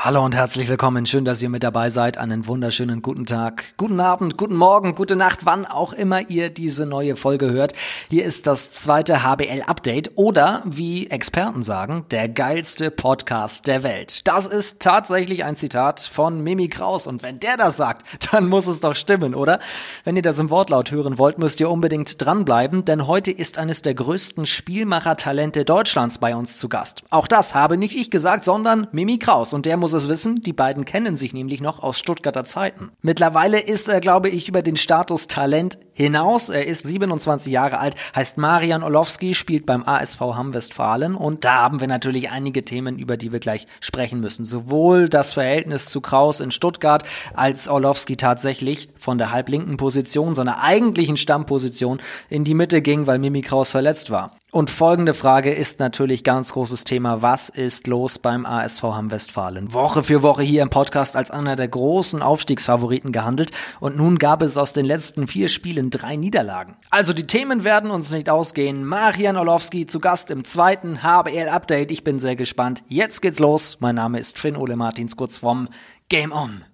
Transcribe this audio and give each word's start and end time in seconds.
Hallo 0.00 0.24
und 0.24 0.36
herzlich 0.36 0.68
willkommen. 0.68 1.06
Schön, 1.06 1.24
dass 1.24 1.42
ihr 1.42 1.48
mit 1.48 1.64
dabei 1.64 1.90
seid. 1.90 2.18
Einen 2.18 2.46
wunderschönen 2.46 3.02
guten 3.02 3.26
Tag, 3.26 3.74
guten 3.76 3.98
Abend, 3.98 4.38
guten 4.38 4.54
Morgen, 4.54 4.94
gute 4.94 5.16
Nacht, 5.16 5.40
wann 5.44 5.66
auch 5.66 5.92
immer 5.92 6.30
ihr 6.30 6.50
diese 6.50 6.86
neue 6.86 7.16
Folge 7.16 7.50
hört. 7.50 7.72
Hier 8.08 8.24
ist 8.24 8.46
das 8.46 8.70
zweite 8.70 9.24
HBL 9.24 9.64
Update 9.66 10.12
oder 10.14 10.62
wie 10.64 11.08
Experten 11.08 11.64
sagen, 11.64 12.04
der 12.12 12.28
geilste 12.28 12.92
Podcast 12.92 13.66
der 13.66 13.82
Welt. 13.82 14.20
Das 14.22 14.46
ist 14.46 14.78
tatsächlich 14.78 15.44
ein 15.44 15.56
Zitat 15.56 15.98
von 15.98 16.44
Mimi 16.44 16.68
Kraus 16.68 17.08
und 17.08 17.24
wenn 17.24 17.40
der 17.40 17.56
das 17.56 17.76
sagt, 17.76 18.06
dann 18.32 18.48
muss 18.48 18.68
es 18.68 18.78
doch 18.78 18.94
stimmen, 18.94 19.34
oder? 19.34 19.58
Wenn 20.04 20.14
ihr 20.14 20.22
das 20.22 20.38
im 20.38 20.50
Wortlaut 20.50 20.92
hören 20.92 21.18
wollt, 21.18 21.38
müsst 21.38 21.58
ihr 21.58 21.68
unbedingt 21.68 22.24
dranbleiben, 22.24 22.84
denn 22.84 23.08
heute 23.08 23.32
ist 23.32 23.58
eines 23.58 23.82
der 23.82 23.94
größten 23.94 24.46
Spielmacher-Talente 24.46 25.64
Deutschlands 25.64 26.18
bei 26.18 26.36
uns 26.36 26.56
zu 26.56 26.68
Gast. 26.68 27.02
Auch 27.10 27.26
das 27.26 27.56
habe 27.56 27.76
nicht 27.76 27.96
ich 27.96 28.12
gesagt, 28.12 28.44
sondern 28.44 28.86
Mimi 28.92 29.18
Kraus 29.18 29.52
und 29.52 29.66
der 29.66 29.76
muss 29.76 29.87
muss 29.88 30.02
es 30.02 30.08
wissen, 30.10 30.42
die 30.42 30.52
beiden 30.52 30.84
kennen 30.84 31.16
sich 31.16 31.32
nämlich 31.32 31.62
noch 31.62 31.82
aus 31.82 31.98
Stuttgarter 31.98 32.44
Zeiten. 32.44 32.90
Mittlerweile 33.00 33.58
ist 33.58 33.88
er, 33.88 34.00
glaube 34.00 34.28
ich, 34.28 34.46
über 34.46 34.60
den 34.60 34.76
Status 34.76 35.28
Talent 35.28 35.78
hinaus. 35.94 36.50
Er 36.50 36.66
ist 36.66 36.86
27 36.86 37.50
Jahre 37.50 37.78
alt, 37.78 37.94
heißt 38.14 38.36
Marian 38.36 38.82
Olowski, 38.82 39.32
spielt 39.32 39.64
beim 39.64 39.82
ASV 39.82 40.20
Hamm-Westfalen 40.20 41.14
und 41.14 41.46
da 41.46 41.54
haben 41.54 41.80
wir 41.80 41.88
natürlich 41.88 42.30
einige 42.30 42.66
Themen, 42.66 42.98
über 42.98 43.16
die 43.16 43.32
wir 43.32 43.40
gleich 43.40 43.66
sprechen 43.80 44.20
müssen. 44.20 44.44
Sowohl 44.44 45.08
das 45.08 45.32
Verhältnis 45.32 45.86
zu 45.86 46.02
Kraus 46.02 46.40
in 46.40 46.50
Stuttgart, 46.50 47.02
als 47.32 47.66
Olowski 47.66 48.18
tatsächlich 48.18 48.90
von 48.98 49.16
der 49.16 49.32
halblinken 49.32 49.78
Position, 49.78 50.34
seiner 50.34 50.62
eigentlichen 50.62 51.16
Stammposition, 51.16 51.98
in 52.28 52.44
die 52.44 52.52
Mitte 52.52 52.82
ging, 52.82 53.06
weil 53.06 53.18
Mimi 53.18 53.40
Kraus 53.40 53.70
verletzt 53.70 54.10
war. 54.10 54.36
Und 54.50 54.70
folgende 54.70 55.12
Frage 55.12 55.52
ist 55.52 55.78
natürlich 55.78 56.24
ganz 56.24 56.54
großes 56.54 56.84
Thema. 56.84 57.20
Was 57.20 57.50
ist 57.50 57.86
los 57.86 58.18
beim 58.18 58.46
ASV 58.46 58.82
Hamm 58.82 59.10
Westfalen? 59.10 59.74
Woche 59.74 60.02
für 60.02 60.22
Woche 60.22 60.42
hier 60.42 60.62
im 60.62 60.70
Podcast 60.70 61.16
als 61.16 61.30
einer 61.30 61.54
der 61.54 61.68
großen 61.68 62.22
Aufstiegsfavoriten 62.22 63.12
gehandelt. 63.12 63.50
Und 63.78 63.98
nun 63.98 64.18
gab 64.18 64.40
es 64.40 64.56
aus 64.56 64.72
den 64.72 64.86
letzten 64.86 65.26
vier 65.26 65.48
Spielen 65.48 65.90
drei 65.90 66.16
Niederlagen. 66.16 66.76
Also 66.88 67.12
die 67.12 67.26
Themen 67.26 67.62
werden 67.62 67.90
uns 67.90 68.10
nicht 68.10 68.30
ausgehen. 68.30 68.86
Marian 68.86 69.36
Orlowski 69.36 69.84
zu 69.86 70.00
Gast 70.00 70.30
im 70.30 70.44
zweiten 70.44 71.02
HBL 71.02 71.50
Update. 71.50 71.90
Ich 71.90 72.02
bin 72.02 72.18
sehr 72.18 72.34
gespannt. 72.34 72.82
Jetzt 72.88 73.20
geht's 73.20 73.40
los. 73.40 73.76
Mein 73.80 73.96
Name 73.96 74.18
ist 74.18 74.38
Finn 74.38 74.56
Ole 74.56 74.76
Martins, 74.76 75.16
kurz 75.16 75.36
vom 75.36 75.68
Game 76.08 76.32
On. 76.32 76.64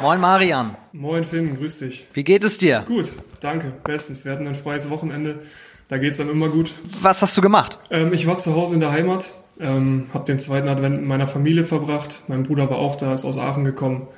Moin 0.00 0.18
Marian. 0.18 0.76
Moin 0.92 1.24
Finn, 1.24 1.54
grüß 1.54 1.80
dich. 1.80 2.06
Wie 2.14 2.24
geht 2.24 2.42
es 2.42 2.56
dir? 2.56 2.84
Gut, 2.86 3.10
danke, 3.40 3.70
bestens. 3.84 4.24
Wir 4.24 4.32
hatten 4.32 4.46
ein 4.46 4.54
freies 4.54 4.88
Wochenende, 4.88 5.40
da 5.88 5.98
geht's 5.98 6.16
dann 6.16 6.30
immer 6.30 6.48
gut. 6.48 6.72
Was 7.02 7.20
hast 7.20 7.36
du 7.36 7.42
gemacht? 7.42 7.78
Ähm, 7.90 8.14
ich 8.14 8.26
war 8.26 8.38
zu 8.38 8.56
Hause 8.56 8.74
in 8.74 8.80
der 8.80 8.92
Heimat, 8.92 9.34
ähm, 9.60 10.06
habe 10.14 10.24
den 10.24 10.38
zweiten 10.38 10.68
Advent 10.70 10.96
mit 10.96 11.04
meiner 11.04 11.26
Familie 11.26 11.64
verbracht. 11.64 12.22
Mein 12.28 12.44
Bruder 12.44 12.70
war 12.70 12.78
auch 12.78 12.96
da, 12.96 13.12
ist 13.12 13.26
aus 13.26 13.36
Aachen 13.36 13.64
gekommen. 13.64 14.08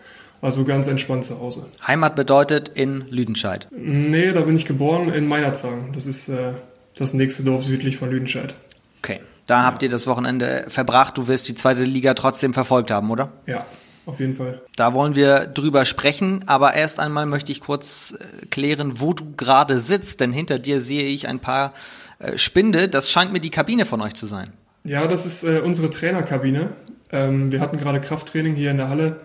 War 0.41 0.53
so 0.53 0.65
ganz 0.65 0.87
entspannt 0.87 1.25
zu 1.25 1.41
Hause. 1.41 1.67
Heimat 1.85 2.15
bedeutet 2.15 2.69
in 2.69 3.05
Lüdenscheid? 3.11 3.67
Nee, 3.73 4.33
da 4.33 4.43
bin 4.43 4.55
ich 4.55 4.67
geboren, 4.67 5.09
in 5.09 5.27
Meinerzhagen. 5.27 5.91
Das 5.95 6.07
ist 6.07 6.29
äh, 6.29 6.53
das 6.97 7.13
nächste 7.13 7.43
Dorf 7.43 7.65
südlich 7.65 7.97
von 7.97 8.09
Lüdenscheid. 8.09 8.55
Okay, 9.03 9.19
da 9.49 9.65
habt 9.65 9.83
ihr 9.83 9.89
das 9.89 10.07
Wochenende 10.07 10.65
verbracht. 10.69 11.19
Du 11.19 11.27
wirst 11.27 11.49
die 11.49 11.57
zweite 11.57 11.83
Liga 11.83 12.15
trotzdem 12.15 12.55
verfolgt 12.55 12.93
haben, 12.93 13.11
oder? 13.11 13.33
Ja, 13.47 13.67
auf 14.07 14.21
jeden 14.21 14.35
Fall. 14.35 14.61
Da 14.77 14.95
wollen 14.95 15.15
wir 15.15 15.47
drüber 15.47 15.85
sprechen, 15.85 16.43
aber 16.47 16.75
erst 16.75 16.99
einmal 16.99 17.27
möchte 17.27 17.53
ich 17.53 17.61
kurz 17.61 18.17
äh, 18.19 18.47
klären, 18.47 19.01
wo 19.01 19.13
du 19.13 19.35
gerade 19.37 19.81
sitzt, 19.81 20.21
denn 20.21 20.33
hinter 20.33 20.59
dir 20.59 20.81
sehe 20.81 21.05
ich 21.05 21.29
ein 21.29 21.39
paar 21.39 21.73
äh, 22.19 22.37
Spinde. 22.39 22.89
Das 22.89 23.11
scheint 23.11 23.33
mir 23.33 23.41
die 23.41 23.51
Kabine 23.51 23.87
von 23.87 24.01
euch 24.01 24.15
zu 24.15 24.27
sein. 24.27 24.53
Ja, 24.85 25.07
das 25.07 25.27
ist 25.27 25.45
äh, 25.45 25.61
unsere 25.61 25.91
Trainerkabine. 25.91 26.73
Ähm, 27.13 27.53
wir 27.53 27.61
hatten 27.61 27.77
gerade 27.77 28.01
Krafttraining 28.01 28.55
hier 28.55 28.71
in 28.71 28.79
der 28.79 28.89
Halle 28.89 29.21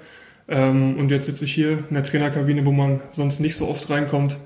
ähm, 0.48 0.98
und 0.98 1.10
jetzt 1.10 1.26
sitze 1.26 1.46
ich 1.46 1.54
hier 1.54 1.84
in 1.90 1.94
der 1.94 2.04
Trainerkabine, 2.04 2.66
wo 2.66 2.72
man 2.72 3.02
sonst 3.10 3.40
nicht 3.40 3.56
so 3.56 3.68
oft 3.68 3.90
reinkommt. 3.90 4.38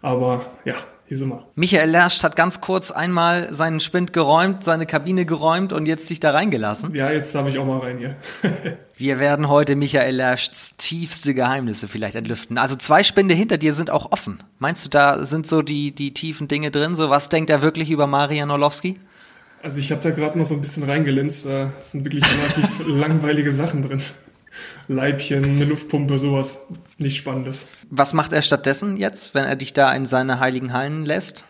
Aber 0.00 0.46
ja, 0.64 0.74
wir. 1.08 1.46
Michael 1.54 1.90
Lerst 1.90 2.24
hat 2.24 2.36
ganz 2.36 2.60
kurz 2.60 2.90
einmal 2.90 3.52
seinen 3.52 3.80
Spind 3.80 4.12
geräumt, 4.12 4.64
seine 4.64 4.86
Kabine 4.86 5.26
geräumt 5.26 5.72
und 5.72 5.86
jetzt 5.86 6.08
dich 6.08 6.20
da 6.20 6.30
reingelassen. 6.30 6.94
Ja, 6.94 7.10
jetzt 7.10 7.34
darf 7.34 7.46
ich 7.48 7.58
auch 7.58 7.66
mal 7.66 7.78
rein 7.78 7.98
hier. 7.98 8.16
Wir 8.96 9.18
werden 9.18 9.48
heute 9.48 9.74
Michael 9.74 10.16
Lersts 10.16 10.76
tiefste 10.76 11.34
Geheimnisse 11.34 11.88
vielleicht 11.88 12.14
entlüften. 12.14 12.56
Also 12.56 12.76
zwei 12.76 13.02
Spinde 13.02 13.34
hinter 13.34 13.58
dir 13.58 13.74
sind 13.74 13.90
auch 13.90 14.12
offen. 14.12 14.42
Meinst 14.58 14.84
du, 14.84 14.90
da 14.90 15.24
sind 15.24 15.46
so 15.46 15.62
die, 15.62 15.92
die 15.92 16.14
tiefen 16.14 16.46
Dinge 16.46 16.70
drin? 16.70 16.94
So 16.94 17.10
was 17.10 17.28
denkt 17.28 17.50
er 17.50 17.62
wirklich 17.62 17.90
über 17.90 18.06
Marian 18.06 18.50
Orlowski? 18.50 18.98
Also 19.62 19.78
ich 19.78 19.92
habe 19.92 20.02
da 20.02 20.10
gerade 20.10 20.38
noch 20.38 20.46
so 20.46 20.54
ein 20.54 20.60
bisschen 20.60 20.82
reingelinst. 20.82 21.46
Da 21.46 21.70
sind 21.80 22.04
wirklich 22.04 22.24
relativ 22.24 22.86
langweilige 22.86 23.52
Sachen 23.52 23.82
drin. 23.82 24.00
Leibchen, 24.88 25.44
eine 25.44 25.64
Luftpumpe, 25.64 26.18
sowas. 26.18 26.58
Nicht 26.98 27.16
Spannendes. 27.16 27.66
Was 27.90 28.14
macht 28.14 28.32
er 28.32 28.42
stattdessen 28.42 28.96
jetzt, 28.96 29.34
wenn 29.34 29.44
er 29.44 29.56
dich 29.56 29.72
da 29.72 29.92
in 29.92 30.06
seine 30.06 30.40
heiligen 30.40 30.72
Hallen 30.72 31.04
lässt? 31.04 31.44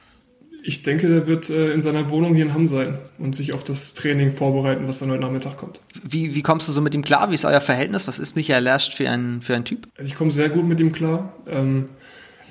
Ich 0.65 0.83
denke, 0.83 1.12
er 1.12 1.27
wird 1.27 1.51
äh, 1.51 1.73
in 1.73 1.81
seiner 1.81 2.09
Wohnung 2.11 2.35
hier 2.35 2.45
in 2.45 2.55
Hamm 2.55 2.67
sein 2.67 2.99
und 3.19 3.35
sich 3.35 3.53
auf 3.53 3.65
das 3.65 3.95
Training 3.95 4.31
vorbereiten, 4.31 4.87
was 4.87 5.01
dann 5.01 5.11
heute 5.11 5.23
Nachmittag 5.23 5.57
kommt. 5.57 5.81
Wie, 6.05 6.37
wie 6.37 6.43
kommst 6.43 6.69
du 6.69 6.73
so 6.73 6.81
mit 6.81 6.95
ihm 6.95 7.03
klar? 7.03 7.31
Wie 7.31 7.35
ist 7.35 7.45
euer 7.45 7.61
Verhältnis? 7.61 8.07
Was 8.07 8.21
ist 8.21 8.37
Michael 8.37 8.62
Lerst 8.62 8.95
für 8.95 9.11
ein, 9.11 9.43
für 9.43 9.57
ein 9.57 9.65
Typ? 9.65 9.89
Also 9.97 10.09
ich 10.09 10.15
komme 10.15 10.31
sehr 10.31 10.49
gut 10.51 10.65
mit 10.65 10.79
ihm 10.79 10.93
klar. 10.93 11.35
Ähm, 11.49 11.89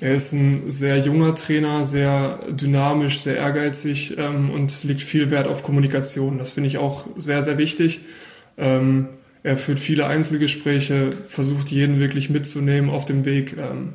er 0.02 0.14
ist 0.14 0.32
ein 0.32 0.68
sehr 0.68 0.98
junger 0.98 1.34
Trainer, 1.34 1.84
sehr 1.84 2.40
dynamisch, 2.50 3.20
sehr 3.20 3.36
ehrgeizig 3.36 4.18
ähm, 4.18 4.50
und 4.50 4.84
legt 4.84 5.00
viel 5.00 5.30
Wert 5.30 5.48
auf 5.48 5.62
Kommunikation. 5.62 6.36
Das 6.38 6.52
finde 6.52 6.66
ich 6.66 6.76
auch 6.76 7.06
sehr, 7.16 7.40
sehr 7.40 7.56
wichtig. 7.56 8.00
Ähm, 8.58 9.08
er 9.42 9.56
führt 9.56 9.78
viele 9.78 10.06
Einzelgespräche, 10.06 11.10
versucht 11.12 11.70
jeden 11.70 11.98
wirklich 11.98 12.30
mitzunehmen 12.30 12.90
auf 12.90 13.04
dem 13.04 13.24
Weg. 13.24 13.56
Ähm, 13.56 13.94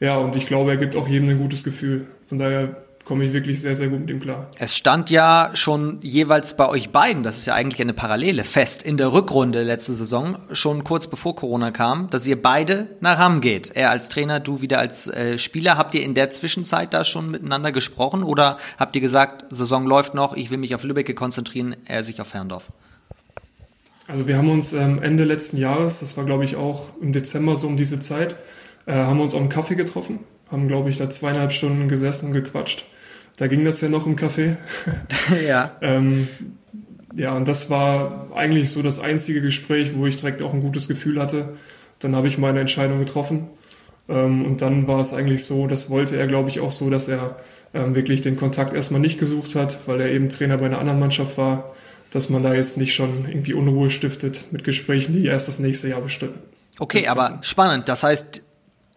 ja, 0.00 0.16
und 0.16 0.36
ich 0.36 0.46
glaube, 0.46 0.72
er 0.72 0.76
gibt 0.76 0.96
auch 0.96 1.08
jedem 1.08 1.28
ein 1.28 1.38
gutes 1.38 1.64
Gefühl. 1.64 2.06
Von 2.26 2.38
daher 2.38 2.76
komme 3.04 3.24
ich 3.24 3.32
wirklich 3.32 3.60
sehr, 3.60 3.74
sehr 3.74 3.88
gut 3.88 4.00
mit 4.00 4.10
ihm 4.10 4.20
klar. 4.20 4.50
Es 4.58 4.76
stand 4.76 5.10
ja 5.10 5.50
schon 5.54 5.98
jeweils 6.00 6.56
bei 6.56 6.68
euch 6.68 6.90
beiden, 6.90 7.22
das 7.22 7.36
ist 7.36 7.46
ja 7.46 7.54
eigentlich 7.54 7.80
eine 7.80 7.92
Parallele, 7.92 8.44
fest 8.44 8.82
in 8.82 8.96
der 8.96 9.12
Rückrunde 9.12 9.62
letzte 9.62 9.92
Saison, 9.92 10.38
schon 10.52 10.84
kurz 10.84 11.06
bevor 11.06 11.36
Corona 11.36 11.70
kam, 11.70 12.08
dass 12.10 12.26
ihr 12.26 12.40
beide 12.40 12.88
nach 13.00 13.18
Hamm 13.18 13.40
geht. 13.40 13.72
Er 13.74 13.90
als 13.90 14.08
Trainer, 14.08 14.40
du 14.40 14.60
wieder 14.62 14.78
als 14.78 15.06
äh, 15.06 15.38
Spieler. 15.38 15.76
Habt 15.76 15.94
ihr 15.94 16.02
in 16.02 16.14
der 16.14 16.30
Zwischenzeit 16.30 16.94
da 16.94 17.04
schon 17.04 17.30
miteinander 17.30 17.72
gesprochen 17.72 18.22
oder 18.22 18.58
habt 18.78 18.96
ihr 18.96 19.02
gesagt, 19.02 19.44
Saison 19.50 19.86
läuft 19.86 20.14
noch, 20.14 20.34
ich 20.36 20.50
will 20.50 20.58
mich 20.58 20.74
auf 20.74 20.84
Lübeck 20.84 21.14
konzentrieren, 21.14 21.76
er 21.84 22.02
sich 22.02 22.20
auf 22.20 22.28
Ferndorf? 22.28 22.70
Also 24.06 24.28
wir 24.28 24.36
haben 24.36 24.50
uns 24.50 24.72
ähm, 24.72 25.02
Ende 25.02 25.24
letzten 25.24 25.56
Jahres, 25.56 26.00
das 26.00 26.16
war 26.16 26.24
glaube 26.24 26.44
ich 26.44 26.56
auch 26.56 26.90
im 27.00 27.12
Dezember 27.12 27.56
so 27.56 27.66
um 27.66 27.76
diese 27.76 28.00
Zeit, 28.00 28.36
äh, 28.86 28.92
haben 28.92 29.16
wir 29.16 29.24
uns 29.24 29.34
auf 29.34 29.40
einen 29.40 29.48
Kaffee 29.48 29.76
getroffen, 29.76 30.20
haben 30.50 30.68
glaube 30.68 30.90
ich 30.90 30.98
da 30.98 31.08
zweieinhalb 31.08 31.52
Stunden 31.52 31.88
gesessen 31.88 32.26
und 32.26 32.32
gequatscht. 32.32 32.84
Da 33.36 33.46
ging 33.46 33.64
das 33.64 33.80
ja 33.80 33.88
noch 33.88 34.06
im 34.06 34.16
Café. 34.16 34.56
ja. 35.48 35.76
ähm, 35.80 36.28
ja, 37.14 37.34
und 37.34 37.48
das 37.48 37.70
war 37.70 38.28
eigentlich 38.34 38.70
so 38.70 38.82
das 38.82 39.00
einzige 39.00 39.40
Gespräch, 39.40 39.96
wo 39.96 40.06
ich 40.06 40.16
direkt 40.16 40.42
auch 40.42 40.52
ein 40.52 40.60
gutes 40.60 40.88
Gefühl 40.88 41.20
hatte. 41.20 41.50
Dann 41.98 42.14
habe 42.14 42.28
ich 42.28 42.38
meine 42.38 42.60
Entscheidung 42.60 42.98
getroffen. 42.98 43.48
Ähm, 44.08 44.44
und 44.44 44.62
dann 44.62 44.86
war 44.86 45.00
es 45.00 45.14
eigentlich 45.14 45.44
so, 45.44 45.66
das 45.66 45.90
wollte 45.90 46.16
er, 46.16 46.26
glaube 46.26 46.48
ich, 46.48 46.60
auch 46.60 46.70
so, 46.70 46.90
dass 46.90 47.08
er 47.08 47.36
ähm, 47.72 47.94
wirklich 47.94 48.20
den 48.20 48.36
Kontakt 48.36 48.74
erstmal 48.74 49.00
nicht 49.00 49.18
gesucht 49.18 49.54
hat, 49.54 49.80
weil 49.86 50.00
er 50.00 50.10
eben 50.10 50.28
Trainer 50.28 50.58
bei 50.58 50.66
einer 50.66 50.78
anderen 50.78 51.00
Mannschaft 51.00 51.38
war 51.38 51.74
dass 52.10 52.28
man 52.30 52.42
da 52.42 52.54
jetzt 52.54 52.76
nicht 52.76 52.94
schon 52.94 53.28
irgendwie 53.28 53.54
Unruhe 53.54 53.90
stiftet 53.90 54.46
mit 54.50 54.64
Gesprächen, 54.64 55.12
die 55.12 55.26
erst 55.26 55.48
das 55.48 55.58
nächste 55.58 55.88
Jahr 55.88 56.00
bestimmen. 56.00 56.38
Okay, 56.78 57.08
aber 57.08 57.38
spannend. 57.42 57.88
Das 57.88 58.02
heißt, 58.02 58.42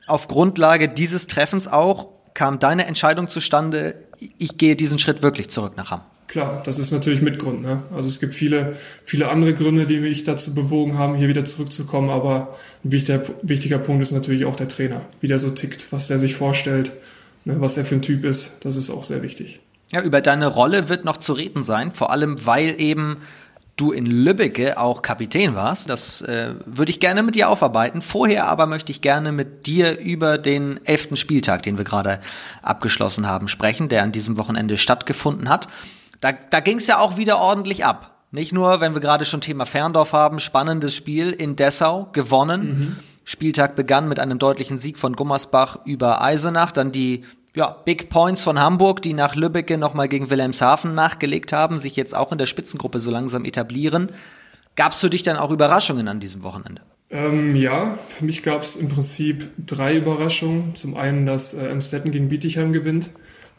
auf 0.07 0.27
Grundlage 0.27 0.89
dieses 0.89 1.27
Treffens 1.27 1.67
auch 1.67 2.09
kam 2.33 2.59
deine 2.59 2.85
Entscheidung 2.85 3.27
zustande, 3.27 3.95
ich 4.37 4.57
gehe 4.57 4.75
diesen 4.75 4.99
Schritt 4.99 5.21
wirklich 5.21 5.49
zurück 5.49 5.73
nach 5.75 5.91
Hamm. 5.91 6.01
Klar, 6.27 6.61
das 6.65 6.77
ist 6.77 6.91
natürlich 6.91 7.21
Mitgrund. 7.21 7.61
Ne? 7.61 7.83
Also 7.91 8.09
es 8.09 8.19
gibt 8.19 8.33
viele, 8.33 8.75
viele 9.03 9.29
andere 9.29 9.53
Gründe, 9.53 9.87
die 9.87 9.99
mich 9.99 10.23
dazu 10.23 10.53
bewogen 10.53 10.97
haben, 10.97 11.15
hier 11.15 11.29
wieder 11.29 11.45
zurückzukommen. 11.45 12.09
Aber 12.09 12.55
ein 12.83 12.91
wichtiger, 12.91 13.21
wichtiger 13.43 13.79
Punkt 13.79 14.01
ist 14.01 14.11
natürlich 14.11 14.45
auch 14.45 14.55
der 14.55 14.67
Trainer, 14.67 15.01
wie 15.21 15.27
der 15.27 15.39
so 15.39 15.51
tickt, 15.51 15.87
was 15.91 16.07
der 16.07 16.19
sich 16.19 16.35
vorstellt, 16.35 16.91
ne, 17.45 17.61
was 17.61 17.77
er 17.77 17.85
für 17.85 17.95
ein 17.95 18.01
Typ 18.01 18.25
ist. 18.25 18.57
Das 18.61 18.75
ist 18.75 18.89
auch 18.89 19.05
sehr 19.05 19.23
wichtig. 19.23 19.61
Ja, 19.91 20.01
über 20.01 20.21
deine 20.21 20.47
Rolle 20.47 20.89
wird 20.89 21.05
noch 21.05 21.17
zu 21.17 21.33
reden 21.33 21.63
sein, 21.63 21.91
vor 21.91 22.11
allem 22.11 22.45
weil 22.45 22.79
eben 22.79 23.17
du 23.77 23.91
in 23.91 24.05
Lübbecke 24.05 24.79
auch 24.79 25.01
Kapitän 25.01 25.55
warst. 25.55 25.89
Das 25.89 26.21
äh, 26.23 26.55
würde 26.65 26.91
ich 26.91 26.99
gerne 26.99 27.23
mit 27.23 27.35
dir 27.35 27.47
aufarbeiten. 27.47 28.01
Vorher 28.01 28.47
aber 28.47 28.65
möchte 28.65 28.91
ich 28.91 29.01
gerne 29.01 29.31
mit 29.31 29.67
dir 29.67 29.99
über 29.99 30.37
den 30.37 30.83
elften 30.85 31.15
Spieltag, 31.15 31.63
den 31.63 31.77
wir 31.77 31.85
gerade 31.85 32.19
abgeschlossen 32.63 33.27
haben, 33.27 33.47
sprechen, 33.47 33.87
der 33.87 34.03
an 34.03 34.11
diesem 34.11 34.35
Wochenende 34.37 34.77
stattgefunden 34.77 35.47
hat. 35.47 35.69
Da, 36.19 36.31
da 36.31 36.59
ging 36.59 36.77
es 36.77 36.87
ja 36.87 36.97
auch 36.97 37.17
wieder 37.17 37.37
ordentlich 37.37 37.85
ab. 37.85 38.15
Nicht 38.31 38.51
nur, 38.51 38.81
wenn 38.81 38.93
wir 38.93 38.99
gerade 38.99 39.25
schon 39.25 39.41
Thema 39.41 39.65
Ferndorf 39.65 40.11
haben, 40.11 40.39
spannendes 40.39 40.95
Spiel 40.95 41.31
in 41.31 41.55
Dessau, 41.55 42.09
gewonnen. 42.11 42.79
Mhm. 42.79 42.95
Spieltag 43.23 43.75
begann 43.75 44.07
mit 44.07 44.19
einem 44.19 44.39
deutlichen 44.39 44.77
Sieg 44.77 44.97
von 44.99 45.13
Gummersbach 45.13 45.85
über 45.85 46.21
Eisenach, 46.21 46.71
dann 46.71 46.91
die 46.91 47.25
ja, 47.57 47.71
Big 47.85 48.09
Points 48.09 48.43
von 48.43 48.59
Hamburg, 48.59 49.01
die 49.01 49.13
nach 49.13 49.35
Lübbecke 49.35 49.79
nochmal 49.79 50.07
gegen 50.07 50.29
Wilhelmshaven 50.29 50.93
nachgelegt 50.93 51.51
haben, 51.51 51.79
sich 51.79 51.95
jetzt 51.95 52.15
auch 52.15 52.31
in 52.31 52.37
der 52.37 52.45
Spitzengruppe 52.45 52.99
so 52.99 53.09
langsam 53.09 53.45
etablieren. 53.45 54.11
Gab 54.75 54.91
es 54.91 54.99
für 54.99 55.09
dich 55.09 55.23
dann 55.23 55.37
auch 55.37 55.49
Überraschungen 55.49 56.07
an 56.07 56.19
diesem 56.19 56.43
Wochenende? 56.43 56.83
Ähm, 57.09 57.55
ja, 57.55 57.97
für 58.07 58.25
mich 58.25 58.43
gab 58.43 58.61
es 58.61 58.75
im 58.75 58.89
Prinzip 58.89 59.49
drei 59.57 59.95
Überraschungen. 59.95 60.75
Zum 60.75 60.95
einen, 60.95 61.25
dass 61.25 61.55
äh, 61.55 61.65
Emstetten 61.67 62.11
gegen 62.11 62.29
Bietigheim 62.29 62.73
gewinnt, 62.73 63.09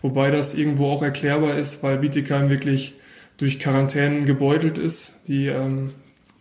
wobei 0.01 0.31
das 0.31 0.55
irgendwo 0.55 0.93
auch 0.93 1.03
erklärbar 1.03 1.57
ist, 1.57 1.83
weil 1.83 1.99
Bietigheim 1.99 2.51
wirklich 2.51 2.95
durch 3.37 3.59
Quarantänen 3.59 4.27
gebeutelt 4.27 4.79
ist. 4.79 5.27
Die 5.27 5.47
ähm, 5.47 5.91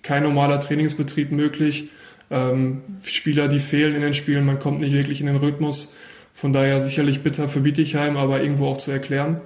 kein 0.04 0.22
normaler 0.22 0.60
Trainingsbetrieb 0.60 1.32
möglich. 1.32 1.90
Ähm, 2.30 2.84
Spieler, 3.02 3.48
die 3.48 3.60
fehlen 3.60 3.96
in 3.96 4.02
den 4.02 4.14
Spielen, 4.14 4.46
man 4.46 4.60
kommt 4.60 4.82
nicht 4.82 4.94
wirklich 4.94 5.22
in 5.22 5.28
den 5.28 5.38
Rhythmus. 5.38 5.94
Von 6.38 6.54
daher 6.54 6.80
sicherlich 6.80 7.24
bitter 7.24 7.50
für 7.50 7.62
Bietigheim, 7.62 8.16
aber 8.16 8.44
irgendwo 8.44 8.68
auch 8.68 8.78
zu 8.78 8.92
erklären. 8.92 9.42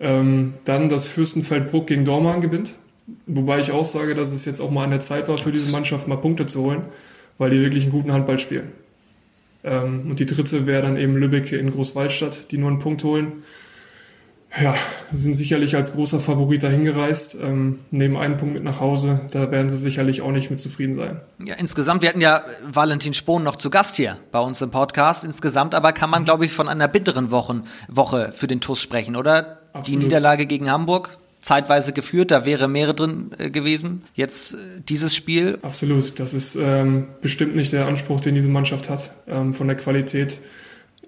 Ähm, 0.00 0.54
dann, 0.64 0.88
dass 0.88 1.06
Fürstenfeldbruck 1.06 1.86
gegen 1.86 2.06
Dormagen 2.06 2.40
gewinnt. 2.40 2.72
Wobei 3.26 3.58
ich 3.58 3.72
auch 3.72 3.84
sage, 3.84 4.14
dass 4.14 4.32
es 4.32 4.46
jetzt 4.46 4.60
auch 4.60 4.70
mal 4.70 4.84
an 4.84 4.90
der 4.90 5.00
Zeit 5.00 5.28
war, 5.28 5.36
für 5.36 5.52
diese 5.52 5.70
Mannschaft 5.70 6.08
mal 6.08 6.16
Punkte 6.16 6.46
zu 6.46 6.62
holen, 6.62 6.86
weil 7.36 7.50
die 7.50 7.60
wirklich 7.60 7.84
einen 7.84 7.92
guten 7.92 8.10
Handball 8.10 8.38
spielen. 8.38 8.72
Ähm, 9.64 10.06
und 10.08 10.18
die 10.18 10.24
dritte 10.24 10.64
wäre 10.64 10.80
dann 10.80 10.96
eben 10.96 11.14
Lübbecke 11.14 11.58
in 11.58 11.70
Großwaldstadt, 11.70 12.50
die 12.52 12.56
nur 12.56 12.70
einen 12.70 12.78
Punkt 12.78 13.04
holen. 13.04 13.44
Ja, 14.62 14.74
sind 15.10 15.34
sicherlich 15.34 15.74
als 15.74 15.94
großer 15.94 16.20
Favorit 16.20 16.62
dahin 16.62 16.84
gereist, 16.84 17.36
ähm, 17.40 17.80
nehmen 17.90 18.16
einen 18.16 18.36
Punkt 18.36 18.54
mit 18.54 18.64
nach 18.64 18.80
Hause. 18.80 19.20
Da 19.32 19.50
werden 19.50 19.68
sie 19.68 19.76
sicherlich 19.76 20.22
auch 20.22 20.30
nicht 20.30 20.50
mit 20.50 20.60
zufrieden 20.60 20.92
sein. 20.92 21.20
Ja, 21.44 21.54
insgesamt, 21.54 22.02
wir 22.02 22.08
hatten 22.08 22.20
ja 22.20 22.42
Valentin 22.64 23.14
Spohn 23.14 23.42
noch 23.42 23.56
zu 23.56 23.70
Gast 23.70 23.96
hier 23.96 24.16
bei 24.30 24.38
uns 24.38 24.62
im 24.62 24.70
Podcast. 24.70 25.24
Insgesamt 25.24 25.74
aber 25.74 25.92
kann 25.92 26.10
man, 26.10 26.24
glaube 26.24 26.44
ich, 26.46 26.52
von 26.52 26.68
einer 26.68 26.88
bitteren 26.88 27.30
Wochen, 27.30 27.64
Woche 27.88 28.32
für 28.34 28.46
den 28.46 28.60
TUS 28.60 28.80
sprechen, 28.80 29.16
oder? 29.16 29.58
Absolut. 29.72 29.88
Die 29.88 30.04
Niederlage 30.04 30.46
gegen 30.46 30.70
Hamburg, 30.70 31.18
zeitweise 31.40 31.92
geführt, 31.92 32.30
da 32.30 32.44
wäre 32.44 32.68
Meere 32.68 32.94
drin 32.94 33.32
äh, 33.38 33.50
gewesen. 33.50 34.02
Jetzt 34.14 34.54
äh, 34.54 34.56
dieses 34.88 35.14
Spiel. 35.16 35.58
Absolut, 35.62 36.20
das 36.20 36.32
ist 36.32 36.54
ähm, 36.54 37.08
bestimmt 37.20 37.56
nicht 37.56 37.72
der 37.72 37.86
Anspruch, 37.86 38.20
den 38.20 38.34
diese 38.34 38.48
Mannschaft 38.48 38.88
hat, 38.88 39.10
ähm, 39.26 39.52
von 39.52 39.66
der 39.66 39.76
Qualität 39.76 40.40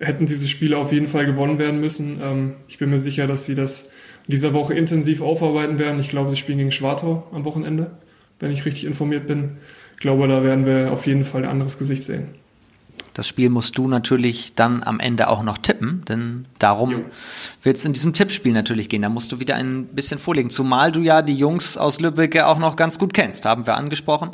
hätten 0.01 0.27
diese 0.27 0.49
Spiele 0.49 0.79
auf 0.79 0.93
jeden 0.93 1.07
Fall 1.07 1.25
gewonnen 1.25 1.59
werden 1.59 1.81
müssen. 1.81 2.21
Ähm, 2.23 2.55
ich 2.69 2.79
bin 2.79 2.91
mir 2.91 2.99
sicher, 2.99 3.27
dass 3.27 3.47
sie 3.47 3.55
das 3.55 3.83
in 4.27 4.33
dieser 4.33 4.53
Woche 4.53 4.75
intensiv 4.75 5.21
aufarbeiten 5.21 5.79
werden. 5.79 6.01
Ich 6.01 6.09
glaube, 6.09 6.31
sie 6.31 6.37
spielen 6.37 6.59
gegen 6.59 6.73
Schwartau 6.73 7.27
am 7.33 7.45
Wochenende, 7.45 7.93
wenn 8.41 8.51
ich 8.51 8.65
richtig 8.65 8.85
informiert 8.85 9.27
bin. 9.27 9.57
Ich 9.93 10.01
glaube, 10.01 10.29
da 10.29 10.43
werden 10.43 10.67
wir 10.67 10.93
auf 10.93 11.07
jeden 11.07 11.25
Fall 11.25 11.45
ein 11.45 11.51
anderes 11.51 11.79
Gesicht 11.79 12.05
sehen. 12.05 12.29
Das 13.17 13.27
Spiel 13.27 13.49
musst 13.49 13.79
du 13.79 13.89
natürlich 13.89 14.55
dann 14.57 14.83
am 14.83 15.01
Ende 15.01 15.29
auch 15.29 15.43
noch 15.43 15.57
tippen, 15.57 16.05
denn 16.07 16.45
darum 16.59 17.07
wird 17.63 17.79
es 17.79 17.85
in 17.87 17.95
diesem 17.95 18.13
Tippspiel 18.13 18.53
natürlich 18.53 18.91
gehen. 18.91 19.01
Da 19.01 19.09
musst 19.09 19.33
du 19.33 19.41
wieder 19.41 19.55
ein 19.55 19.87
bisschen 19.87 20.19
vorlegen. 20.19 20.51
Zumal 20.51 20.93
du 20.93 21.01
ja 21.01 21.23
die 21.23 21.35
Jungs 21.35 21.79
aus 21.79 21.99
Lübeck 21.99 22.39
auch 22.43 22.59
noch 22.59 22.77
ganz 22.77 22.99
gut 22.99 23.15
kennst, 23.15 23.47
haben 23.47 23.67
wir 23.67 23.75
angesprochen. 23.75 24.33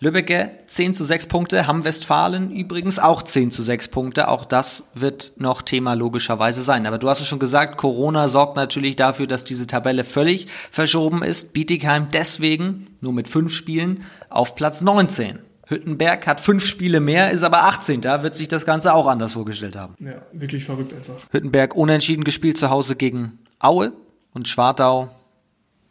Lübbecke 0.00 0.50
10 0.66 0.94
zu 0.94 1.04
6 1.04 1.28
Punkte, 1.28 1.68
Hamm 1.68 1.84
Westfalen 1.84 2.50
übrigens 2.50 2.98
auch 2.98 3.22
10 3.22 3.52
zu 3.52 3.62
6 3.62 3.86
Punkte. 3.86 4.26
Auch 4.26 4.44
das 4.44 4.88
wird 4.94 5.34
noch 5.36 5.62
Thema 5.62 5.94
logischerweise 5.94 6.64
sein. 6.64 6.86
Aber 6.86 6.98
du 6.98 7.08
hast 7.08 7.20
es 7.20 7.28
schon 7.28 7.38
gesagt, 7.38 7.76
Corona 7.78 8.26
sorgt 8.26 8.56
natürlich 8.56 8.96
dafür, 8.96 9.28
dass 9.28 9.44
diese 9.44 9.68
Tabelle 9.68 10.02
völlig 10.02 10.48
verschoben 10.72 11.22
ist. 11.22 11.52
Bietigheim 11.52 12.08
deswegen 12.12 12.88
nur 13.00 13.12
mit 13.12 13.28
fünf 13.28 13.54
Spielen 13.54 14.02
auf 14.28 14.56
Platz 14.56 14.80
19. 14.80 15.38
Hüttenberg 15.74 16.26
hat 16.26 16.40
fünf 16.40 16.64
Spiele 16.64 17.00
mehr, 17.00 17.30
ist 17.30 17.42
aber 17.42 17.64
18. 17.64 18.00
Da 18.00 18.22
wird 18.22 18.34
sich 18.34 18.48
das 18.48 18.64
Ganze 18.64 18.94
auch 18.94 19.06
anders 19.06 19.32
vorgestellt 19.32 19.76
haben. 19.76 19.94
Ja, 19.98 20.22
wirklich 20.32 20.64
verrückt 20.64 20.94
einfach. 20.94 21.14
Hüttenberg 21.30 21.74
unentschieden 21.74 22.24
gespielt 22.24 22.56
zu 22.56 22.70
Hause 22.70 22.96
gegen 22.96 23.38
Aue 23.58 23.92
und 24.32 24.48
Schwartau 24.48 25.10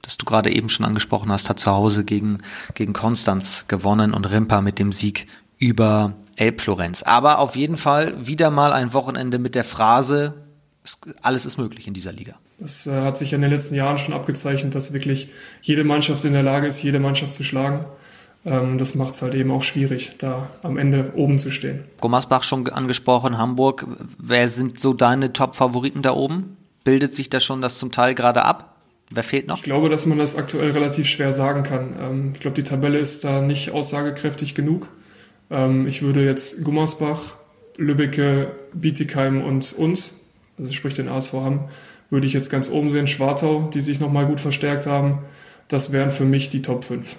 das 0.03 0.18
du 0.18 0.25
gerade 0.25 0.51
eben 0.51 0.69
schon 0.69 0.85
angesprochen 0.85 1.31
hast, 1.31 1.50
hat 1.50 1.59
zu 1.59 1.71
Hause 1.71 2.03
gegen, 2.03 2.39
gegen 2.75 2.94
Konstanz 2.94 3.65
gewonnen 3.68 4.13
und 4.13 4.30
Rimpa 4.30 4.62
mit 4.62 4.77
dem 4.77 4.91
Sieg 4.91 5.27
über 5.57 6.13
Elbflorenz. 6.36 7.03
Aber 7.03 7.39
auf 7.39 7.56
jeden 7.56 7.77
Fall 7.77 8.27
wieder 8.27 8.51
mal 8.51 8.74
ein 8.74 8.94
Wochenende 8.94 9.39
mit 9.39 9.56
der 9.56 9.63
Phrase, 9.63 10.33
alles 11.21 11.45
ist 11.45 11.57
möglich 11.57 11.88
in 11.88 11.94
dieser 11.94 12.12
Liga. 12.12 12.36
Das 12.59 12.86
äh, 12.86 13.01
hat 13.01 13.18
sich 13.18 13.31
in 13.31 13.41
den 13.41 13.50
letzten 13.50 13.75
Jahren 13.75 13.97
schon 13.97 14.13
abgezeichnet, 14.13 14.75
dass 14.75 14.91
wirklich 14.91 15.29
jede 15.62 15.86
Mannschaft 15.86 16.25
in 16.25 16.33
der 16.33 16.44
Lage 16.44 16.68
ist, 16.68 16.83
jede 16.83 17.00
Mannschaft 17.00 17.33
zu 17.33 17.45
schlagen. 17.45 17.86
Ähm, 18.45 18.78
das 18.78 18.95
macht 18.95 19.13
es 19.13 19.22
halt 19.22 19.34
eben 19.36 19.51
auch 19.51 19.63
schwierig, 19.63 20.18
da 20.18 20.50
am 20.63 20.78
Ende 20.78 21.13
oben 21.16 21.40
zu 21.40 21.50
stehen. 21.50 21.84
Gommersbach 22.01 22.44
schon 22.44 22.68
angesprochen, 22.68 23.38
Hamburg. 23.38 23.88
Wer 24.18 24.50
sind 24.50 24.80
so 24.80 24.94
deine 24.94 25.34
Top-Favoriten 25.34 26.01
da 26.01 26.13
oben? 26.13 26.57
Bildet 26.84 27.16
sich 27.16 27.30
da 27.30 27.40
schon 27.40 27.62
das 27.62 27.78
zum 27.78 27.92
Teil 27.92 28.13
gerade 28.13 28.44
ab? 28.44 28.75
Wer 29.10 29.24
fehlt 29.24 29.48
noch? 29.48 29.57
Ich 29.57 29.63
glaube, 29.63 29.90
dass 29.90 30.06
man 30.06 30.18
das 30.18 30.36
aktuell 30.36 30.72
relativ 30.72 31.07
schwer 31.07 31.31
sagen 31.31 31.63
kann. 31.63 31.95
Ähm, 32.00 32.31
ich 32.34 32.40
glaube, 32.40 32.56
die 32.56 32.63
Tabelle 32.63 32.98
ist 32.98 33.24
da 33.24 33.42
nicht 33.42 33.72
aussagekräftig 33.72 34.56
genug. 34.56 34.89
Ähm, 35.50 35.88
ich 35.88 36.01
würde 36.01 36.25
jetzt 36.25 36.63
Gummersbach, 36.63 37.36
Lübbecke, 37.78 38.56
Bietigheim 38.74 39.44
und 39.44 39.74
uns, 39.74 40.16
also 40.57 40.72
sprich 40.72 40.96
den 40.96 41.10
ASV 41.10 41.34
haben, 41.34 41.66
würde 42.10 42.28
ich 42.28 42.34
jetzt 42.34 42.50
ganz 42.50 42.69
oben 42.69 42.92
sehen. 42.92 43.07
Schwartau, 43.07 43.69
die 43.74 43.81
sich 43.81 44.00
nochmal 44.00 44.25
gut 44.25 44.39
verstärkt 44.39 44.86
haben. 44.86 45.19
Das 45.68 45.92
wären 45.92 46.12
für 46.12 46.25
mich 46.25 46.50
die 46.50 46.62
Top 46.62 46.84
5. 46.84 47.18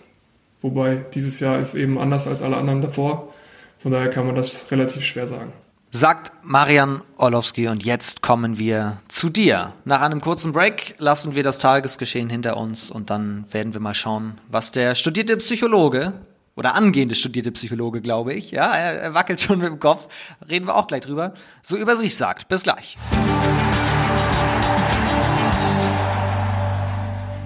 Wobei 0.65 1.03
dieses 1.13 1.41
Jahr 1.41 1.59
ist 1.61 1.75
eben 1.75 1.99
anders 1.99 2.27
als 2.27 2.41
alle 2.41 2.57
anderen 2.57 2.81
davor. 2.81 3.29
Von 3.77 3.93
daher 3.93 4.09
kann 4.09 4.25
man 4.25 4.35
das 4.35 4.71
relativ 4.71 5.05
schwer 5.05 5.27
sagen 5.27 5.53
sagt 5.91 6.33
Marian 6.43 7.03
Orlowski. 7.19 7.69
Und 7.69 7.85
jetzt 7.85 8.21
kommen 8.21 8.59
wir 8.59 8.99
zu 9.07 9.31
dir. 9.31 9.73
Nach 9.85 10.01
einem 10.01 10.21
kurzen 10.21 10.53
Break 10.53 10.97
lassen 10.99 11.37
wir 11.37 11.45
das 11.45 11.59
Tagesgeschehen 11.59 12.29
hinter 12.29 12.57
uns 12.57 12.91
und 12.91 13.11
dann 13.11 13.45
werden 13.53 13.75
wir 13.75 13.81
mal 13.81 13.95
schauen, 13.95 14.41
was 14.49 14.73
der 14.73 14.97
studierte 14.97 15.37
Psychologe 15.37 16.13
oder 16.57 16.75
angehende 16.75 17.15
studierte 17.15 17.53
Psychologe, 17.53 18.01
glaube 18.01 18.33
ich, 18.33 18.51
ja, 18.51 18.75
er, 18.75 19.03
er 19.03 19.15
wackelt 19.15 19.41
schon 19.41 19.61
mit 19.61 19.69
dem 19.69 19.79
Kopf, 19.79 20.09
reden 20.49 20.67
wir 20.67 20.75
auch 20.75 20.89
gleich 20.89 21.03
drüber, 21.03 21.33
so 21.63 21.77
über 21.77 21.97
sich 21.97 22.17
sagt. 22.17 22.49
Bis 22.49 22.65
gleich. 22.65 22.97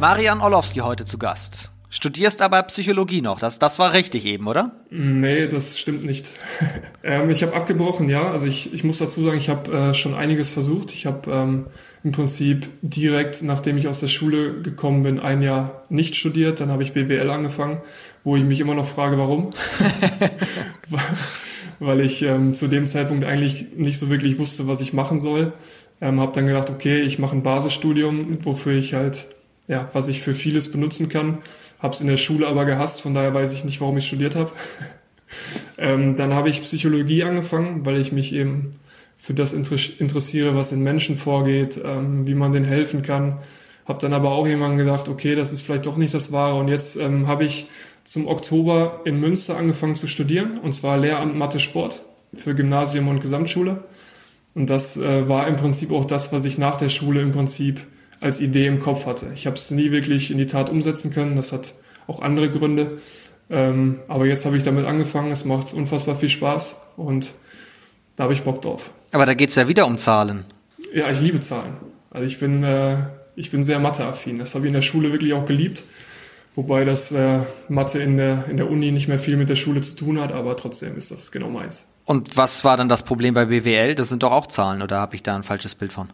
Marian 0.01 0.41
Orlowski 0.41 0.79
heute 0.79 1.05
zu 1.05 1.19
Gast. 1.19 1.71
Studierst 1.91 2.43
aber 2.43 2.63
Psychologie 2.65 3.23
noch. 3.23 3.41
Das, 3.41 3.59
das 3.59 3.79
war 3.79 3.95
richtig 3.95 4.27
eben, 4.27 4.47
oder? 4.47 4.73
Nee, 4.91 5.47
das 5.47 5.79
stimmt 5.79 6.05
nicht. 6.05 6.31
ähm, 7.03 7.31
ich 7.31 7.43
habe 7.43 7.55
abgebrochen, 7.55 8.11
ja. 8.11 8.31
Also 8.31 8.47
ich, 8.47 8.75
ich 8.75 8.85
muss 8.85 8.99
dazu 8.99 9.23
sagen, 9.23 9.39
ich 9.39 9.49
habe 9.49 9.73
äh, 9.73 9.95
schon 9.95 10.15
einiges 10.15 10.51
versucht. 10.51 10.93
Ich 10.93 11.07
habe 11.07 11.31
ähm, 11.33 11.67
im 12.05 12.13
Prinzip 12.13 12.69
direkt, 12.83 13.43
nachdem 13.43 13.79
ich 13.79 13.89
aus 13.89 14.01
der 14.01 14.09
Schule 14.09 14.61
gekommen 14.61 15.03
bin, 15.03 15.19
ein 15.19 15.41
Jahr 15.41 15.85
nicht 15.89 16.15
studiert. 16.15 16.61
Dann 16.61 16.71
habe 16.71 16.83
ich 16.83 16.93
BWL 16.93 17.31
angefangen, 17.31 17.81
wo 18.23 18.37
ich 18.37 18.45
mich 18.45 18.61
immer 18.61 18.75
noch 18.75 18.87
frage, 18.87 19.17
warum. 19.17 19.55
Weil 21.79 22.03
ich 22.03 22.23
ähm, 22.23 22.53
zu 22.53 22.69
dem 22.69 22.87
Zeitpunkt 22.87 23.25
eigentlich 23.25 23.69
nicht 23.77 23.99
so 23.99 24.11
wirklich 24.11 24.39
wusste, 24.39 24.67
was 24.67 24.83
ich 24.83 24.93
machen 24.93 25.19
soll. 25.19 25.55
Ähm, 26.03 26.21
habe 26.21 26.33
dann 26.33 26.45
gedacht, 26.45 26.69
okay, 26.69 27.01
ich 27.01 27.19
mache 27.19 27.35
ein 27.35 27.43
Basisstudium, 27.43 28.45
wofür 28.45 28.75
ich 28.75 28.93
halt, 28.93 29.29
ja, 29.69 29.89
was 29.95 30.09
ich 30.09 30.21
für 30.21 30.35
vieles 30.35 30.71
benutzen 30.71 31.09
kann 31.09 31.39
habe 31.79 31.95
es 31.95 32.01
in 32.01 32.07
der 32.07 32.17
Schule 32.17 32.47
aber 32.47 32.65
gehasst, 32.65 33.03
von 33.03 33.15
daher 33.15 33.35
weiß 33.35 33.53
ich 33.53 33.65
nicht, 33.65 33.81
warum 33.81 33.97
ich 33.97 34.07
studiert 34.07 34.35
habe. 34.35 34.51
ähm, 35.79 36.17
dann 36.17 36.35
habe 36.35 36.49
ich 36.49 36.63
Psychologie 36.63 37.25
angefangen, 37.25 37.87
weil 37.87 38.01
ich 38.01 38.13
mich 38.13 38.35
eben 38.35 38.71
für 39.17 39.35
das 39.35 39.53
interessiere, 39.53 40.55
was 40.55 40.73
in 40.73 40.83
Menschen 40.83 41.17
vorgeht, 41.17 41.81
ähm, 41.85 42.27
wie 42.27 42.35
man 42.35 42.53
denen 42.53 42.65
helfen 42.65 43.03
kann. 43.03 43.39
Habe 43.87 43.99
dann 44.01 44.13
aber 44.13 44.31
auch 44.33 44.47
irgendwann 44.47 44.77
gedacht, 44.77 45.09
okay, 45.09 45.35
das 45.35 45.53
ist 45.53 45.63
vielleicht 45.63 45.87
doch 45.87 45.97
nicht 45.97 46.15
das 46.15 46.31
Wahre. 46.31 46.59
Und 46.59 46.69
jetzt 46.69 46.97
ähm, 46.97 47.27
habe 47.27 47.45
ich 47.45 47.67
zum 48.05 48.27
Oktober 48.27 49.01
in 49.05 49.19
Münster 49.19 49.57
angefangen 49.57 49.95
zu 49.95 50.07
studieren, 50.07 50.59
und 50.59 50.73
zwar 50.73 50.99
Lehramt 50.99 51.37
Mathe 51.37 51.59
Sport 51.59 52.03
für 52.35 52.55
Gymnasium 52.55 53.09
und 53.09 53.21
Gesamtschule. 53.21 53.85
Und 54.55 54.71
das 54.71 54.97
äh, 54.97 55.29
war 55.29 55.47
im 55.47 55.57
Prinzip 55.57 55.93
auch 55.93 56.05
das, 56.05 56.33
was 56.33 56.45
ich 56.45 56.59
nach 56.59 56.77
der 56.77 56.89
Schule 56.89 57.21
im 57.21 57.33
Prinzip 57.33 57.87
als 58.21 58.41
Idee 58.41 58.67
im 58.67 58.81
Kopf 58.81 59.07
hatte. 59.07 59.31
Ich 59.35 59.47
habe 59.47 59.57
es 59.57 59.71
nie 59.71 59.91
wirklich 59.91 60.31
in 60.31 60.39
die 60.39 60.47
Tat 60.47 60.71
umsetzen 60.71 61.13
können. 61.13 61.37
Das 61.37 61.53
hat 61.53 61.75
auch 62.07 62.21
andere 62.21 62.51
Gründe. 62.51 62.99
Ähm, 63.51 64.01
aber 64.09 64.27
jetzt 64.27 64.45
habe 64.45 64.57
ich 64.57 64.63
damit 64.63 64.87
angefangen. 64.87 65.31
Es 65.31 65.45
macht 65.45 65.73
unfassbar 65.73 66.17
viel 66.17 66.29
Spaß 66.29 66.77
und 66.97 67.35
da 68.17 68.25
habe 68.25 68.33
ich 68.33 68.43
Bock 68.43 68.61
drauf. 68.63 68.93
Aber 69.13 69.27
da 69.27 69.35
geht 69.35 69.51
es 69.51 69.57
ja 69.57 69.69
wieder 69.69 69.87
um 69.87 69.99
Zahlen. 69.99 70.45
Ja, 70.93 71.11
ich 71.11 71.21
liebe 71.21 71.41
Zahlen. 71.41 71.75
Also 72.11 72.27
ich 72.27 72.39
bin, 72.39 72.63
äh, 72.65 72.97
ich 73.37 73.51
bin 73.51 73.63
sehr 73.63 73.79
Mathe-affin. 73.79 74.39
Das 74.39 74.55
habe 74.55 74.67
ich 74.67 74.71
in 74.71 74.75
der 74.75 74.83
Schule 74.83 75.13
wirklich 75.13 75.33
auch 75.33 75.45
geliebt. 75.45 75.85
Wobei 76.55 76.85
das 76.85 77.13
äh, 77.13 77.39
Mathe 77.69 78.01
in 78.01 78.17
der, 78.17 78.47
in 78.51 78.57
der 78.57 78.69
Uni 78.69 78.91
nicht 78.91 79.07
mehr 79.07 79.21
viel 79.21 79.37
mit 79.37 79.49
der 79.49 79.55
Schule 79.55 79.81
zu 79.81 79.95
tun 79.95 80.21
hat, 80.21 80.33
aber 80.33 80.57
trotzdem 80.57 80.97
ist 80.97 81.13
das 81.13 81.31
genau 81.31 81.49
meins. 81.49 81.93
Und 82.05 82.37
was 82.37 82.65
war 82.65 82.77
dann 82.77 82.89
das 82.89 83.05
Problem 83.05 83.35
bei 83.35 83.45
BWL? 83.45 83.95
Das 83.95 84.09
sind 84.09 84.25
doch 84.25 84.33
auch 84.33 84.49
Zahlen, 84.49 84.83
oder 84.83 84.99
habe 84.99 85.15
ich 85.15 85.23
da 85.23 85.37
ein 85.37 85.45
falsches 85.45 85.77
Bild 85.77 85.93
von? 85.93 86.11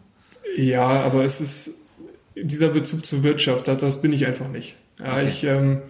Ja, 0.55 0.85
aber 0.87 1.23
es 1.23 1.41
ist, 1.41 1.84
dieser 2.35 2.69
Bezug 2.69 3.05
zur 3.05 3.23
Wirtschaft, 3.23 3.67
das, 3.67 3.77
das 3.77 4.01
bin 4.01 4.13
ich 4.13 4.25
einfach 4.25 4.49
nicht. 4.49 4.77
Ja, 4.99 5.13
okay. 5.13 5.25
ich, 5.25 5.43
ähm, 5.43 5.81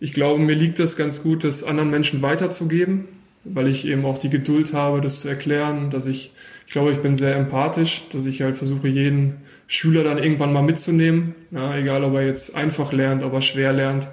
ich 0.00 0.12
glaube, 0.12 0.40
mir 0.40 0.54
liegt 0.54 0.78
das 0.78 0.96
ganz 0.96 1.22
gut, 1.22 1.44
das 1.44 1.64
anderen 1.64 1.90
Menschen 1.90 2.22
weiterzugeben. 2.22 3.06
weil 3.44 3.68
ich 3.68 3.86
eben 3.86 4.06
auch 4.06 4.16
die 4.16 4.30
Geduld 4.30 4.72
habe, 4.72 5.02
das 5.02 5.20
zu 5.20 5.28
erklären, 5.28 5.90
dass 5.90 6.06
ich, 6.06 6.32
ich 6.66 6.72
glaube, 6.72 6.90
ich 6.92 7.00
bin 7.00 7.14
sehr 7.14 7.36
empathisch, 7.36 8.04
dass 8.10 8.24
ich 8.26 8.40
halt 8.40 8.56
versuche, 8.56 8.88
jeden 8.88 9.42
Schüler 9.66 10.02
dann 10.02 10.18
irgendwann 10.18 10.52
mal 10.52 10.62
mitzunehmen, 10.62 11.34
ja, 11.50 11.76
egal 11.76 12.04
ob 12.04 12.14
er 12.14 12.26
jetzt 12.26 12.54
einfach 12.56 12.92
lernt, 12.92 13.22
ob 13.22 13.34
er 13.34 13.42
schwer 13.42 13.72
lernt. 13.72 14.08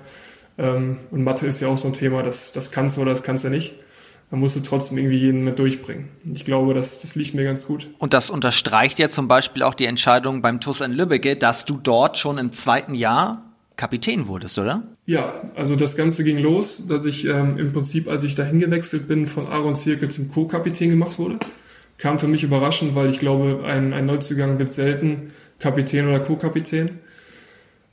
Ähm, 0.57 0.97
und 1.11 1.23
Mathe 1.23 1.47
ist 1.47 1.61
ja 1.61 1.69
auch 1.69 1.77
so 1.77 1.87
ein 1.87 1.93
Thema, 1.93 2.23
das, 2.23 2.51
das 2.51 2.71
kannst 2.71 2.97
du 2.97 3.01
oder 3.01 3.11
das 3.11 3.23
kannst 3.23 3.45
du 3.45 3.49
nicht 3.49 3.75
man 4.31 4.39
musst 4.39 4.55
du 4.55 4.61
trotzdem 4.61 4.97
irgendwie 4.97 5.17
jeden 5.17 5.43
mit 5.43 5.59
durchbringen. 5.59 6.07
Ich 6.33 6.45
glaube, 6.45 6.73
das, 6.73 6.99
das 6.99 7.15
liegt 7.15 7.33
mir 7.35 7.43
ganz 7.43 7.67
gut. 7.67 7.89
Und 7.99 8.13
das 8.13 8.29
unterstreicht 8.29 8.97
ja 8.97 9.09
zum 9.09 9.27
Beispiel 9.27 9.61
auch 9.61 9.75
die 9.75 9.85
Entscheidung 9.85 10.41
beim 10.41 10.61
TUS 10.61 10.79
in 10.81 10.93
Lübbecke, 10.93 11.35
dass 11.35 11.65
du 11.65 11.77
dort 11.77 12.17
schon 12.17 12.37
im 12.37 12.53
zweiten 12.53 12.95
Jahr 12.95 13.43
Kapitän 13.75 14.27
wurdest, 14.27 14.57
oder? 14.57 14.83
Ja, 15.05 15.33
also 15.55 15.75
das 15.75 15.97
Ganze 15.97 16.23
ging 16.23 16.37
los, 16.37 16.87
dass 16.87 17.05
ich 17.05 17.25
ähm, 17.27 17.57
im 17.57 17.73
Prinzip, 17.73 18.07
als 18.07 18.23
ich 18.23 18.35
dahin 18.35 18.59
gewechselt 18.59 19.07
bin, 19.07 19.27
von 19.27 19.47
Aaron 19.47 19.75
Zirkel 19.75 20.09
zum 20.09 20.29
Co-Kapitän 20.29 20.89
gemacht 20.89 21.19
wurde. 21.19 21.37
Kam 21.97 22.17
für 22.17 22.27
mich 22.27 22.43
überraschend, 22.43 22.95
weil 22.95 23.09
ich 23.09 23.19
glaube, 23.19 23.63
ein, 23.65 23.91
ein 23.91 24.05
Neuzugang 24.05 24.59
wird 24.59 24.69
selten 24.69 25.33
Kapitän 25.59 26.07
oder 26.07 26.19
Co-Kapitän. 26.19 26.99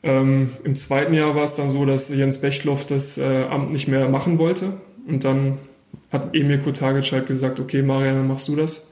Ähm, 0.03 0.51
Im 0.63 0.77
zweiten 0.77 1.15
Jahr 1.15 1.35
war 1.35 1.45
es 1.45 1.57
dann 1.57 1.69
so, 1.69 1.85
dass 1.85 2.11
Jens 2.11 2.39
Bechtloff 2.39 2.87
das 2.87 3.19
äh, 3.19 3.47
Amt 3.51 3.73
nicht 3.73 3.89
mehr 3.89 4.09
machen 4.09 4.39
wollte. 4.39 4.75
Und 5.07 5.25
dann 5.25 5.59
hat 6.11 6.35
Emil 6.35 6.59
Kotagic 6.59 7.13
halt 7.13 7.27
gesagt, 7.27 7.61
okay, 7.61 7.83
Marianne, 7.83 8.23
machst 8.23 8.49
du 8.49 8.57
das. 8.57 8.89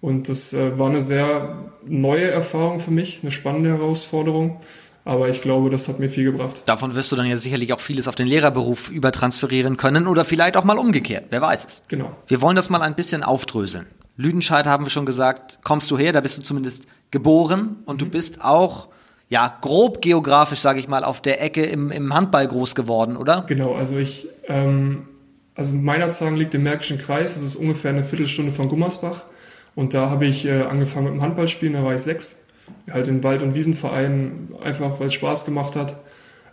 Und 0.00 0.28
das 0.28 0.52
äh, 0.52 0.78
war 0.78 0.88
eine 0.88 1.02
sehr 1.02 1.70
neue 1.86 2.30
Erfahrung 2.30 2.80
für 2.80 2.90
mich, 2.90 3.20
eine 3.22 3.30
spannende 3.30 3.70
Herausforderung. 3.70 4.60
Aber 5.04 5.28
ich 5.28 5.40
glaube, 5.40 5.70
das 5.70 5.88
hat 5.88 5.98
mir 5.98 6.08
viel 6.08 6.24
gebracht. 6.24 6.62
Davon 6.66 6.94
wirst 6.94 7.10
du 7.10 7.16
dann 7.16 7.26
ja 7.26 7.36
sicherlich 7.36 7.72
auch 7.72 7.80
vieles 7.80 8.06
auf 8.06 8.14
den 8.14 8.26
Lehrerberuf 8.26 8.90
übertransferieren 8.90 9.76
können 9.76 10.06
oder 10.06 10.24
vielleicht 10.24 10.56
auch 10.56 10.64
mal 10.64 10.78
umgekehrt. 10.78 11.26
Wer 11.30 11.40
weiß 11.40 11.64
es. 11.64 11.82
Genau. 11.88 12.14
Wir 12.26 12.42
wollen 12.42 12.56
das 12.56 12.70
mal 12.70 12.82
ein 12.82 12.94
bisschen 12.94 13.22
aufdröseln. 13.22 13.86
Lüdenscheid 14.16 14.66
haben 14.66 14.84
wir 14.84 14.90
schon 14.90 15.06
gesagt, 15.06 15.60
kommst 15.64 15.90
du 15.90 15.96
her, 15.96 16.12
da 16.12 16.20
bist 16.20 16.36
du 16.36 16.42
zumindest 16.42 16.86
geboren 17.10 17.76
und 17.86 17.96
mhm. 17.96 17.98
du 17.98 18.06
bist 18.10 18.44
auch 18.44 18.88
ja, 19.30 19.56
grob 19.60 20.02
geografisch, 20.02 20.58
sage 20.58 20.80
ich 20.80 20.88
mal, 20.88 21.04
auf 21.04 21.20
der 21.22 21.40
Ecke 21.40 21.64
im, 21.64 21.90
im 21.90 22.12
Handball 22.12 22.46
groß 22.46 22.74
geworden, 22.74 23.16
oder? 23.16 23.44
Genau, 23.46 23.74
also 23.74 23.96
ich 23.96 24.28
ähm, 24.48 25.08
also 25.54 25.74
Meinerzhagen 25.74 26.36
liegt 26.36 26.54
im 26.54 26.62
Märkischen 26.62 26.98
Kreis, 26.98 27.34
das 27.34 27.42
ist 27.42 27.56
ungefähr 27.56 27.90
eine 27.90 28.04
Viertelstunde 28.04 28.52
von 28.52 28.68
Gummersbach. 28.68 29.26
Und 29.74 29.94
da 29.94 30.10
habe 30.10 30.26
ich 30.26 30.46
äh, 30.46 30.62
angefangen 30.62 31.06
mit 31.06 31.14
dem 31.14 31.22
Handballspielen, 31.22 31.74
da 31.74 31.84
war 31.84 31.94
ich 31.94 32.02
sechs. 32.02 32.46
Halt 32.90 33.08
in 33.08 33.24
Wald- 33.24 33.42
und 33.42 33.54
Wiesenvereinen, 33.54 34.54
einfach 34.62 35.00
weil 35.00 35.08
es 35.08 35.14
Spaß 35.14 35.44
gemacht 35.44 35.76
hat. 35.76 35.96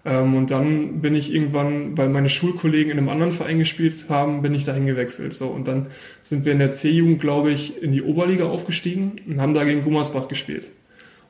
Ähm, 0.06 0.36
und 0.36 0.52
dann 0.52 1.02
bin 1.02 1.16
ich 1.16 1.34
irgendwann, 1.34 1.98
weil 1.98 2.10
meine 2.10 2.30
Schulkollegen 2.30 2.92
in 2.92 2.98
einem 2.98 3.10
anderen 3.10 3.32
Verein 3.32 3.60
gespielt 3.60 4.06
haben, 4.10 4.42
bin 4.42 4.54
ich 4.54 4.66
dahin 4.66 4.86
gewechselt. 4.86 5.34
So, 5.34 5.48
und 5.48 5.68
dann 5.68 5.88
sind 6.24 6.46
wir 6.46 6.54
in 6.54 6.60
der 6.60 6.72
C-Jugend, 6.72 7.20
glaube 7.20 7.52
ich, 7.52 7.82
in 7.82 7.92
die 7.92 8.02
Oberliga 8.02 8.46
aufgestiegen 8.46 9.14
und 9.28 9.42
haben 9.42 9.54
da 9.54 9.64
gegen 9.64 9.82
Gummersbach 9.82 10.28
gespielt. 10.28 10.72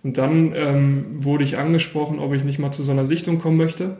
Und 0.03 0.17
dann 0.17 0.53
ähm, 0.55 1.05
wurde 1.17 1.43
ich 1.43 1.57
angesprochen, 1.57 2.19
ob 2.19 2.33
ich 2.33 2.43
nicht 2.43 2.59
mal 2.59 2.71
zu 2.71 2.83
so 2.83 2.91
einer 2.91 3.05
Sichtung 3.05 3.39
kommen 3.39 3.57
möchte. 3.57 3.97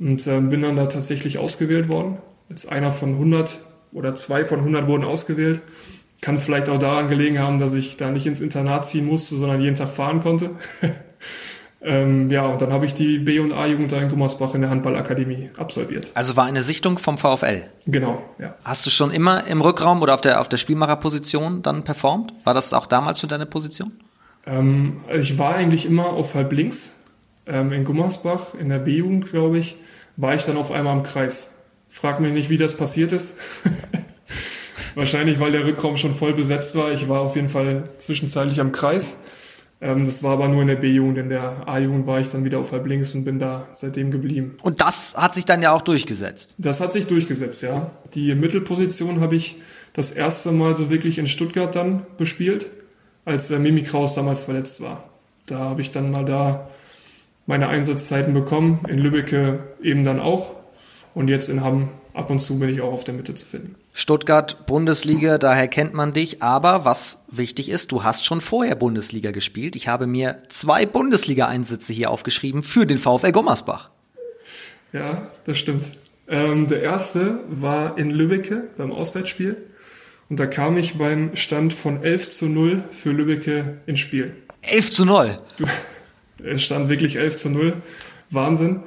Und 0.00 0.26
äh, 0.26 0.40
bin 0.40 0.62
dann 0.62 0.76
da 0.76 0.86
tatsächlich 0.86 1.38
ausgewählt 1.38 1.88
worden 1.88 2.18
als 2.50 2.66
einer 2.66 2.92
von 2.92 3.10
100 3.10 3.60
oder 3.92 4.14
zwei 4.14 4.44
von 4.44 4.58
100 4.58 4.86
wurden 4.86 5.04
ausgewählt. 5.04 5.62
Kann 6.20 6.38
vielleicht 6.38 6.68
auch 6.68 6.78
daran 6.78 7.08
gelegen 7.08 7.38
haben, 7.38 7.58
dass 7.58 7.72
ich 7.72 7.96
da 7.96 8.10
nicht 8.10 8.26
ins 8.26 8.40
Internat 8.40 8.86
ziehen 8.86 9.06
musste, 9.06 9.36
sondern 9.36 9.60
jeden 9.60 9.76
Tag 9.76 9.88
fahren 9.88 10.20
konnte. 10.20 10.50
ähm, 11.80 12.28
ja, 12.28 12.44
und 12.46 12.60
dann 12.60 12.72
habe 12.72 12.84
ich 12.84 12.92
die 12.92 13.18
B- 13.18 13.38
und 13.38 13.52
A-Jugend 13.52 13.92
da 13.92 13.98
in 13.98 14.08
Gummersbach 14.08 14.54
in 14.54 14.60
der 14.60 14.70
Handballakademie 14.70 15.50
absolviert. 15.56 16.10
Also 16.14 16.36
war 16.36 16.44
eine 16.44 16.62
Sichtung 16.62 16.98
vom 16.98 17.16
VfL? 17.16 17.62
Genau, 17.86 18.22
ja. 18.38 18.54
Hast 18.64 18.84
du 18.84 18.90
schon 18.90 19.12
immer 19.12 19.46
im 19.46 19.62
Rückraum 19.62 20.02
oder 20.02 20.12
auf 20.12 20.20
der, 20.20 20.42
auf 20.42 20.48
der 20.48 20.58
Spielmacherposition 20.58 21.62
dann 21.62 21.84
performt? 21.84 22.34
War 22.44 22.52
das 22.52 22.74
auch 22.74 22.86
damals 22.86 23.20
schon 23.20 23.30
deine 23.30 23.46
Position? 23.46 23.92
Ähm, 24.46 25.00
ich 25.12 25.38
war 25.38 25.54
eigentlich 25.54 25.86
immer 25.86 26.06
auf 26.06 26.34
halb 26.34 26.52
links. 26.52 26.94
Ähm, 27.46 27.72
in 27.72 27.84
Gummersbach, 27.84 28.54
in 28.54 28.68
der 28.68 28.78
B-Jugend, 28.78 29.30
glaube 29.30 29.58
ich, 29.58 29.76
war 30.16 30.34
ich 30.34 30.44
dann 30.44 30.58
auf 30.58 30.70
einmal 30.70 30.96
im 30.96 31.02
Kreis. 31.02 31.56
Frag 31.90 32.20
mich 32.20 32.32
nicht, 32.32 32.48
wie 32.50 32.56
das 32.56 32.76
passiert 32.76 33.12
ist. 33.12 33.34
Wahrscheinlich, 34.94 35.40
weil 35.40 35.52
der 35.52 35.66
Rückraum 35.66 35.96
schon 35.96 36.14
voll 36.14 36.32
besetzt 36.32 36.74
war. 36.76 36.92
Ich 36.92 37.08
war 37.08 37.20
auf 37.20 37.36
jeden 37.36 37.48
Fall 37.48 37.90
zwischenzeitlich 37.98 38.60
am 38.60 38.72
Kreis. 38.72 39.16
Ähm, 39.80 40.04
das 40.04 40.22
war 40.22 40.32
aber 40.32 40.48
nur 40.48 40.62
in 40.62 40.68
der 40.68 40.76
B-Jugend. 40.76 41.18
In 41.18 41.28
der 41.28 41.68
A-Jugend 41.68 42.06
war 42.06 42.20
ich 42.20 42.28
dann 42.28 42.44
wieder 42.44 42.58
auf 42.58 42.72
halb 42.72 42.86
links 42.86 43.14
und 43.14 43.24
bin 43.24 43.38
da 43.38 43.66
seitdem 43.72 44.10
geblieben. 44.10 44.56
Und 44.62 44.80
das 44.80 45.16
hat 45.16 45.34
sich 45.34 45.44
dann 45.44 45.62
ja 45.62 45.72
auch 45.72 45.82
durchgesetzt? 45.82 46.54
Das 46.58 46.80
hat 46.80 46.92
sich 46.92 47.06
durchgesetzt, 47.06 47.62
ja. 47.62 47.90
Die 48.14 48.34
Mittelposition 48.34 49.20
habe 49.20 49.36
ich 49.36 49.56
das 49.92 50.12
erste 50.12 50.52
Mal 50.52 50.76
so 50.76 50.90
wirklich 50.90 51.18
in 51.18 51.26
Stuttgart 51.26 51.74
dann 51.74 52.06
bespielt, 52.16 52.70
als 53.24 53.50
äh, 53.50 53.58
Mimi 53.58 53.82
Kraus 53.82 54.14
damals 54.14 54.42
verletzt 54.42 54.80
war. 54.80 55.10
Da 55.46 55.58
habe 55.58 55.80
ich 55.80 55.90
dann 55.90 56.10
mal 56.10 56.24
da 56.24 56.68
meine 57.46 57.68
Einsatzzeiten 57.68 58.32
bekommen. 58.32 58.80
In 58.88 58.98
Lübbecke 58.98 59.60
eben 59.82 60.04
dann 60.04 60.20
auch. 60.20 60.59
Und 61.14 61.28
jetzt 61.28 61.48
in 61.48 61.62
Hamm 61.62 61.88
ab 62.14 62.30
und 62.30 62.38
zu 62.38 62.58
bin 62.58 62.68
ich 62.68 62.80
auch 62.80 62.92
auf 62.92 63.04
der 63.04 63.14
Mitte 63.14 63.34
zu 63.34 63.44
finden. 63.44 63.74
Stuttgart, 63.92 64.66
Bundesliga, 64.66 65.38
daher 65.38 65.68
kennt 65.68 65.94
man 65.94 66.12
dich. 66.12 66.42
Aber 66.42 66.84
was 66.84 67.24
wichtig 67.30 67.68
ist, 67.68 67.92
du 67.92 68.04
hast 68.04 68.24
schon 68.24 68.40
vorher 68.40 68.74
Bundesliga 68.74 69.30
gespielt. 69.30 69.76
Ich 69.76 69.88
habe 69.88 70.06
mir 70.06 70.42
zwei 70.48 70.86
Bundesliga-Einsätze 70.86 71.92
hier 71.92 72.10
aufgeschrieben 72.10 72.62
für 72.62 72.86
den 72.86 72.98
VfL 72.98 73.32
Gommersbach. 73.32 73.90
Ja, 74.92 75.28
das 75.44 75.58
stimmt. 75.58 75.90
Ähm, 76.28 76.68
der 76.68 76.82
erste 76.82 77.40
war 77.48 77.98
in 77.98 78.10
Lübbecke 78.10 78.68
beim 78.76 78.92
Auswärtsspiel. 78.92 79.56
Und 80.28 80.38
da 80.38 80.46
kam 80.46 80.76
ich 80.76 80.96
beim 80.96 81.34
Stand 81.34 81.72
von 81.72 82.04
11 82.04 82.30
zu 82.30 82.46
0 82.48 82.82
für 82.92 83.10
Lübbecke 83.10 83.78
ins 83.86 83.98
Spiel. 83.98 84.36
11 84.62 84.90
zu 84.92 85.04
0? 85.04 85.36
Du, 85.56 85.64
es 86.44 86.62
stand 86.62 86.88
wirklich 86.88 87.16
11 87.16 87.36
zu 87.36 87.50
0. 87.50 87.74
Wahnsinn. 88.30 88.84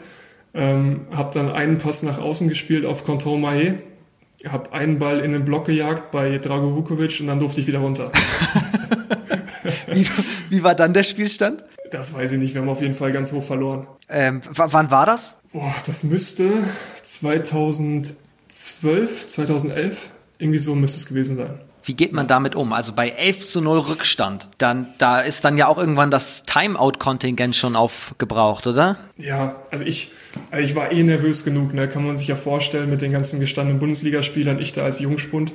Ähm, 0.53 1.07
habe 1.12 1.31
dann 1.33 1.51
einen 1.51 1.79
Pass 1.79 2.03
nach 2.03 2.19
außen 2.19 2.48
gespielt 2.48 2.86
auf 2.86 3.03
Control 3.03 3.39
Mahé, 3.39 3.79
habe 4.48 4.72
einen 4.72 5.00
Ball 5.00 5.19
in 5.19 5.31
den 5.31 5.43
Block 5.45 5.65
gejagt 5.65 6.12
bei 6.12 6.38
Drago 6.38 6.75
Vukovic 6.75 7.19
und 7.22 7.27
dann 7.27 7.39
durfte 7.39 7.62
ich 7.62 7.67
wieder 7.67 7.79
runter. 7.79 8.12
wie, 9.88 10.05
wie, 10.50 10.62
war 10.63 10.75
dann 10.75 10.93
der 10.93 11.03
Spielstand? 11.03 11.63
Das 11.89 12.13
weiß 12.13 12.33
ich 12.33 12.39
nicht, 12.39 12.53
wir 12.53 12.62
haben 12.62 12.69
auf 12.69 12.81
jeden 12.81 12.93
Fall 12.93 13.12
ganz 13.12 13.31
hoch 13.31 13.43
verloren. 13.43 13.88
Ähm, 14.10 14.41
wann 14.51 14.91
war 14.91 15.07
das? 15.07 15.36
Boah, 15.51 15.74
das 15.86 16.03
müsste 16.03 16.51
2012, 17.01 19.27
2011, 19.27 20.10
irgendwie 20.38 20.60
so 20.60 20.75
müsste 20.75 20.98
es 20.98 21.07
gewesen 21.07 21.38
sein. 21.38 21.62
Wie 21.83 21.93
geht 21.93 22.13
man 22.13 22.27
damit 22.27 22.55
um? 22.55 22.71
Also 22.73 22.93
bei 22.93 23.09
11 23.09 23.45
zu 23.45 23.61
0 23.61 23.79
Rückstand, 23.79 24.47
dann, 24.57 24.87
da 24.97 25.19
ist 25.19 25.43
dann 25.43 25.57
ja 25.57 25.67
auch 25.67 25.77
irgendwann 25.77 26.11
das 26.11 26.43
Timeout-Kontingent 26.43 27.55
schon 27.55 27.75
aufgebraucht, 27.75 28.67
oder? 28.67 28.97
Ja, 29.17 29.55
also 29.69 29.83
ich, 29.83 30.11
also 30.49 30.63
ich 30.63 30.75
war 30.75 30.91
eh 30.91 31.03
nervös 31.03 31.43
genug, 31.43 31.73
ne? 31.73 31.87
kann 31.87 32.05
man 32.05 32.15
sich 32.15 32.27
ja 32.27 32.35
vorstellen 32.35 32.89
mit 32.89 33.01
den 33.01 33.11
ganzen 33.11 33.39
gestandenen 33.39 33.79
Bundesligaspielern, 33.79 34.59
ich 34.59 34.71
da 34.71 34.83
als 34.83 34.99
Jungspund. 34.99 35.53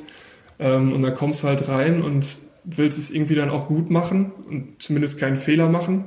Ähm, 0.58 0.92
und 0.92 1.02
dann 1.02 1.14
kommst 1.14 1.42
du 1.42 1.49
halt 1.49 1.68
rein 1.68 2.02
und 2.02 2.38
willst 2.64 2.99
es 2.99 3.11
irgendwie 3.11 3.35
dann 3.35 3.50
auch 3.50 3.66
gut 3.66 3.90
machen 3.90 4.32
und 4.49 4.82
zumindest 4.82 5.18
keinen 5.18 5.37
Fehler 5.37 5.68
machen. 5.68 6.04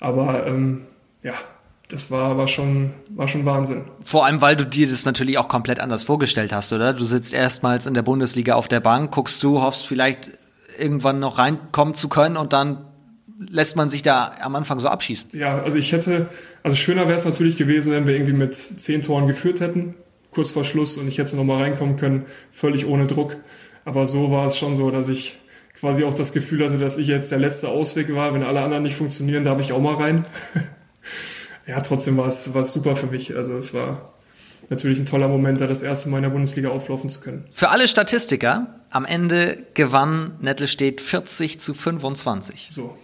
Aber 0.00 0.46
ähm, 0.46 0.82
ja, 1.22 1.34
das 1.92 2.10
war, 2.10 2.38
war, 2.38 2.48
schon, 2.48 2.90
war 3.10 3.28
schon 3.28 3.44
Wahnsinn. 3.44 3.84
Vor 4.02 4.24
allem, 4.24 4.40
weil 4.40 4.56
du 4.56 4.64
dir 4.64 4.88
das 4.88 5.04
natürlich 5.04 5.36
auch 5.36 5.48
komplett 5.48 5.78
anders 5.78 6.04
vorgestellt 6.04 6.52
hast, 6.52 6.72
oder? 6.72 6.94
Du 6.94 7.04
sitzt 7.04 7.34
erstmals 7.34 7.84
in 7.84 7.92
der 7.92 8.02
Bundesliga 8.02 8.54
auf 8.54 8.66
der 8.66 8.80
Bank, 8.80 9.10
guckst 9.12 9.40
zu, 9.40 9.62
hoffst 9.62 9.86
vielleicht 9.86 10.30
irgendwann 10.78 11.20
noch 11.20 11.36
reinkommen 11.36 11.94
zu 11.94 12.08
können 12.08 12.38
und 12.38 12.54
dann 12.54 12.86
lässt 13.38 13.76
man 13.76 13.90
sich 13.90 14.02
da 14.02 14.32
am 14.40 14.56
Anfang 14.56 14.78
so 14.78 14.88
abschießen. 14.88 15.30
Ja, 15.34 15.60
also 15.62 15.76
ich 15.76 15.92
hätte, 15.92 16.28
also 16.62 16.76
schöner 16.76 17.08
wäre 17.08 17.16
es 17.16 17.26
natürlich 17.26 17.56
gewesen, 17.56 17.92
wenn 17.92 18.06
wir 18.06 18.14
irgendwie 18.14 18.32
mit 18.32 18.54
zehn 18.54 19.02
Toren 19.02 19.26
geführt 19.26 19.60
hätten, 19.60 19.94
kurz 20.30 20.52
vor 20.52 20.64
Schluss 20.64 20.96
und 20.96 21.08
ich 21.08 21.18
hätte 21.18 21.36
nochmal 21.36 21.62
reinkommen 21.62 21.96
können, 21.96 22.24
völlig 22.50 22.86
ohne 22.86 23.06
Druck. 23.06 23.36
Aber 23.84 24.06
so 24.06 24.30
war 24.30 24.46
es 24.46 24.56
schon 24.56 24.74
so, 24.74 24.90
dass 24.90 25.08
ich 25.08 25.38
quasi 25.78 26.04
auch 26.04 26.14
das 26.14 26.32
Gefühl 26.32 26.64
hatte, 26.64 26.78
dass 26.78 26.96
ich 26.96 27.08
jetzt 27.08 27.32
der 27.32 27.38
letzte 27.38 27.68
Ausweg 27.68 28.14
war. 28.14 28.32
Wenn 28.32 28.44
alle 28.44 28.62
anderen 28.62 28.84
nicht 28.84 28.96
funktionieren, 28.96 29.44
darf 29.44 29.60
ich 29.60 29.72
auch 29.72 29.80
mal 29.80 29.96
rein. 29.96 30.24
ja, 31.66 31.80
trotzdem 31.80 32.16
war 32.16 32.26
es, 32.26 32.54
war 32.54 32.62
es 32.62 32.72
super 32.72 32.96
für 32.96 33.06
mich. 33.06 33.34
Also 33.36 33.56
es 33.56 33.74
war 33.74 34.12
natürlich 34.70 34.98
ein 34.98 35.06
toller 35.06 35.28
Moment, 35.28 35.60
da 35.60 35.66
das 35.66 35.82
erste 35.82 36.08
Mal 36.08 36.18
in 36.18 36.22
der 36.24 36.30
Bundesliga 36.30 36.70
auflaufen 36.70 37.10
zu 37.10 37.20
können. 37.20 37.44
Für 37.52 37.70
alle 37.70 37.88
Statistiker, 37.88 38.74
am 38.90 39.04
Ende 39.04 39.58
gewann 39.74 40.32
Nettelstedt 40.40 41.00
40 41.00 41.60
zu 41.60 41.74
25. 41.74 42.68
So, 42.70 42.96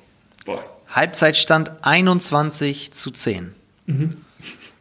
boah. 0.45 0.61
Halbzeitstand 0.89 1.73
21 1.83 2.93
zu 2.93 3.11
10. 3.11 3.53
Mhm. 3.87 4.17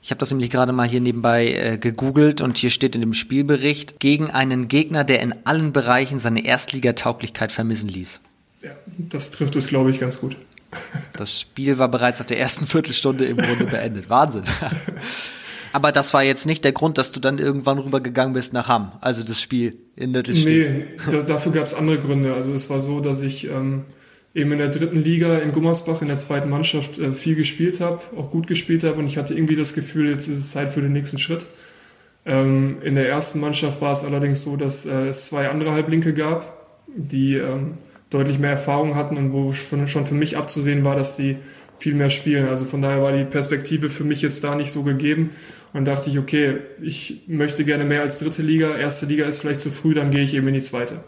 Ich 0.01 0.12
habe 0.12 0.19
das 0.19 0.31
nämlich 0.31 0.50
gerade 0.50 0.72
mal 0.72 0.88
hier 0.88 1.01
nebenbei 1.01 1.51
äh, 1.51 1.77
gegoogelt 1.77 2.39
und 2.39 2.57
hier 2.57 2.69
steht 2.69 2.96
in 2.96 3.01
dem 3.01 3.13
Spielbericht 3.13 4.00
gegen 4.00 4.31
einen 4.31 4.69
Gegner, 4.69 5.03
der 5.03 5.19
in 5.19 5.36
allen 5.43 5.74
Bereichen 5.74 6.17
seine 6.17 6.46
Erstligatauglichkeit 6.46 7.51
vermissen 7.51 7.89
ließ. 7.89 8.22
Ja, 8.63 8.72
das 8.98 9.31
trifft 9.31 9.57
es, 9.57 9.67
glaube 9.67 9.89
ich, 9.89 10.00
ganz 10.00 10.22
gut. 10.22 10.38
Das 11.14 11.40
Spiel 11.40 11.78
war 11.78 11.90
bereits 11.90 12.20
nach 12.20 12.26
der 12.26 12.40
ersten 12.40 12.66
Viertelstunde 12.66 13.26
im 13.26 13.38
Grunde 13.38 13.66
beendet. 13.66 14.10
Wahnsinn. 14.10 14.44
Aber 15.74 15.92
das 15.92 16.14
war 16.14 16.24
jetzt 16.24 16.46
nicht 16.46 16.64
der 16.64 16.72
Grund, 16.72 16.98
dass 16.98 17.12
du 17.12 17.20
dann 17.20 17.40
irgendwann 17.40 17.80
rübergegangen 17.80 18.34
bist 18.34 18.54
nach 18.54 18.68
Hamm, 18.68 18.94
also 19.02 19.24
das 19.24 19.42
Spiel 19.42 19.78
in 19.96 20.12
Nittelstedt. 20.12 20.48
Nee, 20.48 21.12
da, 21.12 21.22
dafür 21.22 21.52
gab 21.52 21.66
es 21.66 21.74
andere 21.74 21.98
Gründe. 21.98 22.34
Also 22.34 22.54
es 22.54 22.70
war 22.70 22.80
so, 22.80 23.00
dass 23.00 23.22
ich 23.22 23.50
ähm, 23.50 23.86
eben 24.34 24.52
in 24.52 24.58
der 24.60 24.70
dritten 24.70 25.02
Liga 25.02 25.38
in 25.40 25.52
Gummersbach 25.52 26.02
in 26.02 26.08
der 26.08 26.18
zweiten 26.18 26.50
Mannschaft 26.50 26.98
äh, 27.00 27.12
viel 27.14 27.36
gespielt 27.36 27.80
habe, 27.80 28.02
auch 28.18 28.32
gut 28.32 28.48
gespielt 28.48 28.84
habe 28.84 29.00
und 29.00 29.08
ich 29.08 29.18
hatte 29.18 29.34
irgendwie 29.34 29.56
das 29.56 29.74
Gefühl, 29.74 30.10
jetzt 30.10 30.28
ist 30.28 30.38
es 30.38 30.52
Zeit 30.52 30.70
für 30.70 30.82
den 30.82 30.94
nächsten 30.94 31.18
Schritt. 31.18 31.46
Ähm, 32.26 32.78
in 32.84 32.96
der 32.96 33.10
ersten 33.10 33.40
Mannschaft 33.40 33.82
war 33.82 33.94
es 33.94 34.04
allerdings 34.04 34.44
so, 34.44 34.58
dass 34.58 34.86
äh, 34.86 35.08
es 35.08 35.28
zwei 35.28 35.50
andere 35.50 35.72
Halblinke 35.72 36.14
gab, 36.14 36.68
die 36.88 37.36
ähm, 37.36 37.78
deutlich 38.10 38.40
mehr 38.40 38.52
Erfahrung 38.52 38.96
hatten 38.96 39.18
und 39.18 39.34
wo 39.34 39.54
schon 39.54 39.86
für 39.88 40.16
mich 40.16 40.38
abzusehen 40.38 40.86
war, 40.86 40.96
dass 40.96 41.16
die 41.16 41.38
viel 41.78 41.94
mehr 41.94 42.10
spielen. 42.10 42.48
Also 42.48 42.66
von 42.66 42.82
daher 42.82 43.02
war 43.02 43.12
die 43.12 43.24
Perspektive 43.24 43.90
für 43.90 44.04
mich 44.04 44.22
jetzt 44.22 44.44
da 44.44 44.56
nicht 44.56 44.72
so 44.72 44.84
gegeben. 44.84 45.32
Und 45.74 45.86
dachte 45.86 46.10
ich, 46.10 46.18
okay, 46.18 46.60
ich 46.82 47.24
möchte 47.28 47.64
gerne 47.64 47.84
mehr 47.84 48.02
als 48.02 48.20
dritte 48.20 48.42
Liga. 48.42 48.76
Erste 48.76 49.06
Liga 49.06 49.26
ist 49.26 49.40
vielleicht 49.40 49.62
zu 49.62 49.70
früh, 49.70 49.94
dann 49.94 50.12
gehe 50.12 50.22
ich 50.22 50.34
eben 50.34 50.48
in 50.48 50.54
die 50.54 50.62
zweite. 50.62 51.04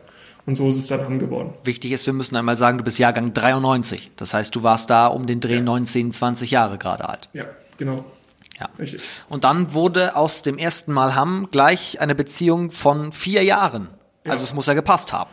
Und 0.46 0.56
so 0.56 0.68
ist 0.68 0.78
es 0.78 0.88
dann 0.88 1.02
Hamm 1.06 1.20
geworden. 1.20 1.54
Wichtig 1.64 1.92
ist, 1.92 2.06
wir 2.06 2.14
müssen 2.14 2.36
einmal 2.36 2.56
sagen, 2.56 2.78
du 2.78 2.84
bist 2.84 3.00
Jahrgang 3.00 3.34
93. 3.34 4.12
Das 4.16 4.34
heißt, 4.34 4.56
du 4.56 4.64
warst 4.64 4.90
da 4.90 5.08
um 5.08 5.26
den 5.26 5.40
Dreh 5.40 5.56
ja. 5.56 5.62
19, 5.62 6.12
20 6.12 6.52
Jahre 6.52 6.78
gerade 6.78 7.08
alt. 7.08 7.30
Ja, 7.34 7.46
genau. 7.78 8.04
Ja. 8.60 8.68
Richtig. 8.78 9.02
Und 9.30 9.44
dann 9.44 9.74
wurde 9.74 10.16
aus 10.16 10.42
dem 10.42 10.58
ersten 10.58 10.92
Mal 10.92 11.16
Hamm 11.16 11.48
gleich 11.52 12.02
eine 12.02 12.14
Beziehung 12.14 12.72
von 12.72 13.12
vier 13.12 13.44
Jahren. 13.44 13.90
Ja. 14.26 14.32
Also 14.32 14.44
es 14.44 14.54
muss 14.54 14.66
ja 14.66 14.74
gepasst 14.74 15.14
haben. 15.14 15.30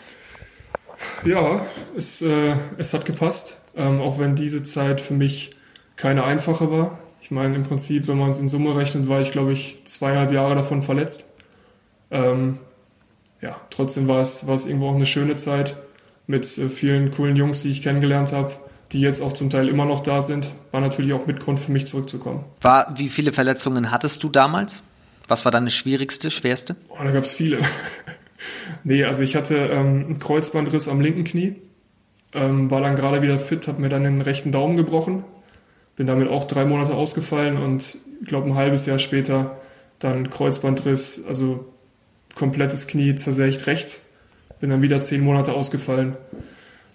Ja, 1.24 1.60
es, 1.96 2.22
äh, 2.22 2.54
es 2.78 2.94
hat 2.94 3.04
gepasst, 3.04 3.58
ähm, 3.76 4.00
auch 4.00 4.18
wenn 4.18 4.34
diese 4.34 4.62
Zeit 4.62 5.00
für 5.00 5.14
mich 5.14 5.50
keine 5.96 6.24
einfache 6.24 6.70
war. 6.70 6.98
Ich 7.20 7.30
meine, 7.30 7.56
im 7.56 7.64
Prinzip, 7.64 8.06
wenn 8.08 8.18
man 8.18 8.30
es 8.30 8.38
in 8.38 8.48
Summe 8.48 8.76
rechnet, 8.76 9.08
war 9.08 9.20
ich, 9.20 9.32
glaube 9.32 9.52
ich, 9.52 9.80
zweieinhalb 9.84 10.32
Jahre 10.32 10.54
davon 10.54 10.82
verletzt. 10.82 11.26
Ähm, 12.10 12.58
ja, 13.40 13.56
trotzdem 13.70 14.06
war 14.08 14.20
es, 14.20 14.46
war 14.46 14.54
es 14.54 14.66
irgendwo 14.66 14.90
auch 14.90 14.94
eine 14.94 15.06
schöne 15.06 15.36
Zeit 15.36 15.76
mit 16.26 16.44
äh, 16.58 16.68
vielen 16.68 17.10
coolen 17.10 17.36
Jungs, 17.36 17.62
die 17.62 17.70
ich 17.70 17.82
kennengelernt 17.82 18.32
habe, 18.32 18.52
die 18.92 19.00
jetzt 19.00 19.22
auch 19.22 19.32
zum 19.32 19.50
Teil 19.50 19.68
immer 19.68 19.84
noch 19.84 20.00
da 20.00 20.22
sind. 20.22 20.54
War 20.70 20.80
natürlich 20.80 21.12
auch 21.12 21.26
mit 21.26 21.40
Grund 21.40 21.58
für 21.58 21.72
mich 21.72 21.86
zurückzukommen. 21.86 22.44
War, 22.60 22.96
wie 22.96 23.08
viele 23.08 23.32
Verletzungen 23.32 23.90
hattest 23.90 24.22
du 24.22 24.28
damals? 24.28 24.82
Was 25.28 25.44
war 25.44 25.52
deine 25.52 25.70
schwierigste, 25.70 26.30
schwerste? 26.30 26.76
Oh, 26.88 26.98
da 27.02 27.10
gab 27.10 27.24
es 27.24 27.34
viele. 27.34 27.58
Nee, 28.84 29.04
also 29.04 29.22
ich 29.22 29.36
hatte 29.36 29.56
ähm, 29.56 30.04
einen 30.06 30.18
Kreuzbandriss 30.18 30.88
am 30.88 31.00
linken 31.00 31.24
Knie, 31.24 31.56
ähm, 32.34 32.70
war 32.70 32.80
dann 32.80 32.94
gerade 32.94 33.22
wieder 33.22 33.38
fit, 33.38 33.68
habe 33.68 33.80
mir 33.80 33.88
dann 33.88 34.04
den 34.04 34.20
rechten 34.20 34.52
Daumen 34.52 34.76
gebrochen, 34.76 35.24
bin 35.96 36.06
damit 36.06 36.28
auch 36.28 36.44
drei 36.44 36.64
Monate 36.64 36.94
ausgefallen 36.94 37.56
und 37.56 37.96
ich 38.20 38.26
glaube 38.26 38.48
ein 38.48 38.56
halbes 38.56 38.86
Jahr 38.86 38.98
später 38.98 39.56
dann 39.98 40.28
Kreuzbandriss, 40.28 41.24
also 41.26 41.66
komplettes 42.34 42.86
Knie 42.86 43.16
zersägt 43.16 43.66
rechts, 43.66 44.06
bin 44.60 44.70
dann 44.70 44.82
wieder 44.82 45.00
zehn 45.00 45.22
Monate 45.22 45.54
ausgefallen. 45.54 46.16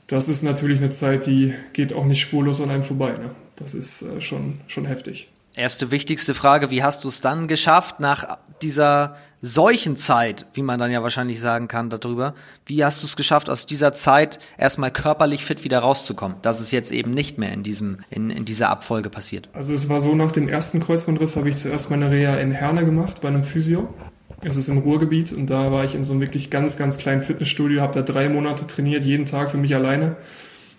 Das 0.07 0.27
ist 0.27 0.43
natürlich 0.43 0.79
eine 0.79 0.89
Zeit, 0.89 1.25
die 1.25 1.53
geht 1.73 1.93
auch 1.93 2.05
nicht 2.05 2.19
spurlos 2.19 2.61
an 2.61 2.69
einem 2.69 2.83
vorbei. 2.83 3.11
Ne? 3.11 3.31
Das 3.55 3.73
ist 3.73 4.01
äh, 4.01 4.21
schon, 4.21 4.59
schon 4.67 4.85
heftig. 4.85 5.29
Erste 5.55 5.91
wichtigste 5.91 6.33
Frage, 6.33 6.69
wie 6.69 6.83
hast 6.83 7.03
du 7.03 7.09
es 7.09 7.21
dann 7.21 7.47
geschafft, 7.47 7.99
nach 7.99 8.37
dieser 8.63 9.15
Seuchenzeit, 9.41 10.45
wie 10.53 10.61
man 10.61 10.79
dann 10.79 10.91
ja 10.91 11.01
wahrscheinlich 11.01 11.39
sagen 11.39 11.67
kann 11.67 11.89
darüber, 11.89 12.35
wie 12.65 12.83
hast 12.85 13.01
du 13.01 13.07
es 13.07 13.15
geschafft, 13.15 13.49
aus 13.49 13.65
dieser 13.65 13.91
Zeit 13.93 14.39
erstmal 14.57 14.91
körperlich 14.91 15.43
fit 15.43 15.63
wieder 15.63 15.79
rauszukommen, 15.79 16.37
dass 16.41 16.59
es 16.59 16.71
jetzt 16.71 16.91
eben 16.91 17.11
nicht 17.11 17.37
mehr 17.37 17.51
in, 17.51 17.63
diesem, 17.63 17.99
in, 18.09 18.29
in 18.29 18.45
dieser 18.45 18.69
Abfolge 18.69 19.09
passiert? 19.09 19.49
Also 19.53 19.73
es 19.73 19.89
war 19.89 19.99
so, 19.99 20.13
nach 20.13 20.31
dem 20.31 20.47
ersten 20.47 20.79
Kreuzbandriss 20.79 21.35
habe 21.35 21.49
ich 21.49 21.57
zuerst 21.57 21.89
meine 21.89 22.11
Reha 22.11 22.35
in 22.35 22.51
Herne 22.51 22.85
gemacht, 22.85 23.21
bei 23.21 23.29
einem 23.29 23.43
Physio. 23.43 23.93
Das 24.41 24.55
ist 24.55 24.69
im 24.69 24.79
Ruhrgebiet 24.79 25.33
und 25.33 25.49
da 25.49 25.71
war 25.71 25.83
ich 25.83 25.93
in 25.93 26.03
so 26.03 26.13
einem 26.13 26.21
wirklich 26.21 26.49
ganz, 26.49 26.77
ganz 26.77 26.97
kleinen 26.97 27.21
Fitnessstudio, 27.21 27.81
habe 27.81 27.93
da 27.93 28.01
drei 28.01 28.27
Monate 28.29 28.65
trainiert, 28.65 29.03
jeden 29.03 29.25
Tag 29.25 29.51
für 29.51 29.57
mich 29.57 29.75
alleine 29.75 30.17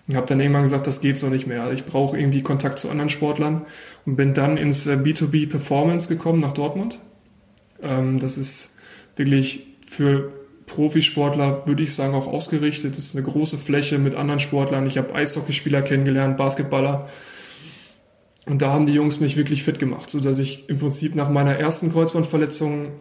und 0.07 0.15
habe 0.15 0.25
dann 0.27 0.39
irgendwann 0.39 0.63
gesagt, 0.63 0.87
das 0.87 1.01
geht 1.01 1.17
so 1.17 1.29
nicht 1.29 1.47
mehr. 1.47 1.71
Ich 1.71 1.85
brauche 1.85 2.17
irgendwie 2.17 2.41
Kontakt 2.41 2.79
zu 2.79 2.89
anderen 2.89 3.09
Sportlern 3.09 3.65
und 4.05 4.15
bin 4.15 4.33
dann 4.33 4.57
ins 4.57 4.87
B2B 4.87 5.43
äh, 5.43 5.47
Performance 5.47 6.09
gekommen 6.09 6.39
nach 6.39 6.51
Dortmund. 6.51 6.99
Ähm, 7.83 8.19
das 8.19 8.37
ist 8.37 8.75
wirklich 9.15 9.67
für 9.85 10.31
Profisportler, 10.65 11.67
würde 11.67 11.83
ich 11.83 11.93
sagen, 11.93 12.15
auch 12.15 12.27
ausgerichtet. 12.27 12.97
Das 12.97 13.05
ist 13.05 13.15
eine 13.15 13.25
große 13.25 13.57
Fläche 13.57 13.99
mit 13.99 14.15
anderen 14.15 14.39
Sportlern. 14.39 14.87
Ich 14.87 14.97
habe 14.97 15.13
Eishockeyspieler 15.13 15.81
kennengelernt, 15.81 16.37
Basketballer. 16.37 17.09
Und 18.45 18.61
da 18.61 18.71
haben 18.71 18.85
die 18.85 18.93
Jungs 18.93 19.19
mich 19.19 19.37
wirklich 19.37 19.63
fit 19.63 19.79
gemacht, 19.79 20.09
so 20.09 20.19
dass 20.19 20.39
ich 20.39 20.67
im 20.69 20.79
Prinzip 20.79 21.15
nach 21.15 21.29
meiner 21.29 21.57
ersten 21.57 21.91
Kreuzbandverletzung 21.91 22.91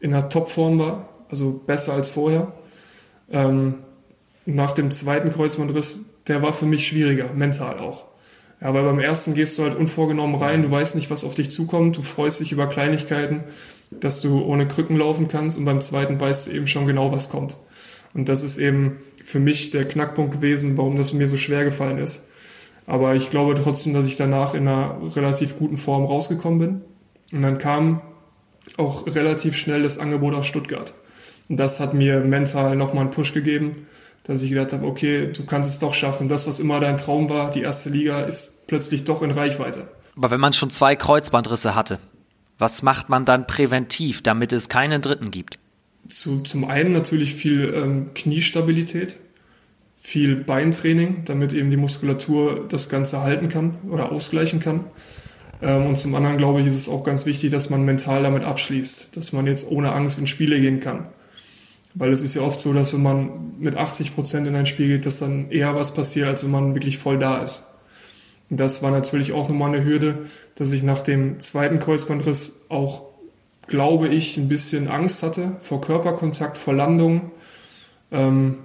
in 0.00 0.14
einer 0.14 0.28
Topform 0.28 0.78
war, 0.78 1.08
also 1.28 1.52
besser 1.66 1.92
als 1.92 2.10
vorher. 2.10 2.52
Ähm, 3.30 3.74
nach 4.46 4.72
dem 4.72 4.90
zweiten 4.90 5.30
Kreuzbandriss 5.30 6.06
der 6.28 6.42
war 6.42 6.52
für 6.52 6.66
mich 6.66 6.86
schwieriger, 6.86 7.32
mental 7.34 7.78
auch. 7.78 8.04
Ja, 8.60 8.74
weil 8.74 8.84
beim 8.84 8.98
ersten 8.98 9.34
gehst 9.34 9.58
du 9.58 9.62
halt 9.62 9.74
unvorgenommen 9.74 10.36
rein, 10.36 10.62
du 10.62 10.70
weißt 10.70 10.94
nicht, 10.94 11.10
was 11.10 11.24
auf 11.24 11.34
dich 11.34 11.50
zukommt, 11.50 11.96
du 11.96 12.02
freust 12.02 12.40
dich 12.40 12.52
über 12.52 12.66
Kleinigkeiten, 12.66 13.44
dass 13.90 14.20
du 14.20 14.42
ohne 14.42 14.68
Krücken 14.68 14.96
laufen 14.96 15.28
kannst 15.28 15.58
und 15.58 15.64
beim 15.64 15.80
zweiten 15.80 16.20
weißt 16.20 16.48
du 16.48 16.52
eben 16.52 16.66
schon 16.66 16.86
genau, 16.86 17.12
was 17.12 17.30
kommt. 17.30 17.56
Und 18.14 18.28
das 18.28 18.42
ist 18.42 18.58
eben 18.58 18.98
für 19.22 19.40
mich 19.40 19.70
der 19.70 19.86
Knackpunkt 19.86 20.32
gewesen, 20.32 20.76
warum 20.76 20.96
das 20.96 21.12
mir 21.12 21.28
so 21.28 21.36
schwer 21.36 21.64
gefallen 21.64 21.98
ist. 21.98 22.24
Aber 22.86 23.14
ich 23.14 23.30
glaube 23.30 23.54
trotzdem, 23.54 23.92
dass 23.92 24.06
ich 24.06 24.16
danach 24.16 24.54
in 24.54 24.66
einer 24.66 24.98
relativ 25.14 25.58
guten 25.58 25.76
Form 25.76 26.04
rausgekommen 26.04 26.58
bin. 26.58 26.80
Und 27.32 27.42
dann 27.42 27.58
kam 27.58 28.00
auch 28.78 29.06
relativ 29.06 29.56
schnell 29.56 29.82
das 29.82 29.98
Angebot 29.98 30.34
aus 30.34 30.46
Stuttgart. 30.46 30.94
Und 31.48 31.58
das 31.58 31.80
hat 31.80 31.92
mir 31.92 32.20
mental 32.20 32.76
nochmal 32.76 33.02
einen 33.02 33.10
Push 33.10 33.34
gegeben 33.34 33.72
dass 34.28 34.42
ich 34.42 34.50
gedacht 34.50 34.74
habe, 34.74 34.86
okay, 34.86 35.32
du 35.32 35.44
kannst 35.46 35.70
es 35.70 35.78
doch 35.78 35.94
schaffen. 35.94 36.28
Das, 36.28 36.46
was 36.46 36.60
immer 36.60 36.80
dein 36.80 36.98
Traum 36.98 37.30
war, 37.30 37.50
die 37.50 37.62
erste 37.62 37.88
Liga, 37.88 38.20
ist 38.20 38.66
plötzlich 38.66 39.04
doch 39.04 39.22
in 39.22 39.30
Reichweite. 39.30 39.88
Aber 40.16 40.30
wenn 40.30 40.38
man 40.38 40.52
schon 40.52 40.70
zwei 40.70 40.96
Kreuzbandrisse 40.96 41.74
hatte, 41.74 41.98
was 42.58 42.82
macht 42.82 43.08
man 43.08 43.24
dann 43.24 43.46
präventiv, 43.46 44.22
damit 44.22 44.52
es 44.52 44.68
keinen 44.68 45.00
dritten 45.00 45.30
gibt? 45.30 45.58
Zu, 46.08 46.40
zum 46.42 46.64
einen 46.64 46.92
natürlich 46.92 47.34
viel 47.34 47.72
ähm, 47.74 48.14
Kniestabilität, 48.14 49.16
viel 49.96 50.36
Beintraining, 50.36 51.24
damit 51.24 51.52
eben 51.52 51.70
die 51.70 51.76
Muskulatur 51.76 52.66
das 52.68 52.88
Ganze 52.88 53.20
halten 53.22 53.48
kann 53.48 53.76
oder 53.90 54.10
ausgleichen 54.10 54.60
kann. 54.60 54.84
Ähm, 55.60 55.86
und 55.86 55.96
zum 55.98 56.14
anderen, 56.14 56.36
glaube 56.36 56.60
ich, 56.60 56.66
ist 56.66 56.76
es 56.76 56.88
auch 56.88 57.04
ganz 57.04 57.26
wichtig, 57.26 57.50
dass 57.50 57.70
man 57.70 57.84
mental 57.84 58.22
damit 58.22 58.44
abschließt, 58.44 59.16
dass 59.16 59.32
man 59.32 59.46
jetzt 59.46 59.70
ohne 59.70 59.92
Angst 59.92 60.18
in 60.18 60.26
Spiele 60.26 60.60
gehen 60.60 60.80
kann. 60.80 61.08
Weil 61.94 62.12
es 62.12 62.22
ist 62.22 62.34
ja 62.34 62.42
oft 62.42 62.60
so, 62.60 62.72
dass 62.72 62.94
wenn 62.94 63.02
man 63.02 63.58
mit 63.58 63.76
80 63.76 64.14
Prozent 64.14 64.46
in 64.46 64.54
ein 64.54 64.66
Spiel 64.66 64.88
geht, 64.88 65.06
dass 65.06 65.18
dann 65.18 65.50
eher 65.50 65.74
was 65.74 65.94
passiert, 65.94 66.28
als 66.28 66.44
wenn 66.44 66.50
man 66.50 66.74
wirklich 66.74 66.98
voll 66.98 67.18
da 67.18 67.38
ist. 67.38 67.64
Das 68.50 68.82
war 68.82 68.90
natürlich 68.90 69.32
auch 69.32 69.48
nochmal 69.48 69.74
eine 69.74 69.84
Hürde, 69.84 70.26
dass 70.54 70.72
ich 70.72 70.82
nach 70.82 71.00
dem 71.00 71.38
zweiten 71.40 71.80
Kreuzbandriss 71.80 72.66
auch, 72.68 73.02
glaube 73.66 74.08
ich, 74.08 74.36
ein 74.38 74.48
bisschen 74.48 74.88
Angst 74.88 75.22
hatte 75.22 75.56
vor 75.60 75.80
Körperkontakt, 75.80 76.56
vor 76.56 76.74
Landung. 76.74 77.30
Ähm, 78.10 78.58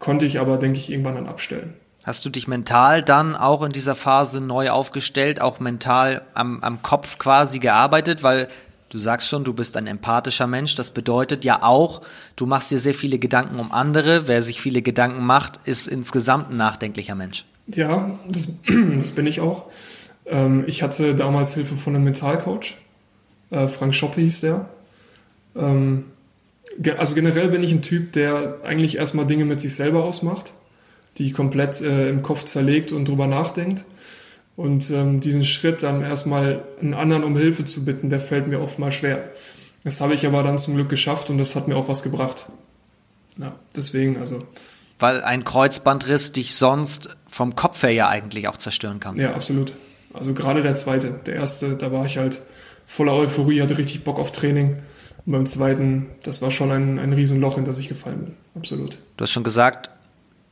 konnte 0.00 0.26
ich 0.26 0.40
aber, 0.40 0.56
denke 0.56 0.78
ich, 0.78 0.90
irgendwann 0.90 1.14
dann 1.14 1.26
abstellen. 1.28 1.74
Hast 2.02 2.24
du 2.24 2.28
dich 2.28 2.48
mental 2.48 3.02
dann 3.02 3.34
auch 3.34 3.62
in 3.62 3.72
dieser 3.72 3.94
Phase 3.94 4.40
neu 4.40 4.70
aufgestellt, 4.70 5.40
auch 5.40 5.60
mental 5.60 6.22
am, 6.34 6.62
am 6.62 6.82
Kopf 6.82 7.18
quasi 7.18 7.60
gearbeitet? 7.60 8.22
Weil 8.22 8.48
Du 8.94 9.00
sagst 9.00 9.28
schon, 9.28 9.42
du 9.42 9.52
bist 9.52 9.76
ein 9.76 9.88
empathischer 9.88 10.46
Mensch. 10.46 10.76
Das 10.76 10.92
bedeutet 10.92 11.44
ja 11.44 11.64
auch, 11.64 12.02
du 12.36 12.46
machst 12.46 12.70
dir 12.70 12.78
sehr 12.78 12.94
viele 12.94 13.18
Gedanken 13.18 13.58
um 13.58 13.72
andere. 13.72 14.28
Wer 14.28 14.40
sich 14.40 14.60
viele 14.60 14.82
Gedanken 14.82 15.26
macht, 15.26 15.58
ist 15.64 15.88
insgesamt 15.88 16.50
ein 16.50 16.58
nachdenklicher 16.58 17.16
Mensch. 17.16 17.44
Ja, 17.66 18.12
das, 18.28 18.48
das 18.96 19.12
bin 19.12 19.26
ich 19.26 19.40
auch. 19.40 19.66
Ähm, 20.26 20.64
ich 20.66 20.82
hatte 20.82 21.14
damals 21.14 21.54
Hilfe 21.54 21.76
von 21.76 21.94
einem 21.94 22.04
Mentalcoach. 22.04 22.76
Äh, 23.50 23.68
Frank 23.68 23.94
Schoppe 23.94 24.20
hieß 24.20 24.40
der. 24.42 24.68
Ähm, 25.56 26.06
also 26.96 27.14
generell 27.14 27.48
bin 27.48 27.62
ich 27.62 27.72
ein 27.72 27.82
Typ, 27.82 28.12
der 28.12 28.60
eigentlich 28.64 28.96
erstmal 28.96 29.26
Dinge 29.26 29.44
mit 29.44 29.60
sich 29.60 29.74
selber 29.74 30.04
ausmacht, 30.04 30.54
die 31.18 31.32
komplett 31.32 31.80
äh, 31.80 32.08
im 32.08 32.22
Kopf 32.22 32.44
zerlegt 32.44 32.92
und 32.92 33.08
drüber 33.08 33.26
nachdenkt. 33.26 33.84
Und 34.56 34.90
ähm, 34.90 35.20
diesen 35.20 35.44
Schritt 35.44 35.82
dann 35.82 36.02
erstmal 36.02 36.62
einen 36.80 36.94
anderen 36.94 37.24
um 37.24 37.36
Hilfe 37.36 37.64
zu 37.64 37.84
bitten, 37.84 38.08
der 38.08 38.20
fällt 38.20 38.46
mir 38.46 38.60
oft 38.60 38.78
mal 38.78 38.92
schwer. 38.92 39.30
Das 39.82 40.00
habe 40.00 40.14
ich 40.14 40.26
aber 40.26 40.42
dann 40.42 40.58
zum 40.58 40.74
Glück 40.74 40.88
geschafft 40.88 41.28
und 41.28 41.38
das 41.38 41.56
hat 41.56 41.68
mir 41.68 41.76
auch 41.76 41.88
was 41.88 42.02
gebracht. 42.02 42.46
Ja, 43.36 43.54
deswegen 43.76 44.16
also. 44.16 44.46
Weil 44.98 45.22
ein 45.22 45.44
Kreuzbandriss 45.44 46.32
dich 46.32 46.54
sonst 46.54 47.16
vom 47.34 47.56
Kopf 47.56 47.82
her 47.82 47.90
ja 47.90 48.08
eigentlich 48.08 48.46
auch 48.46 48.58
zerstören 48.58 49.00
kann. 49.00 49.18
Ja, 49.18 49.34
absolut. 49.34 49.72
Also 50.12 50.34
gerade 50.34 50.62
der 50.62 50.76
zweite. 50.76 51.18
Der 51.26 51.34
erste, 51.34 51.76
da 51.76 51.90
war 51.90 52.06
ich 52.06 52.16
halt 52.16 52.40
voller 52.86 53.12
Euphorie, 53.12 53.60
hatte 53.60 53.76
richtig 53.76 54.04
Bock 54.04 54.20
auf 54.20 54.30
Training. 54.30 54.76
Und 55.26 55.32
beim 55.32 55.44
zweiten, 55.44 56.06
das 56.22 56.42
war 56.42 56.52
schon 56.52 56.70
ein, 56.70 57.00
ein 57.00 57.12
Riesenloch, 57.12 57.58
in 57.58 57.64
das 57.64 57.78
ich 57.78 57.88
gefallen 57.88 58.26
bin. 58.26 58.36
Absolut. 58.54 58.98
Du 59.16 59.22
hast 59.22 59.32
schon 59.32 59.42
gesagt, 59.42 59.90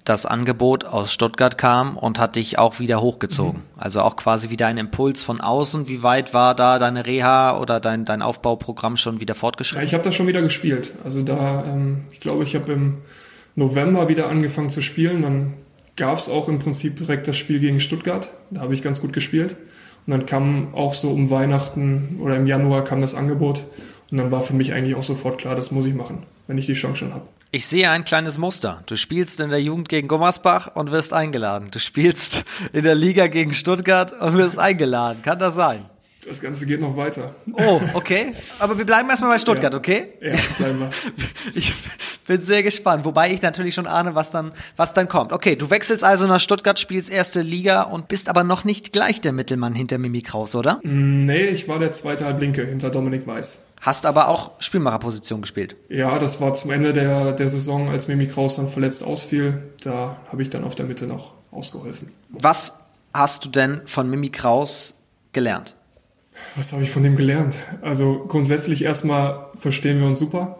das 0.02 0.26
Angebot 0.26 0.84
aus 0.84 1.12
Stuttgart 1.12 1.56
kam 1.56 1.96
und 1.96 2.18
hat 2.18 2.34
dich 2.34 2.58
auch 2.58 2.80
wieder 2.80 3.00
hochgezogen. 3.00 3.60
Mhm. 3.60 3.80
Also 3.80 4.00
auch 4.00 4.16
quasi 4.16 4.50
wieder 4.50 4.66
ein 4.66 4.76
Impuls 4.76 5.22
von 5.22 5.40
außen. 5.40 5.86
Wie 5.86 6.02
weit 6.02 6.34
war 6.34 6.56
da 6.56 6.80
deine 6.80 7.06
Reha 7.06 7.60
oder 7.60 7.78
dein, 7.78 8.04
dein 8.04 8.22
Aufbauprogramm 8.22 8.96
schon 8.96 9.20
wieder 9.20 9.36
fortgeschritten? 9.36 9.82
Ja, 9.82 9.86
ich 9.86 9.94
habe 9.94 10.02
da 10.02 10.10
schon 10.10 10.26
wieder 10.26 10.42
gespielt. 10.42 10.94
Also 11.04 11.22
da, 11.22 11.64
ähm, 11.64 12.06
ich 12.10 12.18
glaube, 12.18 12.42
ich 12.42 12.56
habe 12.56 12.72
im 12.72 12.98
November 13.54 14.08
wieder 14.08 14.28
angefangen 14.28 14.68
zu 14.68 14.82
spielen. 14.82 15.22
Dann 15.22 15.54
gab 15.96 16.18
es 16.18 16.28
auch 16.28 16.48
im 16.48 16.58
Prinzip 16.58 16.96
direkt 16.96 17.28
das 17.28 17.36
Spiel 17.36 17.60
gegen 17.60 17.80
Stuttgart. 17.80 18.30
Da 18.50 18.62
habe 18.62 18.74
ich 18.74 18.82
ganz 18.82 19.00
gut 19.00 19.12
gespielt. 19.12 19.56
Und 20.06 20.10
dann 20.10 20.26
kam 20.26 20.74
auch 20.74 20.94
so 20.94 21.10
um 21.10 21.30
Weihnachten 21.30 22.18
oder 22.20 22.36
im 22.36 22.46
Januar 22.46 22.82
kam 22.84 23.00
das 23.00 23.14
Angebot. 23.14 23.64
Und 24.10 24.18
dann 24.18 24.30
war 24.30 24.42
für 24.42 24.54
mich 24.54 24.72
eigentlich 24.72 24.94
auch 24.94 25.02
sofort 25.02 25.38
klar, 25.38 25.54
das 25.54 25.70
muss 25.70 25.86
ich 25.86 25.94
machen, 25.94 26.24
wenn 26.46 26.58
ich 26.58 26.66
die 26.66 26.74
Chance 26.74 26.96
schon 26.96 27.14
habe. 27.14 27.26
Ich 27.50 27.66
sehe 27.66 27.90
ein 27.90 28.04
kleines 28.04 28.38
Muster. 28.38 28.82
Du 28.86 28.96
spielst 28.96 29.38
in 29.38 29.50
der 29.50 29.62
Jugend 29.62 29.88
gegen 29.88 30.08
Gummersbach 30.08 30.74
und 30.74 30.90
wirst 30.90 31.12
eingeladen. 31.12 31.68
Du 31.70 31.78
spielst 31.78 32.44
in 32.72 32.82
der 32.82 32.94
Liga 32.94 33.26
gegen 33.26 33.52
Stuttgart 33.54 34.12
und 34.12 34.36
wirst 34.36 34.58
eingeladen. 34.58 35.22
Kann 35.22 35.38
das 35.38 35.54
sein? 35.54 35.80
Das 36.24 36.40
Ganze 36.40 36.66
geht 36.66 36.80
noch 36.80 36.96
weiter. 36.96 37.34
Oh, 37.52 37.80
okay. 37.94 38.32
Aber 38.60 38.78
wir 38.78 38.84
bleiben 38.84 39.10
erstmal 39.10 39.30
bei 39.30 39.38
Stuttgart, 39.40 39.72
ja. 39.72 39.78
okay? 39.78 40.12
Ja, 40.20 40.34
bleiben 40.58 40.80
wir. 40.80 40.90
Ich 41.54 41.74
bin 42.28 42.40
sehr 42.40 42.62
gespannt, 42.62 43.04
wobei 43.04 43.32
ich 43.32 43.42
natürlich 43.42 43.74
schon 43.74 43.88
ahne, 43.88 44.14
was 44.14 44.30
dann, 44.30 44.52
was 44.76 44.94
dann 44.94 45.08
kommt. 45.08 45.32
Okay, 45.32 45.56
du 45.56 45.70
wechselst 45.70 46.04
also 46.04 46.28
nach 46.28 46.38
Stuttgart, 46.38 46.78
spielst 46.78 47.10
erste 47.10 47.42
Liga 47.42 47.82
und 47.82 48.06
bist 48.06 48.28
aber 48.28 48.44
noch 48.44 48.62
nicht 48.62 48.92
gleich 48.92 49.20
der 49.20 49.32
Mittelmann 49.32 49.74
hinter 49.74 49.98
Mimi 49.98 50.22
Kraus, 50.22 50.54
oder? 50.54 50.78
Mm, 50.84 51.24
nee, 51.24 51.46
ich 51.46 51.66
war 51.66 51.80
der 51.80 51.90
zweite 51.90 52.24
Halblinke 52.24 52.64
hinter 52.64 52.90
Dominik 52.90 53.26
Weiß. 53.26 53.66
Hast 53.80 54.06
aber 54.06 54.28
auch 54.28 54.52
Spielmacherposition 54.60 55.42
gespielt. 55.42 55.74
Ja, 55.88 56.20
das 56.20 56.40
war 56.40 56.54
zum 56.54 56.70
Ende 56.70 56.92
der, 56.92 57.32
der 57.32 57.48
Saison, 57.48 57.90
als 57.90 58.06
Mimi 58.06 58.28
Kraus 58.28 58.54
dann 58.54 58.68
verletzt 58.68 59.02
ausfiel. 59.02 59.60
Da 59.82 60.18
habe 60.30 60.42
ich 60.42 60.50
dann 60.50 60.62
auf 60.62 60.76
der 60.76 60.86
Mitte 60.86 61.08
noch 61.08 61.34
ausgeholfen. 61.50 62.12
Was 62.28 62.78
hast 63.12 63.44
du 63.44 63.48
denn 63.48 63.80
von 63.84 64.08
Mimi 64.08 64.30
Kraus 64.30 65.00
gelernt? 65.32 65.74
Was 66.56 66.72
habe 66.72 66.82
ich 66.82 66.90
von 66.90 67.02
dem 67.02 67.16
gelernt? 67.16 67.56
Also 67.80 68.24
grundsätzlich 68.28 68.84
erstmal 68.84 69.46
verstehen 69.56 70.00
wir 70.00 70.06
uns 70.06 70.18
super. 70.18 70.58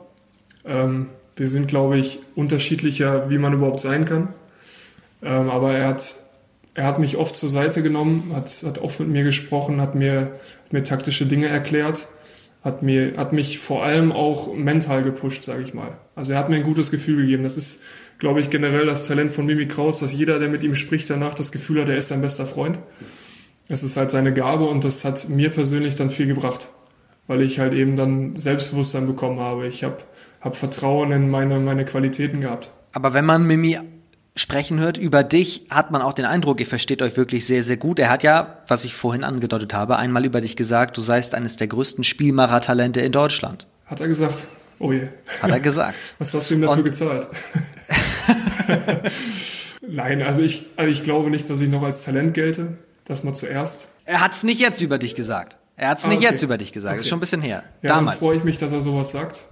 Ähm, 0.64 1.10
wir 1.36 1.48
sind, 1.48 1.68
glaube 1.68 1.98
ich, 1.98 2.20
unterschiedlicher, 2.34 3.28
wie 3.30 3.38
man 3.38 3.52
überhaupt 3.52 3.80
sein 3.80 4.04
kann. 4.04 4.34
Ähm, 5.22 5.50
aber 5.50 5.74
er 5.74 5.88
hat, 5.88 6.16
er 6.74 6.86
hat 6.86 6.98
mich 6.98 7.16
oft 7.16 7.36
zur 7.36 7.48
Seite 7.48 7.82
genommen, 7.82 8.32
hat, 8.34 8.50
hat 8.66 8.78
oft 8.78 9.00
mit 9.00 9.08
mir 9.08 9.24
gesprochen, 9.24 9.80
hat 9.80 9.94
mir, 9.94 10.38
hat 10.64 10.72
mir 10.72 10.82
taktische 10.82 11.26
Dinge 11.26 11.48
erklärt, 11.48 12.08
hat, 12.64 12.82
mir, 12.82 13.16
hat 13.16 13.32
mich 13.32 13.58
vor 13.58 13.84
allem 13.84 14.12
auch 14.12 14.54
mental 14.54 15.02
gepusht, 15.02 15.42
sage 15.42 15.62
ich 15.62 15.74
mal. 15.74 15.98
Also 16.14 16.32
er 16.32 16.38
hat 16.38 16.48
mir 16.48 16.56
ein 16.56 16.62
gutes 16.62 16.90
Gefühl 16.90 17.16
gegeben. 17.16 17.42
Das 17.42 17.56
ist, 17.56 17.82
glaube 18.18 18.40
ich, 18.40 18.50
generell 18.50 18.86
das 18.86 19.06
Talent 19.06 19.32
von 19.32 19.46
Mimi 19.46 19.66
Kraus, 19.66 19.98
dass 19.98 20.12
jeder, 20.12 20.38
der 20.38 20.48
mit 20.48 20.62
ihm 20.62 20.74
spricht, 20.74 21.10
danach 21.10 21.34
das 21.34 21.52
Gefühl 21.52 21.82
hat, 21.82 21.88
er 21.88 21.96
ist 21.96 22.08
sein 22.08 22.22
bester 22.22 22.46
Freund 22.46 22.78
es 23.68 23.82
ist 23.82 23.96
halt 23.96 24.10
seine 24.10 24.32
Gabe 24.32 24.64
und 24.64 24.84
das 24.84 25.04
hat 25.04 25.28
mir 25.28 25.50
persönlich 25.50 25.94
dann 25.94 26.10
viel 26.10 26.26
gebracht, 26.26 26.68
weil 27.26 27.42
ich 27.42 27.58
halt 27.58 27.74
eben 27.74 27.96
dann 27.96 28.36
Selbstbewusstsein 28.36 29.06
bekommen 29.06 29.40
habe. 29.40 29.66
Ich 29.66 29.84
habe 29.84 29.98
hab 30.40 30.56
Vertrauen 30.56 31.12
in 31.12 31.30
meine, 31.30 31.60
meine 31.60 31.84
Qualitäten 31.84 32.40
gehabt. 32.40 32.72
Aber 32.92 33.14
wenn 33.14 33.24
man 33.24 33.46
Mimi 33.46 33.78
sprechen 34.34 34.80
hört 34.80 34.96
über 34.96 35.22
dich, 35.22 35.66
hat 35.70 35.90
man 35.90 36.02
auch 36.02 36.14
den 36.14 36.24
Eindruck, 36.24 36.60
ihr 36.60 36.66
versteht 36.66 37.02
euch 37.02 37.16
wirklich 37.16 37.46
sehr, 37.46 37.62
sehr 37.62 37.76
gut. 37.76 37.98
Er 37.98 38.10
hat 38.10 38.22
ja, 38.22 38.62
was 38.66 38.84
ich 38.84 38.94
vorhin 38.94 39.24
angedeutet 39.24 39.74
habe, 39.74 39.98
einmal 39.98 40.24
über 40.24 40.40
dich 40.40 40.56
gesagt, 40.56 40.96
du 40.96 41.02
seist 41.02 41.34
eines 41.34 41.56
der 41.56 41.68
größten 41.68 42.04
Spielmachertalente 42.04 43.00
in 43.00 43.12
Deutschland. 43.12 43.66
Hat 43.86 44.00
er 44.00 44.08
gesagt? 44.08 44.46
Oh 44.78 44.92
je. 44.92 45.08
Hat 45.40 45.50
er 45.50 45.60
gesagt. 45.60 46.14
Was 46.18 46.34
hast 46.34 46.50
du 46.50 46.54
ihm 46.54 46.62
dafür 46.62 46.78
und 46.78 46.84
gezahlt? 46.84 47.28
Nein, 49.86 50.22
also 50.22 50.42
ich, 50.42 50.66
also 50.76 50.90
ich 50.90 51.02
glaube 51.02 51.30
nicht, 51.30 51.48
dass 51.50 51.60
ich 51.60 51.68
noch 51.68 51.82
als 51.82 52.04
Talent 52.04 52.34
gelte. 52.34 52.78
Das 53.04 53.24
mal 53.24 53.34
zuerst. 53.34 53.88
Er 54.04 54.20
hat 54.20 54.32
es 54.32 54.42
nicht 54.42 54.60
jetzt 54.60 54.80
über 54.80 54.98
dich 54.98 55.14
gesagt. 55.14 55.56
Er 55.76 55.88
hat 55.88 55.98
es 55.98 56.04
ah, 56.04 56.08
nicht 56.08 56.18
okay. 56.18 56.26
jetzt 56.26 56.42
über 56.42 56.58
dich 56.58 56.72
gesagt. 56.72 56.94
Okay. 56.94 57.02
ist 57.02 57.08
schon 57.08 57.18
ein 57.18 57.20
bisschen 57.20 57.40
her. 57.40 57.64
Ja, 57.82 57.88
Damals. 57.88 58.18
freue 58.18 58.36
ich 58.36 58.44
mich, 58.44 58.58
dass 58.58 58.72
er 58.72 58.82
sowas 58.82 59.10
sagt. 59.10 59.44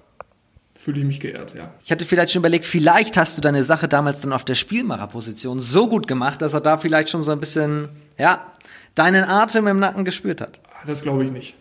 Fühle 0.75 1.01
ich 1.01 1.07
mich 1.07 1.21
geehrt, 1.21 1.55
ja. 1.57 1.75
Ich 1.85 1.91
hatte 1.91 2.07
vielleicht 2.07 2.33
schon 2.33 2.41
überlegt, 2.41 2.65
vielleicht 2.65 3.17
hast 3.17 3.37
du 3.37 3.43
deine 3.43 3.65
Sache 3.65 3.87
damals 3.87 4.23
dann 4.23 4.33
auf 4.33 4.45
der 4.45 4.55
Spielmacherposition 4.55 5.59
so 5.59 5.89
gut 5.89 6.07
gemacht, 6.07 6.41
dass 6.41 6.55
er 6.55 6.61
da 6.61 6.79
vielleicht 6.79 7.11
schon 7.11 7.23
so 7.23 7.33
ein 7.33 7.41
bisschen, 7.41 7.91
ja, 8.19 8.47
deinen 8.95 9.25
Atem 9.25 9.67
im 9.67 9.79
Nacken 9.79 10.05
gespürt 10.05 10.41
hat. 10.41 10.61
Ah, 10.73 10.87
das 10.87 11.03
glaube 11.03 11.25
ich 11.25 11.33
nicht. 11.33 11.57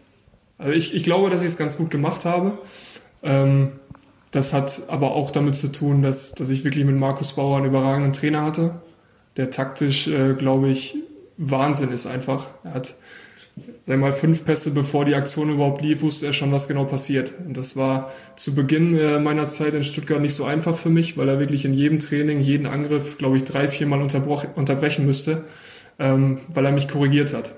Also 0.57 0.71
ich, 0.71 0.93
ich 0.93 1.03
glaube, 1.03 1.29
dass 1.29 1.41
ich 1.41 1.47
es 1.47 1.57
ganz 1.57 1.77
gut 1.77 1.89
gemacht 1.89 2.25
habe. 2.25 2.59
Ähm, 3.23 3.73
das 4.31 4.53
hat 4.53 4.83
aber 4.87 5.11
auch 5.11 5.31
damit 5.31 5.55
zu 5.55 5.71
tun, 5.71 6.01
dass, 6.01 6.33
dass 6.33 6.49
ich 6.49 6.63
wirklich 6.63 6.85
mit 6.85 6.95
Markus 6.95 7.33
Bauer 7.33 7.57
einen 7.57 7.65
überragenden 7.65 8.13
Trainer 8.13 8.43
hatte, 8.43 8.75
der 9.37 9.49
taktisch, 9.49 10.07
äh, 10.07 10.33
glaube 10.33 10.69
ich, 10.69 10.95
Wahnsinn 11.39 11.91
ist 11.91 12.05
einfach. 12.05 12.45
Er 12.63 12.73
hat, 12.75 12.95
sag 13.81 13.97
mal, 13.97 14.11
fünf 14.11 14.43
Pässe 14.43 14.71
bevor 14.71 15.05
die 15.05 15.15
Aktion 15.15 15.49
überhaupt 15.49 15.81
lief, 15.81 16.01
wusste 16.01 16.27
er 16.27 16.33
schon, 16.33 16.51
was 16.51 16.67
genau 16.67 16.83
passiert. 16.83 17.33
Und 17.45 17.57
das 17.57 17.77
war 17.77 18.11
zu 18.35 18.53
Beginn 18.53 18.95
äh, 18.97 19.19
meiner 19.19 19.47
Zeit 19.47 19.73
in 19.73 19.83
Stuttgart 19.83 20.21
nicht 20.21 20.35
so 20.35 20.43
einfach 20.43 20.77
für 20.77 20.89
mich, 20.89 21.17
weil 21.17 21.29
er 21.29 21.39
wirklich 21.39 21.65
in 21.65 21.73
jedem 21.73 21.99
Training, 21.99 22.41
jeden 22.41 22.67
Angriff, 22.67 23.17
glaube 23.17 23.37
ich, 23.37 23.45
drei, 23.45 23.69
viermal 23.69 24.01
unterbrechen 24.01 25.05
müsste, 25.05 25.45
ähm, 25.97 26.39
weil 26.53 26.65
er 26.65 26.73
mich 26.73 26.89
korrigiert 26.89 27.33
hat. 27.33 27.55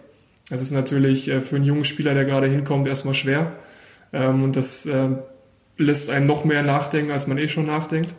Das 0.49 0.61
ist 0.61 0.71
natürlich 0.71 1.27
äh, 1.27 1.41
für 1.41 1.55
einen 1.55 1.65
jungen 1.65 1.85
Spieler, 1.85 2.13
der 2.13 2.25
gerade 2.25 2.47
hinkommt, 2.47 2.87
erstmal 2.87 3.15
schwer. 3.15 3.53
Ähm, 4.13 4.43
und 4.43 4.55
das 4.55 4.85
äh, 4.85 5.09
lässt 5.77 6.11
einen 6.11 6.27
noch 6.27 6.45
mehr 6.45 6.61
nachdenken, 6.61 7.11
als 7.11 7.25
man 7.25 7.39
eh 7.39 7.47
schon 7.47 7.65
nachdenkt. 7.65 8.13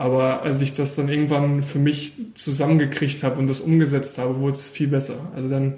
Aber 0.00 0.44
als 0.44 0.62
ich 0.62 0.72
das 0.72 0.96
dann 0.96 1.10
irgendwann 1.10 1.62
für 1.62 1.78
mich 1.78 2.14
zusammengekriegt 2.34 3.22
habe 3.22 3.38
und 3.38 3.50
das 3.50 3.60
umgesetzt 3.60 4.16
habe, 4.16 4.40
wurde 4.40 4.52
es 4.52 4.66
viel 4.66 4.88
besser. 4.88 5.30
Also 5.36 5.50
dann 5.50 5.74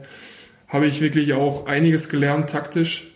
habe 0.69 0.87
ich 0.87 1.01
wirklich 1.01 1.33
auch 1.33 1.67
einiges 1.67 2.09
gelernt 2.09 2.49
taktisch, 2.49 3.09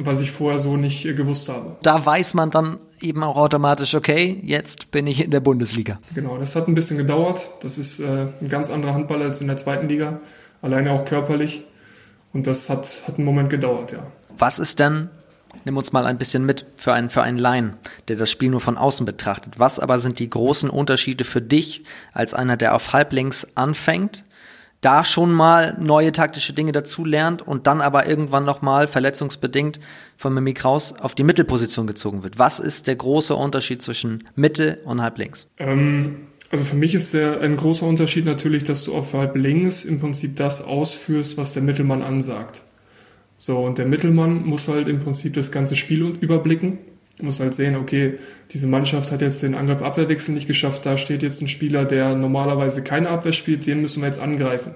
was 0.00 0.22
ich 0.22 0.30
vorher 0.30 0.58
so 0.58 0.78
nicht 0.78 1.02
gewusst 1.14 1.50
habe. 1.50 1.76
Da 1.82 2.06
weiß 2.06 2.32
man 2.32 2.48
dann 2.48 2.78
eben 3.02 3.22
auch 3.22 3.36
automatisch, 3.36 3.94
okay, 3.94 4.40
jetzt 4.42 4.90
bin 4.92 5.06
ich 5.06 5.22
in 5.22 5.30
der 5.30 5.40
Bundesliga. 5.40 5.98
Genau, 6.14 6.38
das 6.38 6.56
hat 6.56 6.68
ein 6.68 6.74
bisschen 6.74 6.96
gedauert. 6.96 7.50
Das 7.60 7.76
ist 7.76 8.00
äh, 8.00 8.28
ein 8.40 8.48
ganz 8.48 8.70
anderer 8.70 8.94
Handball 8.94 9.20
als 9.20 9.42
in 9.42 9.46
der 9.46 9.58
zweiten 9.58 9.90
Liga, 9.90 10.22
alleine 10.62 10.92
auch 10.92 11.04
körperlich. 11.04 11.64
Und 12.32 12.46
das 12.46 12.70
hat, 12.70 13.02
hat 13.06 13.16
einen 13.16 13.26
Moment 13.26 13.50
gedauert, 13.50 13.92
ja. 13.92 14.06
Was 14.38 14.58
ist 14.58 14.80
denn 14.80 15.10
Nimm 15.64 15.76
uns 15.76 15.92
mal 15.92 16.06
ein 16.06 16.18
bisschen 16.18 16.44
mit 16.44 16.66
für 16.76 16.92
einen, 16.92 17.10
für 17.10 17.22
einen 17.22 17.38
Laien, 17.38 17.76
der 18.08 18.16
das 18.16 18.30
Spiel 18.30 18.50
nur 18.50 18.60
von 18.60 18.76
außen 18.76 19.04
betrachtet. 19.04 19.58
Was 19.58 19.78
aber 19.78 19.98
sind 19.98 20.18
die 20.18 20.30
großen 20.30 20.70
Unterschiede 20.70 21.24
für 21.24 21.42
dich 21.42 21.84
als 22.12 22.34
einer, 22.34 22.56
der 22.56 22.74
auf 22.74 22.92
Halblinks 22.92 23.48
anfängt, 23.54 24.24
da 24.80 25.04
schon 25.04 25.32
mal 25.32 25.76
neue 25.80 26.12
taktische 26.12 26.52
Dinge 26.52 26.72
dazu 26.72 27.04
lernt 27.04 27.42
und 27.42 27.66
dann 27.66 27.80
aber 27.80 28.06
irgendwann 28.06 28.44
nochmal 28.44 28.86
verletzungsbedingt 28.86 29.80
von 30.16 30.32
Mimi 30.32 30.54
Kraus 30.54 30.92
auf 30.92 31.14
die 31.14 31.24
Mittelposition 31.24 31.86
gezogen 31.86 32.22
wird? 32.22 32.38
Was 32.38 32.60
ist 32.60 32.86
der 32.86 32.96
große 32.96 33.34
Unterschied 33.34 33.82
zwischen 33.82 34.28
Mitte 34.36 34.78
und 34.84 35.02
Halblinks? 35.02 35.48
Ähm, 35.58 36.28
also 36.50 36.64
für 36.64 36.76
mich 36.76 36.94
ist 36.94 37.12
der 37.12 37.40
ein 37.40 37.56
großer 37.56 37.86
Unterschied 37.86 38.24
natürlich, 38.24 38.64
dass 38.64 38.84
du 38.84 38.94
auf 38.94 39.12
Halblinks 39.12 39.84
im 39.84 40.00
Prinzip 40.00 40.36
das 40.36 40.62
ausführst, 40.62 41.36
was 41.36 41.54
der 41.54 41.62
Mittelmann 41.62 42.02
ansagt. 42.02 42.62
So, 43.48 43.60
und 43.60 43.78
der 43.78 43.86
Mittelmann 43.86 44.44
muss 44.44 44.68
halt 44.68 44.88
im 44.88 45.00
Prinzip 45.00 45.32
das 45.32 45.50
ganze 45.50 45.74
Spiel 45.74 46.04
überblicken. 46.20 46.76
Muss 47.22 47.40
halt 47.40 47.54
sehen, 47.54 47.76
okay, 47.76 48.18
diese 48.50 48.66
Mannschaft 48.66 49.10
hat 49.10 49.22
jetzt 49.22 49.42
den 49.42 49.54
Angriff-Abwehrwechsel 49.54 50.34
nicht 50.34 50.46
geschafft, 50.46 50.84
da 50.84 50.98
steht 50.98 51.22
jetzt 51.22 51.40
ein 51.40 51.48
Spieler, 51.48 51.86
der 51.86 52.14
normalerweise 52.14 52.84
keine 52.84 53.08
Abwehr 53.08 53.32
spielt, 53.32 53.66
den 53.66 53.80
müssen 53.80 54.02
wir 54.02 54.06
jetzt 54.06 54.20
angreifen. 54.20 54.74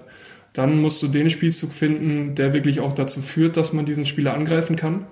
Dann 0.54 0.80
musst 0.80 1.02
du 1.02 1.08
den 1.08 1.28
Spielzug 1.28 1.70
finden, 1.70 2.34
der 2.34 2.54
wirklich 2.54 2.80
auch 2.80 2.94
dazu 2.94 3.20
führt, 3.20 3.58
dass 3.58 3.74
man 3.74 3.84
diesen 3.84 4.06
Spieler 4.06 4.32
angreifen 4.32 4.76
kann. 4.76 5.04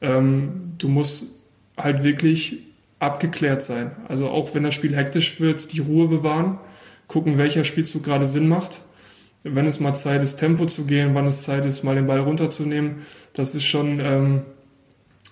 Ähm, 0.00 0.72
du 0.78 0.88
musst 0.88 1.28
halt 1.76 2.02
wirklich 2.02 2.58
abgeklärt 2.98 3.62
sein. 3.62 3.92
Also 4.08 4.30
auch 4.30 4.52
wenn 4.52 4.64
das 4.64 4.74
Spiel 4.74 4.96
hektisch 4.96 5.38
wird, 5.38 5.72
die 5.74 5.80
Ruhe 5.80 6.08
bewahren, 6.08 6.58
gucken, 7.06 7.38
welcher 7.38 7.62
Spielzug 7.62 8.02
gerade 8.02 8.26
Sinn 8.26 8.48
macht 8.48 8.80
wenn 9.42 9.66
es 9.66 9.80
mal 9.80 9.94
Zeit 9.94 10.22
ist, 10.22 10.36
Tempo 10.36 10.66
zu 10.66 10.84
gehen, 10.84 11.14
wann 11.14 11.26
es 11.26 11.42
Zeit 11.42 11.64
ist, 11.64 11.82
mal 11.82 11.94
den 11.94 12.06
Ball 12.06 12.20
runterzunehmen, 12.20 13.06
das 13.32 13.54
ist 13.54 13.64
schon 13.64 14.00
ähm, 14.00 14.42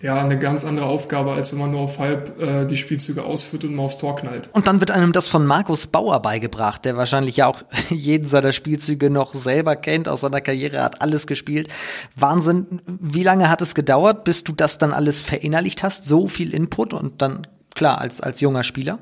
ja 0.00 0.22
eine 0.22 0.38
ganz 0.38 0.64
andere 0.64 0.86
Aufgabe, 0.86 1.32
als 1.32 1.52
wenn 1.52 1.58
man 1.58 1.72
nur 1.72 1.80
auf 1.80 1.98
halb 1.98 2.40
äh, 2.40 2.66
die 2.66 2.76
Spielzüge 2.76 3.24
ausführt 3.24 3.64
und 3.64 3.74
mal 3.74 3.82
aufs 3.82 3.98
Tor 3.98 4.16
knallt. 4.16 4.48
Und 4.52 4.66
dann 4.66 4.80
wird 4.80 4.90
einem 4.90 5.12
das 5.12 5.28
von 5.28 5.44
Markus 5.44 5.88
Bauer 5.88 6.22
beigebracht, 6.22 6.84
der 6.84 6.96
wahrscheinlich 6.96 7.36
ja 7.36 7.46
auch 7.46 7.62
jeden 7.90 8.26
seiner 8.26 8.52
Spielzüge 8.52 9.10
noch 9.10 9.34
selber 9.34 9.76
kennt, 9.76 10.08
aus 10.08 10.22
seiner 10.22 10.40
Karriere 10.40 10.82
hat 10.82 11.02
alles 11.02 11.26
gespielt. 11.26 11.68
Wahnsinn. 12.14 12.80
Wie 12.86 13.22
lange 13.22 13.50
hat 13.50 13.60
es 13.60 13.74
gedauert, 13.74 14.24
bis 14.24 14.44
du 14.44 14.52
das 14.52 14.78
dann 14.78 14.92
alles 14.92 15.20
verinnerlicht 15.20 15.82
hast? 15.82 16.04
So 16.04 16.28
viel 16.28 16.54
Input 16.54 16.94
und 16.94 17.20
dann 17.20 17.46
klar 17.74 18.00
als 18.00 18.20
als 18.20 18.40
junger 18.40 18.62
Spieler? 18.62 18.98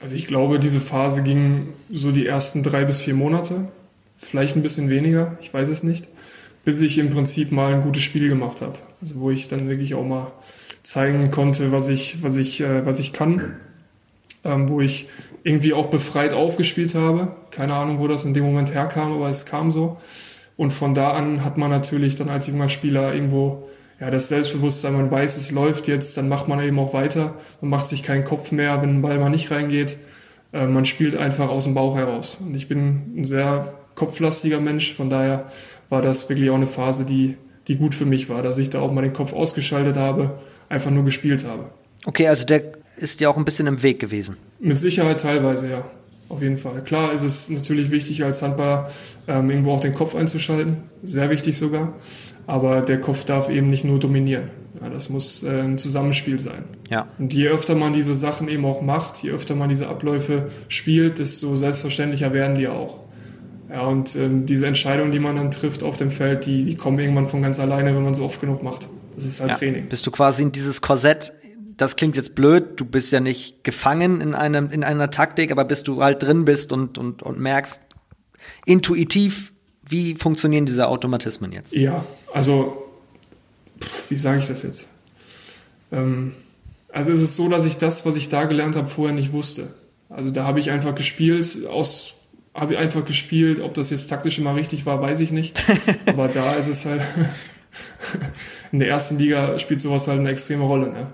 Also 0.00 0.14
ich 0.14 0.26
glaube, 0.26 0.58
diese 0.58 0.80
Phase 0.80 1.22
ging 1.22 1.70
so 1.90 2.12
die 2.12 2.26
ersten 2.26 2.62
drei 2.62 2.84
bis 2.84 3.00
vier 3.00 3.14
Monate 3.14 3.68
vielleicht 4.18 4.56
ein 4.56 4.62
bisschen 4.62 4.90
weniger, 4.90 5.38
ich 5.40 5.52
weiß 5.54 5.68
es 5.68 5.82
nicht, 5.82 6.08
bis 6.64 6.80
ich 6.80 6.98
im 6.98 7.10
Prinzip 7.10 7.52
mal 7.52 7.72
ein 7.72 7.82
gutes 7.82 8.02
Spiel 8.02 8.28
gemacht 8.28 8.60
habe. 8.60 8.74
Also 9.00 9.20
wo 9.20 9.30
ich 9.30 9.48
dann 9.48 9.70
wirklich 9.70 9.94
auch 9.94 10.04
mal 10.04 10.32
zeigen 10.82 11.30
konnte, 11.30 11.72
was 11.72 11.88
ich, 11.88 12.22
was 12.22 12.36
ich, 12.36 12.60
äh, 12.60 12.84
was 12.84 12.98
ich 12.98 13.12
kann. 13.12 13.56
ähm, 14.44 14.68
wo 14.68 14.80
ich 14.80 15.08
irgendwie 15.44 15.72
auch 15.72 15.86
befreit 15.86 16.32
aufgespielt 16.34 16.94
habe. 16.94 17.34
Keine 17.50 17.74
Ahnung, 17.74 17.98
wo 17.98 18.08
das 18.08 18.24
in 18.24 18.34
dem 18.34 18.44
Moment 18.44 18.74
herkam, 18.74 19.12
aber 19.12 19.28
es 19.28 19.46
kam 19.46 19.70
so. 19.70 19.96
Und 20.56 20.72
von 20.72 20.94
da 20.94 21.12
an 21.12 21.44
hat 21.44 21.56
man 21.56 21.70
natürlich 21.70 22.16
dann 22.16 22.30
als 22.30 22.48
junger 22.48 22.68
Spieler 22.68 23.14
irgendwo 23.14 23.68
ja, 24.00 24.10
das 24.10 24.28
Selbstbewusstsein, 24.28 24.92
man 24.92 25.10
weiß, 25.10 25.36
es 25.36 25.50
läuft 25.50 25.88
jetzt, 25.88 26.16
dann 26.16 26.28
macht 26.28 26.46
man 26.46 26.60
eben 26.60 26.78
auch 26.78 26.92
weiter. 26.92 27.34
Man 27.60 27.70
macht 27.70 27.88
sich 27.88 28.02
keinen 28.02 28.24
Kopf 28.24 28.52
mehr, 28.52 28.80
wenn 28.80 28.90
ein 28.90 29.02
Ball 29.02 29.18
mal 29.18 29.28
nicht 29.28 29.50
reingeht. 29.50 29.98
Äh, 30.52 30.66
man 30.66 30.84
spielt 30.84 31.16
einfach 31.16 31.48
aus 31.48 31.64
dem 31.64 31.74
Bauch 31.74 31.96
heraus. 31.96 32.38
Und 32.40 32.54
ich 32.54 32.68
bin 32.68 33.20
ein 33.20 33.24
sehr 33.24 33.74
kopflastiger 33.98 34.60
Mensch, 34.60 34.94
von 34.94 35.10
daher 35.10 35.46
war 35.88 36.00
das 36.00 36.28
wirklich 36.28 36.50
auch 36.50 36.54
eine 36.54 36.66
Phase, 36.66 37.04
die, 37.04 37.36
die 37.66 37.76
gut 37.76 37.94
für 37.94 38.06
mich 38.06 38.28
war, 38.28 38.42
dass 38.42 38.58
ich 38.58 38.70
da 38.70 38.80
auch 38.80 38.92
mal 38.92 39.02
den 39.02 39.12
Kopf 39.12 39.32
ausgeschaltet 39.32 39.96
habe, 39.96 40.38
einfach 40.68 40.90
nur 40.90 41.04
gespielt 41.04 41.44
habe. 41.44 41.70
Okay, 42.06 42.28
also 42.28 42.46
der 42.46 42.62
ist 42.96 43.20
ja 43.20 43.28
auch 43.28 43.36
ein 43.36 43.44
bisschen 43.44 43.66
im 43.66 43.82
Weg 43.82 43.98
gewesen. 43.98 44.36
Mit 44.60 44.78
Sicherheit 44.78 45.20
teilweise, 45.20 45.70
ja. 45.70 45.84
Auf 46.28 46.42
jeden 46.42 46.58
Fall. 46.58 46.82
Klar 46.82 47.14
ist 47.14 47.22
es 47.22 47.48
natürlich 47.48 47.90
wichtig, 47.90 48.22
als 48.22 48.42
Handballer 48.42 48.90
ähm, 49.26 49.48
irgendwo 49.48 49.72
auch 49.72 49.80
den 49.80 49.94
Kopf 49.94 50.14
einzuschalten. 50.14 50.76
Sehr 51.02 51.30
wichtig 51.30 51.56
sogar. 51.56 51.94
Aber 52.46 52.82
der 52.82 53.00
Kopf 53.00 53.24
darf 53.24 53.48
eben 53.48 53.70
nicht 53.70 53.84
nur 53.84 53.98
dominieren. 53.98 54.50
Ja, 54.82 54.90
das 54.90 55.08
muss 55.08 55.42
äh, 55.42 55.62
ein 55.62 55.78
Zusammenspiel 55.78 56.38
sein. 56.38 56.64
Ja. 56.90 57.08
Und 57.18 57.32
je 57.32 57.48
öfter 57.48 57.74
man 57.74 57.94
diese 57.94 58.14
Sachen 58.14 58.48
eben 58.48 58.66
auch 58.66 58.82
macht, 58.82 59.22
je 59.22 59.30
öfter 59.30 59.54
man 59.54 59.70
diese 59.70 59.88
Abläufe 59.88 60.50
spielt, 60.68 61.18
desto 61.18 61.56
selbstverständlicher 61.56 62.34
werden 62.34 62.58
die 62.58 62.68
auch. 62.68 63.07
Ja, 63.70 63.82
und 63.82 64.16
ähm, 64.16 64.46
diese 64.46 64.66
Entscheidungen, 64.66 65.12
die 65.12 65.18
man 65.18 65.36
dann 65.36 65.50
trifft 65.50 65.82
auf 65.82 65.96
dem 65.96 66.10
Feld, 66.10 66.46
die, 66.46 66.64
die 66.64 66.74
kommen 66.74 66.98
irgendwann 66.98 67.26
von 67.26 67.42
ganz 67.42 67.60
alleine, 67.60 67.94
wenn 67.94 68.02
man 68.02 68.14
so 68.14 68.24
oft 68.24 68.40
genug 68.40 68.62
macht. 68.62 68.88
Das 69.14 69.24
ist 69.24 69.40
halt 69.40 69.52
ja. 69.52 69.56
Training. 69.58 69.88
Bist 69.88 70.06
du 70.06 70.10
quasi 70.10 70.42
in 70.42 70.52
dieses 70.52 70.80
Korsett 70.80 71.32
das 71.78 71.94
klingt 71.94 72.16
jetzt 72.16 72.34
blöd, 72.34 72.72
du 72.76 72.84
bist 72.84 73.12
ja 73.12 73.20
nicht 73.20 73.62
gefangen 73.64 74.20
in 74.20 74.34
einem, 74.34 74.68
in 74.70 74.84
einer 74.84 75.10
Taktik, 75.10 75.52
aber 75.52 75.64
bis 75.64 75.84
du 75.84 76.02
halt 76.02 76.22
drin 76.22 76.44
bist 76.44 76.72
und, 76.72 76.98
und, 76.98 77.22
und 77.22 77.38
merkst 77.38 77.80
intuitiv, 78.66 79.52
wie 79.86 80.16
funktionieren 80.16 80.66
diese 80.66 80.88
Automatismen 80.88 81.52
jetzt? 81.52 81.74
Ja, 81.74 82.04
also, 82.34 82.84
wie 84.08 84.18
sage 84.18 84.40
ich 84.40 84.48
das 84.48 84.62
jetzt? 84.64 84.88
Ähm, 85.92 86.32
also 86.92 87.12
es 87.12 87.22
ist 87.22 87.36
so, 87.36 87.48
dass 87.48 87.64
ich 87.64 87.78
das, 87.78 88.04
was 88.04 88.16
ich 88.16 88.28
da 88.28 88.44
gelernt 88.44 88.74
habe, 88.74 88.88
vorher 88.88 89.14
nicht 89.14 89.32
wusste. 89.32 89.68
Also 90.08 90.30
da 90.30 90.44
habe 90.44 90.58
ich 90.58 90.70
einfach 90.70 90.94
gespielt, 90.96 91.66
aus 91.68 92.14
habe 92.54 92.74
ich 92.74 92.78
einfach 92.78 93.04
gespielt, 93.04 93.60
ob 93.60 93.74
das 93.74 93.90
jetzt 93.90 94.08
taktisch 94.08 94.38
immer 94.38 94.56
richtig 94.56 94.86
war, 94.86 95.00
weiß 95.00 95.20
ich 95.20 95.32
nicht. 95.32 95.58
Aber 96.06 96.28
da 96.28 96.54
ist 96.54 96.68
es 96.68 96.86
halt 96.86 97.02
in 98.72 98.78
der 98.78 98.88
ersten 98.88 99.18
Liga 99.18 99.58
spielt 99.58 99.80
sowas 99.80 100.08
halt 100.08 100.20
eine 100.20 100.30
extreme 100.30 100.64
Rolle. 100.64 100.92
Ne? 100.92 101.06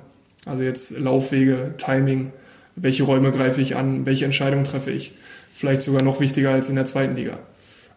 Also 0.46 0.62
jetzt 0.62 0.98
Laufwege, 0.98 1.74
Timing, 1.76 2.32
welche 2.76 3.04
Räume 3.04 3.30
greife 3.30 3.60
ich 3.60 3.76
an, 3.76 4.06
welche 4.06 4.24
Entscheidungen 4.24 4.64
treffe 4.64 4.90
ich. 4.90 5.12
Vielleicht 5.52 5.82
sogar 5.82 6.02
noch 6.02 6.20
wichtiger 6.20 6.50
als 6.50 6.68
in 6.68 6.74
der 6.74 6.84
zweiten 6.84 7.16
Liga. 7.16 7.38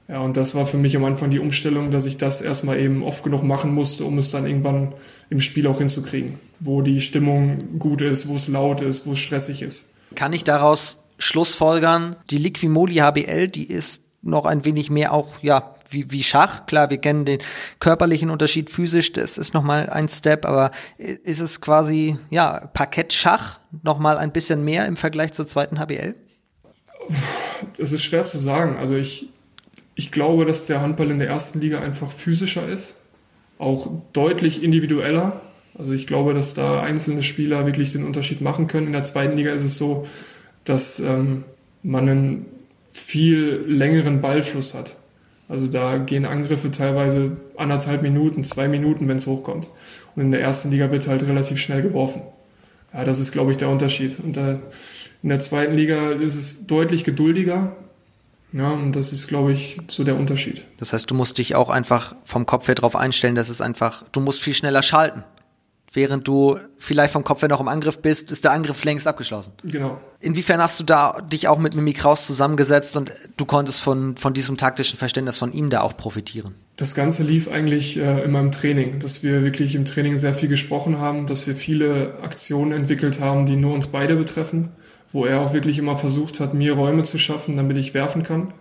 Ja, 0.08 0.22
und 0.22 0.38
das 0.38 0.56
war 0.56 0.66
für 0.66 0.78
mich 0.78 0.96
am 0.96 1.04
Anfang 1.04 1.32
die 1.32 1.40
Umstellung, 1.40 1.92
dass 1.92 2.06
ich 2.06 2.18
das 2.18 2.40
erstmal 2.40 2.80
eben 2.80 3.04
oft 3.04 3.24
genug 3.24 3.44
machen 3.44 3.74
musste, 3.74 4.06
um 4.06 4.18
es 4.18 4.32
dann 4.32 4.46
irgendwann 4.46 4.94
im 5.30 5.42
Spiel 5.42 5.68
auch 5.68 5.80
hinzukriegen. 5.80 6.40
Wo 6.60 6.82
die 6.82 7.02
Stimmung 7.02 7.78
gut 7.78 8.02
ist, 8.02 8.30
wo 8.30 8.36
es 8.36 8.48
laut 8.48 8.82
ist, 8.82 9.06
wo 9.06 9.14
es 9.14 9.20
stressig 9.20 9.62
ist. 9.62 9.96
Kann 10.16 10.32
ich 10.32 10.46
daraus 10.46 11.04
Schlussfolgern, 11.18 12.16
die 12.30 12.38
Liquimoli 12.38 12.96
HBL, 12.96 13.48
die 13.48 13.70
ist 13.70 14.04
noch 14.22 14.46
ein 14.46 14.66
wenig 14.66 14.90
mehr 14.90 15.14
auch, 15.14 15.40
ja, 15.42 15.76
wie, 15.90 16.12
wie 16.12 16.24
Schach. 16.24 16.66
Klar, 16.66 16.90
wir 16.90 16.98
kennen 16.98 17.26
den 17.26 17.40
körperlichen 17.80 18.30
Unterschied 18.30 18.70
physisch, 18.70 19.14
das 19.14 19.38
ist 19.38 19.54
nochmal 19.54 19.90
ein 19.90 20.10
Step, 20.10 20.46
aber 20.46 20.72
ist 20.98 21.40
es 21.40 21.62
quasi, 21.62 22.18
ja, 22.30 22.70
Parkettschach 22.74 23.60
nochmal 23.84 24.18
ein 24.18 24.32
bisschen 24.32 24.64
mehr 24.64 24.86
im 24.86 24.98
Vergleich 24.98 25.34
zur 25.34 25.48
zweiten 25.48 25.80
HBL? 25.80 26.16
Das 27.78 27.92
ist 27.92 28.04
schwer 28.04 28.26
zu 28.26 28.38
sagen. 28.38 28.78
Also 28.78 28.96
ich, 28.96 29.30
ich 29.96 30.12
glaube, 30.12 30.46
dass 30.46 30.68
der 30.68 30.82
Handball 30.82 31.10
in 31.10 31.20
der 31.20 31.30
ersten 31.30 31.60
Liga 31.60 31.80
einfach 31.80 32.12
physischer 32.12 32.68
ist, 32.68 33.02
auch 33.58 33.90
deutlich 34.14 34.62
individueller. 34.62 35.42
Also 35.78 35.94
ich 35.94 36.08
glaube, 36.08 36.34
dass 36.34 36.54
da 36.54 36.82
einzelne 36.82 37.24
Spieler 37.24 37.66
wirklich 37.66 37.92
den 37.92 38.04
Unterschied 38.04 38.42
machen 38.42 38.68
können. 38.68 38.88
In 38.88 38.94
der 38.94 39.04
zweiten 39.04 39.38
Liga 39.38 39.52
ist 39.52 39.64
es 39.64 39.78
so, 39.78 40.08
dass 40.70 41.00
ähm, 41.00 41.44
man 41.84 42.10
einen 42.10 42.46
viel 42.92 43.64
längeren 43.68 44.22
Ballfluss 44.22 44.74
hat. 44.74 44.96
Also 45.50 45.68
da 45.68 45.98
gehen 45.98 46.26
Angriffe 46.26 46.72
teilweise 46.72 47.38
anderthalb 47.56 48.02
Minuten, 48.02 48.44
zwei 48.44 48.68
Minuten, 48.68 49.08
wenn 49.08 49.18
es 49.18 49.28
hochkommt. 49.28 49.70
Und 50.16 50.24
in 50.24 50.32
der 50.32 50.42
ersten 50.42 50.72
Liga 50.72 50.92
wird 50.92 51.08
halt 51.08 51.24
relativ 51.24 51.60
schnell 51.60 51.82
geworfen. 51.82 52.22
Ja, 52.94 53.04
das 53.04 53.20
ist, 53.20 53.32
glaube 53.32 53.52
ich, 53.52 53.58
der 53.58 53.70
Unterschied. 53.70 54.20
Und 54.20 54.36
da, 54.36 54.60
in 55.24 55.30
der 55.30 55.40
zweiten 55.40 55.76
Liga 55.76 56.12
ist 56.12 56.36
es 56.36 56.68
deutlich 56.68 57.04
geduldiger. 57.04 57.76
Ja, 58.52 58.72
und 58.72 58.94
das 58.94 59.14
ist, 59.14 59.28
glaube 59.28 59.52
ich, 59.54 59.78
so 59.88 60.04
der 60.04 60.18
Unterschied. 60.18 60.66
Das 60.78 60.92
heißt, 60.92 61.10
du 61.10 61.16
musst 61.16 61.38
dich 61.38 61.56
auch 61.56 61.70
einfach 61.70 62.16
vom 62.26 62.46
Kopf 62.46 62.68
her 62.68 62.76
darauf 62.76 62.96
einstellen, 62.96 63.36
dass 63.36 63.50
es 63.50 63.62
einfach, 63.62 64.04
du 64.12 64.20
musst 64.20 64.42
viel 64.42 64.54
schneller 64.54 64.84
schalten 64.84 65.24
während 65.94 66.28
du 66.28 66.58
vielleicht 66.78 67.14
vom 67.14 67.24
Kopf 67.24 67.42
her 67.42 67.50
noch 67.50 67.62
im 67.62 67.68
Angriff 67.68 68.00
bist, 68.02 68.32
ist 68.32 68.44
der 68.44 68.52
Angriff 68.52 68.84
längst 68.84 69.08
abgeschlossen. 69.08 69.54
Genau. 69.64 70.00
Inwiefern 70.20 70.62
hast 70.62 70.80
du 70.80 70.84
da 70.84 71.22
dich 71.22 71.48
auch 71.48 71.60
mit 71.60 71.76
Mimi 71.76 71.94
Kraus 71.94 72.26
zusammengesetzt 72.26 72.98
und 72.98 73.12
du 73.38 73.46
konntest 73.46 73.82
von, 73.82 74.18
von 74.18 74.34
diesem 74.34 74.58
taktischen 74.58 74.98
Verständnis 74.98 75.38
von 75.38 75.54
ihm 75.54 75.70
da 75.70 75.82
auch 75.82 75.96
profitieren? 75.96 76.56
Das 76.76 76.94
Ganze 76.94 77.24
lief 77.24 77.48
eigentlich 77.48 77.98
äh, 77.98 78.24
in 78.24 78.32
meinem 78.32 78.52
Training, 78.52 79.00
dass 79.00 79.24
wir 79.24 79.44
wirklich 79.44 79.76
im 79.76 79.86
Training 79.86 80.18
sehr 80.18 80.34
viel 80.34 80.50
gesprochen 80.50 81.00
haben, 81.00 81.26
dass 81.26 81.48
wir 81.48 81.56
viele 81.56 82.20
Aktionen 82.22 82.72
entwickelt 82.74 83.20
haben, 83.20 83.46
die 83.46 83.58
nur 83.58 83.74
uns 83.74 83.88
beide 83.88 84.16
betreffen, 84.16 84.70
wo 85.12 85.26
er 85.26 85.40
auch 85.42 85.54
wirklich 85.54 85.80
immer 85.80 85.98
versucht 85.98 86.40
hat, 86.40 86.54
mir 86.54 86.74
Räume 86.74 87.04
zu 87.04 87.18
schaffen, 87.18 87.56
damit 87.56 87.78
ich 87.78 87.94
werfen 87.94 88.24
kann. 88.24 88.54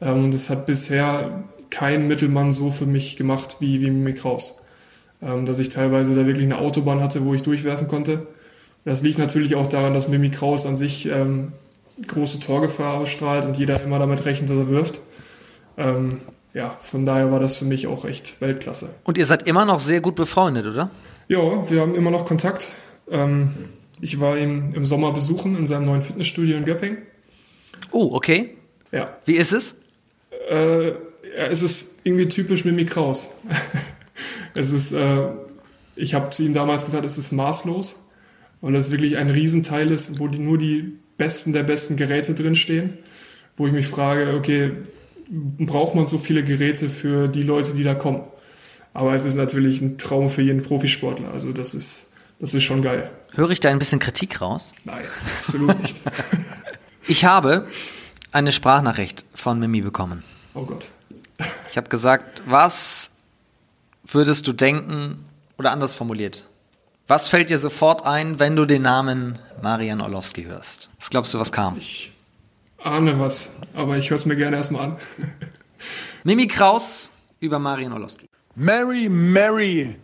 Ähm, 0.00 0.24
und 0.24 0.34
das 0.34 0.48
hat 0.48 0.66
bisher 0.66 1.44
kein 1.70 2.08
Mittelmann 2.08 2.50
so 2.50 2.70
für 2.70 2.86
mich 2.86 3.16
gemacht 3.16 3.56
wie, 3.60 3.80
wie 3.80 3.90
Mimi 3.90 4.14
Kraus 4.14 4.61
ähm, 5.22 5.46
dass 5.46 5.58
ich 5.58 5.68
teilweise 5.68 6.14
da 6.14 6.26
wirklich 6.26 6.44
eine 6.44 6.58
Autobahn 6.58 7.00
hatte, 7.00 7.24
wo 7.24 7.34
ich 7.34 7.42
durchwerfen 7.42 7.86
konnte. 7.86 8.26
Das 8.84 9.02
liegt 9.02 9.18
natürlich 9.18 9.54
auch 9.54 9.66
daran, 9.66 9.94
dass 9.94 10.08
Mimi 10.08 10.30
Kraus 10.30 10.66
an 10.66 10.74
sich 10.74 11.06
ähm, 11.06 11.52
große 12.06 12.40
Torgefahr 12.40 12.94
ausstrahlt 12.94 13.44
und 13.44 13.56
jeder 13.56 13.82
immer 13.82 13.98
damit 13.98 14.24
rechnet, 14.24 14.50
dass 14.50 14.56
er 14.56 14.68
wirft. 14.68 15.00
Ähm, 15.76 16.20
ja, 16.54 16.70
von 16.80 17.06
daher 17.06 17.30
war 17.30 17.40
das 17.40 17.56
für 17.56 17.64
mich 17.64 17.86
auch 17.86 18.04
echt 18.04 18.40
Weltklasse. 18.40 18.90
Und 19.04 19.16
ihr 19.16 19.24
seid 19.24 19.46
immer 19.46 19.64
noch 19.64 19.80
sehr 19.80 20.00
gut 20.00 20.16
befreundet, 20.16 20.66
oder? 20.66 20.90
Ja, 21.28 21.70
wir 21.70 21.80
haben 21.80 21.94
immer 21.94 22.10
noch 22.10 22.26
Kontakt. 22.26 22.68
Ähm, 23.10 23.50
ich 24.00 24.20
war 24.20 24.36
ihn 24.36 24.72
im 24.74 24.84
Sommer 24.84 25.12
besuchen 25.12 25.56
in 25.56 25.66
seinem 25.66 25.84
neuen 25.84 26.02
Fitnessstudio 26.02 26.56
in 26.56 26.64
Göpping. 26.64 26.98
Oh, 27.90 28.10
okay. 28.12 28.56
Ja. 28.90 29.16
Wie 29.24 29.36
ist 29.36 29.52
es? 29.52 29.76
Äh, 30.50 30.88
ja, 30.88 31.46
es 31.50 31.62
ist 31.62 32.00
irgendwie 32.04 32.28
typisch 32.28 32.64
Mimi 32.64 32.84
Kraus. 32.84 33.32
Es 34.54 34.72
ist, 34.72 34.92
äh, 34.92 35.26
ich 35.96 36.14
habe 36.14 36.30
zu 36.30 36.42
ihm 36.42 36.54
damals 36.54 36.84
gesagt, 36.84 37.04
es 37.04 37.18
ist 37.18 37.32
maßlos, 37.32 38.02
weil 38.60 38.74
es 38.74 38.90
wirklich 38.90 39.16
ein 39.16 39.30
Riesenteil 39.30 39.90
ist, 39.90 40.18
wo 40.18 40.28
die, 40.28 40.38
nur 40.38 40.58
die 40.58 40.98
besten 41.18 41.52
der 41.52 41.62
besten 41.62 41.96
Geräte 41.96 42.34
drinstehen, 42.34 42.98
wo 43.56 43.66
ich 43.66 43.72
mich 43.72 43.86
frage, 43.86 44.34
okay, 44.34 44.72
braucht 45.30 45.94
man 45.94 46.06
so 46.06 46.18
viele 46.18 46.42
Geräte 46.42 46.90
für 46.90 47.28
die 47.28 47.42
Leute, 47.42 47.74
die 47.74 47.84
da 47.84 47.94
kommen? 47.94 48.24
Aber 48.94 49.14
es 49.14 49.24
ist 49.24 49.36
natürlich 49.36 49.80
ein 49.80 49.98
Traum 49.98 50.28
für 50.28 50.42
jeden 50.42 50.62
Profisportler. 50.62 51.32
Also 51.32 51.52
das 51.52 51.74
ist, 51.74 52.12
das 52.38 52.54
ist 52.54 52.64
schon 52.64 52.82
geil. 52.82 53.10
Höre 53.34 53.50
ich 53.50 53.60
da 53.60 53.70
ein 53.70 53.78
bisschen 53.78 53.98
Kritik 53.98 54.40
raus? 54.40 54.74
Nein, 54.84 55.04
absolut 55.38 55.80
nicht. 55.80 56.00
ich 57.06 57.24
habe 57.24 57.66
eine 58.32 58.52
Sprachnachricht 58.52 59.24
von 59.34 59.58
Mimi 59.58 59.80
bekommen. 59.80 60.22
Oh 60.54 60.64
Gott. 60.64 60.88
Ich 61.70 61.76
habe 61.76 61.88
gesagt, 61.88 62.42
was 62.46 63.11
würdest 64.06 64.46
du 64.46 64.52
denken, 64.52 65.24
oder 65.58 65.72
anders 65.72 65.94
formuliert, 65.94 66.44
was 67.06 67.28
fällt 67.28 67.50
dir 67.50 67.58
sofort 67.58 68.06
ein, 68.06 68.38
wenn 68.38 68.56
du 68.56 68.64
den 68.64 68.82
Namen 68.82 69.38
Marian 69.60 70.00
Orlowski 70.00 70.44
hörst? 70.44 70.90
Was 70.98 71.10
glaubst 71.10 71.34
du, 71.34 71.38
was 71.38 71.52
kam? 71.52 71.76
Ich 71.76 72.12
ahne 72.82 73.18
was, 73.18 73.50
aber 73.74 73.96
ich 73.96 74.10
höre 74.10 74.16
es 74.16 74.26
mir 74.26 74.36
gerne 74.36 74.56
erstmal 74.56 74.84
an. 74.84 74.96
Mimi 76.24 76.46
Kraus 76.46 77.10
über 77.40 77.58
Marian 77.58 77.92
Orlowski. 77.92 78.26
Mary, 78.54 79.08
Mary, 79.08 79.96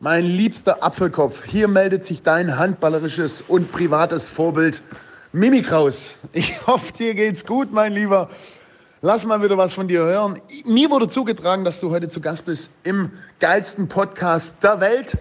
mein 0.00 0.24
liebster 0.24 0.82
Apfelkopf, 0.82 1.44
hier 1.44 1.68
meldet 1.68 2.04
sich 2.04 2.22
dein 2.22 2.56
handballerisches 2.56 3.42
und 3.42 3.72
privates 3.72 4.28
Vorbild 4.28 4.82
Mimi 5.32 5.62
Kraus. 5.62 6.14
Ich 6.32 6.66
hoffe, 6.66 6.92
dir 6.92 7.14
geht's 7.14 7.44
gut, 7.44 7.72
mein 7.72 7.92
Lieber. 7.92 8.30
Lass 9.06 9.26
mal 9.26 9.42
wieder 9.42 9.58
was 9.58 9.74
von 9.74 9.86
dir 9.86 9.98
hören. 9.98 10.40
Mir 10.64 10.90
wurde 10.90 11.08
zugetragen, 11.08 11.62
dass 11.62 11.78
du 11.78 11.90
heute 11.90 12.08
zu 12.08 12.22
Gast 12.22 12.46
bist 12.46 12.70
im 12.84 13.10
geilsten 13.38 13.86
Podcast 13.86 14.56
der 14.62 14.80
Welt. 14.80 15.18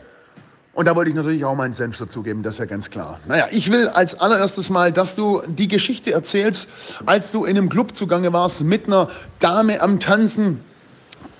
Und 0.71 0.85
da 0.85 0.95
wollte 0.95 1.09
ich 1.09 1.17
natürlich 1.17 1.43
auch 1.43 1.53
meinen 1.53 1.73
Senf 1.73 1.97
dazugeben, 1.97 2.43
das 2.43 2.53
ist 2.53 2.59
ja 2.59 2.65
ganz 2.65 2.89
klar. 2.91 3.19
Naja, 3.27 3.49
ich 3.51 3.69
will 3.71 3.89
als 3.89 4.17
allererstes 4.17 4.69
mal, 4.69 4.93
dass 4.93 5.15
du 5.15 5.41
die 5.47 5.67
Geschichte 5.67 6.13
erzählst, 6.13 6.69
als 7.05 7.31
du 7.31 7.43
in 7.43 7.57
einem 7.57 7.67
Club 7.67 7.93
zugange 7.93 8.31
warst 8.31 8.63
mit 8.63 8.87
einer 8.87 9.09
Dame 9.39 9.81
am 9.81 9.99
Tanzen. 9.99 10.61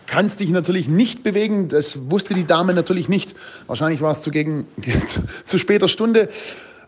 Kannst 0.05 0.41
dich 0.41 0.49
natürlich 0.49 0.89
nicht 0.89 1.23
bewegen, 1.23 1.69
das 1.69 2.11
wusste 2.11 2.33
die 2.33 2.45
Dame 2.45 2.73
natürlich 2.73 3.07
nicht. 3.07 3.37
Wahrscheinlich 3.67 4.01
war 4.01 4.11
es 4.11 4.19
zu, 4.19 4.31
gegen, 4.31 4.67
zu 5.45 5.57
später 5.57 5.87
Stunde. 5.87 6.27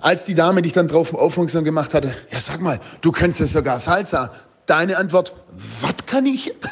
Als 0.02 0.26
die 0.26 0.36
Dame 0.36 0.62
dich 0.62 0.74
dann 0.74 0.90
drauf 0.90 1.14
aufmerksam 1.14 1.64
gemacht 1.64 1.94
hatte, 1.94 2.14
ja 2.30 2.40
sag 2.40 2.60
mal, 2.60 2.82
du 3.00 3.14
kennst 3.14 3.40
ja 3.40 3.46
sogar 3.46 3.80
Salsa. 3.80 4.34
Deine 4.66 4.98
Antwort, 4.98 5.34
was 5.82 6.06
kann 6.06 6.26
ich? 6.26 6.54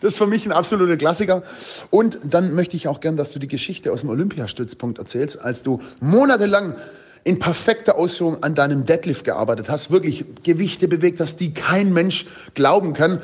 Das 0.00 0.12
ist 0.12 0.18
für 0.18 0.26
mich 0.26 0.44
ein 0.44 0.52
absoluter 0.52 0.98
Klassiker. 0.98 1.44
Und 1.88 2.18
dann 2.24 2.54
möchte 2.54 2.76
ich 2.76 2.88
auch 2.88 3.00
gern, 3.00 3.16
dass 3.16 3.32
du 3.32 3.38
die 3.38 3.46
Geschichte 3.46 3.90
aus 3.90 4.02
dem 4.02 4.10
Olympiastützpunkt 4.10 4.98
erzählst, 4.98 5.40
als 5.40 5.62
du 5.62 5.80
monatelang 5.98 6.74
in 7.22 7.38
perfekter 7.38 7.96
Ausführung 7.96 8.42
an 8.42 8.54
deinem 8.54 8.84
Deadlift 8.84 9.24
gearbeitet 9.24 9.70
hast, 9.70 9.90
wirklich 9.90 10.26
Gewichte 10.42 10.88
bewegt 10.88 11.20
hast, 11.20 11.40
die 11.40 11.54
kein 11.54 11.94
Mensch 11.94 12.26
glauben 12.52 12.92
kann. 12.92 13.22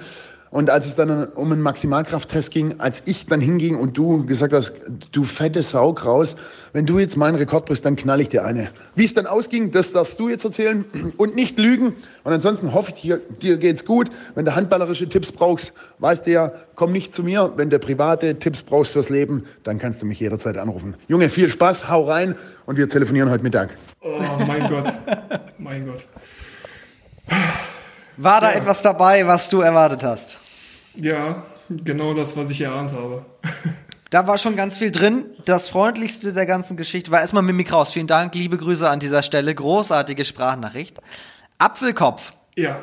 Und 0.51 0.69
als 0.69 0.87
es 0.87 0.97
dann 0.97 1.29
um 1.29 1.53
einen 1.53 1.63
Maximalkrafttest 1.63 2.51
ging, 2.51 2.81
als 2.81 3.03
ich 3.05 3.27
dann 3.27 3.41
hinging 3.41 3.77
und 3.77 3.97
du 3.97 4.27
gesagt 4.27 4.53
hast, 4.53 4.73
du 5.13 5.23
fette 5.23 5.63
Sau 5.63 5.91
raus, 5.91 6.35
wenn 6.73 6.87
du 6.87 6.99
jetzt 6.99 7.17
meinen 7.17 7.37
Rekord 7.37 7.67
brichst, 7.67 7.85
dann 7.85 7.95
knall 7.95 8.21
ich 8.21 8.31
dir 8.31 8.45
eine. 8.45 8.71
Wie 8.97 9.05
es 9.05 9.15
dann 9.15 9.27
ausging, 9.27 9.71
das 9.71 9.93
darfst 9.93 10.19
du 10.19 10.29
jetzt 10.29 10.45
erzählen 10.45 10.85
und 11.17 11.37
nicht 11.37 11.57
lügen. 11.59 11.95
Und 12.25 12.33
ansonsten 12.33 12.75
hoffe 12.75 12.93
ich, 12.95 13.03
dir, 13.03 13.21
dir 13.41 13.59
geht's 13.59 13.85
gut. 13.85 14.11
Wenn 14.35 14.45
du 14.45 14.55
handballerische 14.55 15.09
Tipps 15.09 15.31
brauchst, 15.31 15.73
weißt 16.01 16.27
du 16.27 16.33
ja, 16.33 16.53
komm 16.75 16.91
nicht 16.91 17.15
zu 17.15 17.23
mir. 17.23 17.53
Wenn 17.55 17.71
du 17.71 17.79
private 17.79 18.37
Tipps 18.41 18.65
brauchst 18.65 18.93
fürs 18.95 19.09
Leben, 19.09 19.45
dann 19.63 19.79
kannst 19.79 20.03
du 20.03 20.07
mich 20.07 20.19
jederzeit 20.19 20.57
anrufen. 20.57 20.95
Junge, 21.07 21.29
viel 21.29 21.49
Spaß, 21.49 21.89
hau 21.89 22.05
rein 22.05 22.35
und 22.67 22.77
wir 22.77 22.89
telefonieren 22.89 23.31
heute 23.31 23.45
Mittag. 23.45 23.77
Oh 24.01 24.19
mein 24.49 24.69
Gott, 24.69 24.93
mein 25.59 25.87
Gott. 25.87 26.05
War 28.23 28.43
da 28.43 28.51
ja. 28.51 28.59
etwas 28.59 28.83
dabei, 28.83 29.27
was 29.27 29.49
du 29.49 29.61
erwartet 29.61 30.05
hast? 30.05 30.39
Ja, 30.95 31.43
genau 31.71 32.13
das, 32.13 32.37
was 32.37 32.51
ich 32.51 32.61
erahnt 32.61 32.93
habe. 32.93 33.25
Da 34.11 34.27
war 34.27 34.37
schon 34.37 34.57
ganz 34.57 34.77
viel 34.77 34.91
drin. 34.91 35.25
Das 35.47 35.69
freundlichste 35.69 36.33
der 36.33 36.45
ganzen 36.45 36.77
Geschichte 36.77 37.11
war 37.13 37.21
erstmal 37.21 37.43
Mimik 37.43 37.73
raus. 37.73 37.93
Vielen 37.93 38.09
Dank, 38.09 38.35
liebe 38.35 38.59
Grüße 38.59 38.87
an 38.89 39.01
dieser 39.01 39.23
Stelle. 39.23 39.55
Großartige 39.55 40.25
Sprachnachricht. 40.25 40.99
Apfelkopf. 41.57 42.33
Ja. 42.57 42.81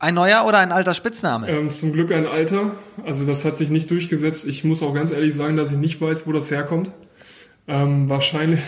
Ein 0.00 0.14
neuer 0.14 0.44
oder 0.44 0.58
ein 0.58 0.72
alter 0.72 0.94
Spitzname? 0.94 1.48
Ähm, 1.48 1.70
zum 1.70 1.92
Glück 1.92 2.12
ein 2.12 2.26
alter. 2.26 2.72
Also 3.06 3.24
das 3.24 3.44
hat 3.46 3.56
sich 3.56 3.70
nicht 3.70 3.90
durchgesetzt. 3.90 4.44
Ich 4.46 4.64
muss 4.64 4.82
auch 4.82 4.92
ganz 4.94 5.12
ehrlich 5.12 5.34
sagen, 5.34 5.56
dass 5.56 5.70
ich 5.70 5.78
nicht 5.78 6.00
weiß, 6.00 6.26
wo 6.26 6.32
das 6.32 6.50
herkommt. 6.50 6.90
Ähm, 7.68 8.10
wahrscheinlich. 8.10 8.60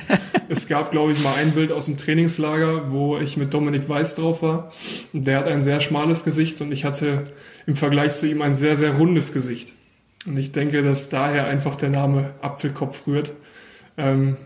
es 0.48 0.68
gab, 0.68 0.90
glaube 0.90 1.12
ich, 1.12 1.22
mal 1.22 1.34
ein 1.34 1.52
Bild 1.52 1.72
aus 1.72 1.86
dem 1.86 1.96
Trainingslager, 1.96 2.90
wo 2.90 3.18
ich 3.18 3.36
mit 3.36 3.54
Dominik 3.54 3.88
Weiß 3.88 4.14
drauf 4.16 4.42
war. 4.42 4.70
Und 5.12 5.26
der 5.26 5.38
hat 5.38 5.48
ein 5.48 5.62
sehr 5.62 5.80
schmales 5.80 6.24
Gesicht 6.24 6.60
und 6.60 6.72
ich 6.72 6.84
hatte 6.84 7.32
im 7.66 7.74
Vergleich 7.74 8.12
zu 8.12 8.26
ihm 8.26 8.42
ein 8.42 8.54
sehr, 8.54 8.76
sehr 8.76 8.94
rundes 8.94 9.32
Gesicht. 9.32 9.72
Und 10.26 10.36
ich 10.36 10.52
denke, 10.52 10.82
dass 10.82 11.08
daher 11.08 11.46
einfach 11.46 11.76
der 11.76 11.90
Name 11.90 12.34
Apfelkopf 12.42 13.06
rührt. 13.06 13.32
Ähm, 13.96 14.36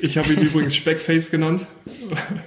ich 0.00 0.18
habe 0.18 0.32
ihn 0.32 0.40
übrigens 0.42 0.74
Speckface 0.74 1.30
genannt, 1.30 1.66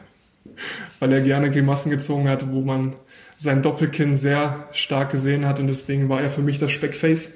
weil 0.99 1.13
er 1.13 1.21
gerne 1.21 1.51
Grimassen 1.51 1.91
gezogen 1.91 2.27
hat, 2.27 2.49
wo 2.51 2.61
man 2.61 2.95
sein 3.37 3.61
Doppelkinn 3.61 4.13
sehr 4.13 4.69
stark 4.71 5.11
gesehen 5.11 5.45
hat 5.45 5.59
und 5.59 5.67
deswegen 5.67 6.07
war 6.09 6.21
er 6.21 6.29
für 6.29 6.41
mich 6.41 6.57
das 6.57 6.71
Speckface. 6.71 7.33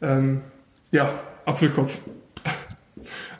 Ähm, 0.00 0.42
ja, 0.90 1.12
Apfelkopf. 1.46 2.00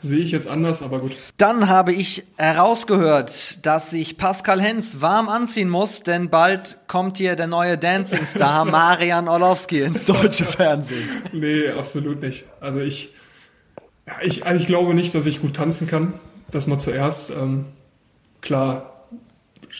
Sehe 0.03 0.19
ich 0.19 0.31
jetzt 0.31 0.49
anders, 0.49 0.81
aber 0.81 0.99
gut. 0.99 1.15
Dann 1.37 1.69
habe 1.69 1.93
ich 1.93 2.25
herausgehört, 2.35 3.65
dass 3.65 3.91
sich 3.91 4.17
Pascal 4.17 4.61
Hens 4.61 4.99
warm 4.99 5.29
anziehen 5.29 5.69
muss, 5.69 6.03
denn 6.03 6.29
bald 6.29 6.77
kommt 6.87 7.19
hier 7.19 7.37
der 7.37 7.47
neue 7.47 7.77
Dancing-Star 7.77 8.65
Marian 8.71 9.29
Orlowski 9.29 9.79
ins 9.79 10.03
deutsche 10.03 10.43
Fernsehen. 10.43 11.09
Nee, 11.31 11.69
absolut 11.69 12.21
nicht. 12.21 12.43
Also 12.59 12.81
ich, 12.81 13.13
ich, 14.21 14.45
also 14.45 14.59
ich 14.59 14.67
glaube 14.67 14.93
nicht, 14.93 15.15
dass 15.15 15.25
ich 15.25 15.41
gut 15.41 15.55
tanzen 15.55 15.87
kann. 15.87 16.13
Das 16.51 16.67
mal 16.67 16.79
zuerst. 16.79 17.29
Ähm, 17.31 17.65
klar, 18.41 19.07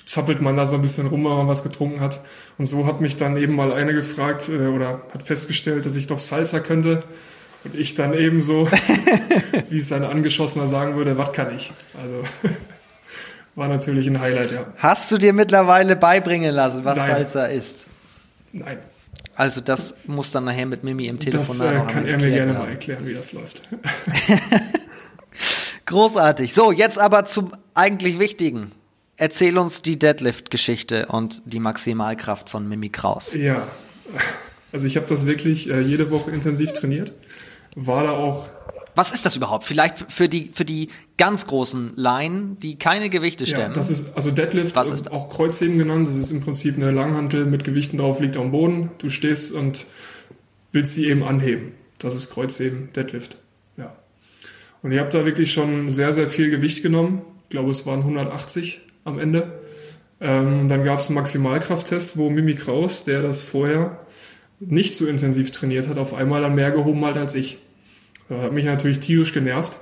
zappelt 0.06 0.42
man 0.42 0.56
da 0.56 0.66
so 0.66 0.76
ein 0.76 0.82
bisschen 0.82 1.08
rum, 1.08 1.26
wenn 1.26 1.34
man 1.34 1.48
was 1.50 1.64
getrunken 1.64 2.00
hat. 2.00 2.22
Und 2.58 2.64
so 2.64 2.88
hat 2.88 3.02
mich 3.02 3.18
dann 3.18 3.36
eben 3.36 3.56
mal 3.56 3.74
eine 3.74 3.94
gefragt 3.94 4.48
äh, 4.48 4.68
oder 4.68 5.02
hat 5.14 5.24
festgestellt, 5.24 5.86
dass 5.86 5.98
ich 5.98 6.08
doch 6.08 6.20
Salsa 6.20 6.62
könnte. 6.62 7.04
Und 7.64 7.76
ich 7.76 7.96
dann 7.96 8.14
ebenso, 8.14 8.68
wie 9.70 9.78
es 9.78 9.92
ein 9.92 10.04
Angeschossener 10.04 10.68
sagen 10.68 10.96
würde, 10.96 11.18
was 11.18 11.32
kann 11.32 11.56
ich? 11.56 11.72
Also 12.02 12.24
war 13.56 13.68
natürlich 13.68 14.08
ein 14.08 14.20
Highlight, 14.20 14.52
ja. 14.52 14.66
Hast 14.78 15.12
du 15.12 15.18
dir 15.18 15.34
mittlerweile 15.34 15.96
beibringen 15.96 16.54
lassen, 16.54 16.84
was 16.84 16.98
Nein. 16.98 17.12
Salsa 17.12 17.46
ist? 17.46 17.86
Nein. 18.52 18.78
Also 19.36 19.62
das 19.62 19.96
muss 20.06 20.32
dann 20.32 20.46
nachher 20.46 20.66
mit 20.66 20.84
Mimi 20.84 21.08
im 21.08 21.20
Telefon 21.20 21.58
Das 21.58 21.62
äh, 21.62 21.92
kann 21.92 22.06
er 22.06 22.20
mir 22.20 22.30
gerne 22.30 22.54
haben. 22.54 22.66
mal 22.66 22.70
erklären, 22.70 23.06
wie 23.06 23.14
das 23.14 23.34
läuft. 23.34 23.64
Großartig. 25.86 26.54
So, 26.54 26.72
jetzt 26.72 27.00
aber 27.00 27.26
zum 27.26 27.52
eigentlich 27.74 28.20
Wichtigen. 28.20 28.72
Erzähl 29.18 29.58
uns 29.58 29.82
die 29.82 29.98
Deadlift-Geschichte 29.98 31.08
und 31.08 31.42
die 31.46 31.60
Maximalkraft 31.60 32.50
von 32.50 32.68
Mimi 32.68 32.90
Kraus. 32.90 33.34
Ja, 33.34 33.68
also 34.72 34.88
ich 34.88 34.98
habe 34.98 35.08
das 35.08 35.28
wirklich 35.28 35.70
äh, 35.70 35.82
jede 35.82 36.10
Woche 36.12 36.32
intensiv 36.32 36.74
trainiert 36.74 37.14
war 37.76 38.04
da 38.04 38.12
auch. 38.12 38.50
Was 38.96 39.12
ist 39.12 39.26
das 39.26 39.36
überhaupt? 39.36 39.64
Vielleicht 39.64 40.12
für 40.12 40.30
die, 40.30 40.52
für 40.54 40.66
die 40.66 40.90
ganz 41.18 41.48
großen 41.48 41.94
Laien, 41.96 42.60
die 42.60 42.78
keine 42.78 43.10
Gewichte 43.10 43.46
stemmen. 43.48 43.70
Ja, 43.70 43.74
das 43.74 43.90
ist, 43.90 44.16
also 44.16 44.30
Deadlift, 44.30 44.76
Was 44.76 44.92
ist 44.92 45.12
auch 45.12 45.30
Kreuzheben 45.30 45.80
genannt. 45.80 46.08
Das 46.08 46.16
ist 46.16 46.32
im 46.32 46.42
Prinzip 46.42 46.78
eine 46.78 46.92
Langhantel 46.92 47.46
mit 47.46 47.64
Gewichten 47.64 47.98
drauf, 47.98 48.20
liegt 48.20 48.38
am 48.38 48.52
Boden. 48.52 48.92
Du 49.00 49.10
stehst 49.10 49.52
und 49.52 49.88
willst 50.72 50.94
sie 50.94 51.08
eben 51.08 51.24
anheben. 51.24 51.72
Das 51.98 52.14
ist 52.14 52.32
Kreuzheben, 52.32 52.90
Deadlift. 52.96 53.38
Ja. 53.78 53.96
Und 54.84 54.92
ich 54.92 55.00
habe 55.00 55.10
da 55.10 55.26
wirklich 55.26 55.54
schon 55.54 55.90
sehr, 55.90 56.14
sehr 56.14 56.28
viel 56.28 56.50
Gewicht 56.50 56.84
genommen. 56.84 57.24
Ich 57.44 57.50
glaube, 57.50 57.72
es 57.72 57.86
waren 57.88 58.02
180 58.02 58.82
am 59.06 59.18
Ende. 59.18 59.62
Ähm, 60.22 60.68
dann 60.68 60.84
gab 60.84 61.00
es 61.00 61.08
einen 61.08 61.16
Maximalkrafttest, 61.16 62.18
wo 62.18 62.30
Mimi 62.30 62.56
Kraus, 62.56 63.04
der 63.04 63.22
das 63.22 63.42
vorher 63.42 64.00
nicht 64.60 64.96
so 64.96 65.06
intensiv 65.06 65.52
trainiert 65.52 65.88
hat, 65.88 65.98
auf 65.98 66.14
einmal 66.14 66.42
dann 66.42 66.56
mehr 66.56 66.72
gehoben 66.72 67.04
hat 67.06 67.18
als 67.18 67.36
ich. 67.36 67.58
Das 68.34 68.44
hat 68.44 68.54
mich 68.54 68.66
natürlich 68.66 69.00
tierisch 69.00 69.34
genervt. 69.34 69.78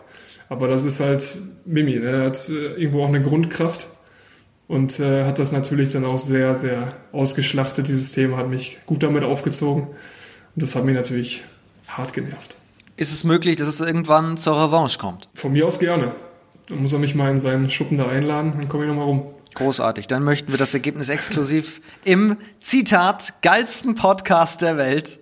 Aber 0.50 0.68
das 0.68 0.84
ist 0.84 1.00
halt 1.00 1.38
Mimi. 1.66 1.98
Ne? 2.00 2.10
Er 2.10 2.26
hat 2.26 2.50
äh, 2.50 2.74
irgendwo 2.76 3.04
auch 3.04 3.08
eine 3.08 3.22
Grundkraft 3.22 3.88
und 4.68 5.00
äh, 5.00 5.26
hat 5.26 5.40
das 5.40 5.52
natürlich 5.52 5.90
dann 5.92 6.06
auch 6.06 6.20
sehr, 6.20 6.56
sehr 6.56 6.90
ausgeschlachtet. 7.12 7.88
Dieses 7.88 8.12
Thema 8.12 8.38
hat 8.38 8.50
mich 8.50 8.80
gut 8.86 9.04
damit 9.04 9.24
aufgezogen. 9.24 9.84
Und 9.84 9.96
das 10.56 10.76
hat 10.76 10.84
mich 10.84 10.96
natürlich 10.96 11.44
hart 11.88 12.14
genervt. 12.14 12.58
Ist 12.98 13.14
es 13.14 13.24
möglich, 13.24 13.56
dass 13.56 13.68
es 13.68 13.80
irgendwann 13.80 14.38
zur 14.38 14.62
Revanche 14.62 15.00
kommt? 15.00 15.30
Von 15.34 15.54
mir 15.54 15.66
aus 15.66 15.80
gerne. 15.80 16.12
Dann 16.68 16.82
muss 16.82 16.94
er 16.94 17.00
mich 17.00 17.16
mal 17.16 17.32
in 17.32 17.38
seinen 17.38 17.70
Schuppen 17.70 17.98
da 17.98 18.08
einladen, 18.08 18.54
dann 18.58 18.70
komme 18.70 18.84
ich 18.84 18.90
nochmal 18.90 19.06
rum. 19.06 19.34
Großartig. 19.54 20.08
Dann 20.08 20.24
möchten 20.24 20.52
wir 20.52 20.58
das 20.58 20.74
Ergebnis 20.74 21.10
exklusiv 21.10 21.82
im 22.06 22.38
Zitat 22.62 23.42
geilsten 23.42 23.96
Podcast 23.96 24.62
der 24.62 24.78
Welt 24.78 25.20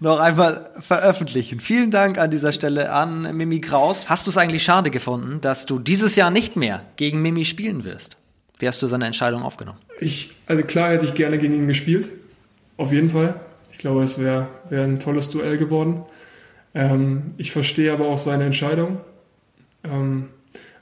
noch 0.00 0.18
einmal 0.18 0.70
veröffentlichen. 0.78 1.60
Vielen 1.60 1.90
Dank 1.90 2.16
an 2.18 2.30
dieser 2.30 2.52
Stelle 2.52 2.90
an 2.90 3.36
Mimi 3.36 3.60
Kraus. 3.60 4.08
Hast 4.08 4.26
du 4.26 4.30
es 4.30 4.38
eigentlich 4.38 4.62
schade 4.62 4.90
gefunden, 4.90 5.40
dass 5.42 5.66
du 5.66 5.78
dieses 5.78 6.16
Jahr 6.16 6.30
nicht 6.30 6.56
mehr 6.56 6.82
gegen 6.96 7.20
Mimi 7.20 7.44
spielen 7.44 7.84
wirst? 7.84 8.16
Wie 8.58 8.66
hast 8.66 8.80
du 8.82 8.86
seine 8.86 9.04
Entscheidung 9.04 9.42
aufgenommen? 9.42 9.78
Ich, 10.00 10.34
also 10.46 10.62
klar 10.62 10.90
hätte 10.90 11.04
ich 11.04 11.14
gerne 11.14 11.36
gegen 11.36 11.52
ihn 11.52 11.66
gespielt. 11.66 12.08
Auf 12.78 12.92
jeden 12.92 13.10
Fall. 13.10 13.38
Ich 13.72 13.78
glaube, 13.78 14.02
es 14.02 14.18
wäre 14.18 14.48
wär 14.70 14.84
ein 14.84 15.00
tolles 15.00 15.28
Duell 15.28 15.58
geworden. 15.58 16.02
Ähm, 16.74 17.24
ich 17.36 17.52
verstehe 17.52 17.92
aber 17.92 18.06
auch 18.06 18.18
seine 18.18 18.44
Entscheidung, 18.44 19.00
ähm, 19.84 20.30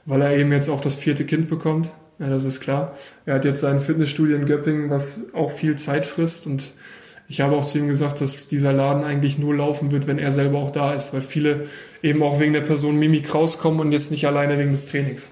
weil 0.05 0.21
er 0.21 0.37
eben 0.37 0.53
jetzt 0.53 0.69
auch 0.69 0.79
das 0.79 0.95
vierte 0.95 1.25
Kind 1.25 1.49
bekommt 1.49 1.91
ja, 2.19 2.29
das 2.29 2.45
ist 2.45 2.61
klar. 2.61 2.95
Er 3.25 3.35
hat 3.35 3.45
jetzt 3.45 3.61
sein 3.61 3.79
Fitnessstudio 3.79 4.37
in 4.37 4.45
Göppingen, 4.45 4.89
was 4.89 5.33
auch 5.33 5.51
viel 5.51 5.75
Zeit 5.77 6.05
frisst. 6.05 6.47
Und 6.47 6.71
ich 7.27 7.41
habe 7.41 7.55
auch 7.55 7.65
zu 7.65 7.79
ihm 7.79 7.87
gesagt, 7.87 8.21
dass 8.21 8.47
dieser 8.47 8.71
Laden 8.71 9.03
eigentlich 9.03 9.37
nur 9.37 9.55
laufen 9.55 9.91
wird, 9.91 10.07
wenn 10.07 10.19
er 10.19 10.31
selber 10.31 10.59
auch 10.59 10.71
da 10.71 10.93
ist, 10.93 11.13
weil 11.13 11.21
viele 11.21 11.67
eben 12.01 12.23
auch 12.23 12.39
wegen 12.39 12.53
der 12.53 12.61
Person 12.61 12.97
Mimi 12.97 13.21
Kraus 13.21 13.57
kommen 13.57 13.79
und 13.79 13.91
jetzt 13.91 14.11
nicht 14.11 14.27
alleine 14.27 14.57
wegen 14.57 14.71
des 14.71 14.89
Trainings. 14.89 15.29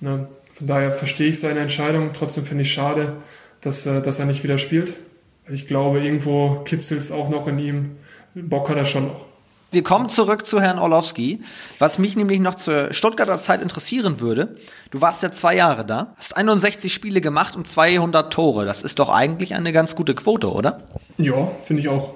Ne? 0.00 0.28
Von 0.52 0.66
daher 0.66 0.92
verstehe 0.92 1.28
ich 1.28 1.40
seine 1.40 1.60
Entscheidung. 1.60 2.10
Trotzdem 2.12 2.44
finde 2.44 2.62
ich 2.62 2.72
schade, 2.72 3.16
dass, 3.60 3.86
äh, 3.86 4.02
dass 4.02 4.18
er 4.18 4.26
nicht 4.26 4.44
wieder 4.44 4.58
spielt. 4.58 4.94
Ich 5.48 5.66
glaube, 5.66 6.00
irgendwo 6.00 6.60
kitzelt 6.64 7.00
es 7.00 7.12
auch 7.12 7.28
noch 7.28 7.48
in 7.48 7.58
ihm. 7.58 7.96
Bock 8.34 8.68
hat 8.68 8.76
er 8.76 8.84
schon 8.84 9.06
noch. 9.06 9.26
Wir 9.74 9.82
kommen 9.82 10.08
zurück 10.08 10.46
zu 10.46 10.60
Herrn 10.60 10.78
Orlowski. 10.78 11.40
Was 11.80 11.98
mich 11.98 12.14
nämlich 12.14 12.38
noch 12.38 12.54
zur 12.54 12.94
Stuttgarter 12.94 13.40
Zeit 13.40 13.60
interessieren 13.60 14.20
würde, 14.20 14.56
du 14.92 15.00
warst 15.00 15.24
ja 15.24 15.32
zwei 15.32 15.56
Jahre 15.56 15.84
da, 15.84 16.14
hast 16.16 16.36
61 16.36 16.94
Spiele 16.94 17.20
gemacht 17.20 17.56
und 17.56 17.66
200 17.66 18.32
Tore. 18.32 18.66
Das 18.66 18.82
ist 18.82 19.00
doch 19.00 19.08
eigentlich 19.08 19.52
eine 19.56 19.72
ganz 19.72 19.96
gute 19.96 20.14
Quote, 20.14 20.52
oder? 20.52 20.82
Ja, 21.18 21.50
finde 21.64 21.82
ich 21.82 21.88
auch. 21.88 22.14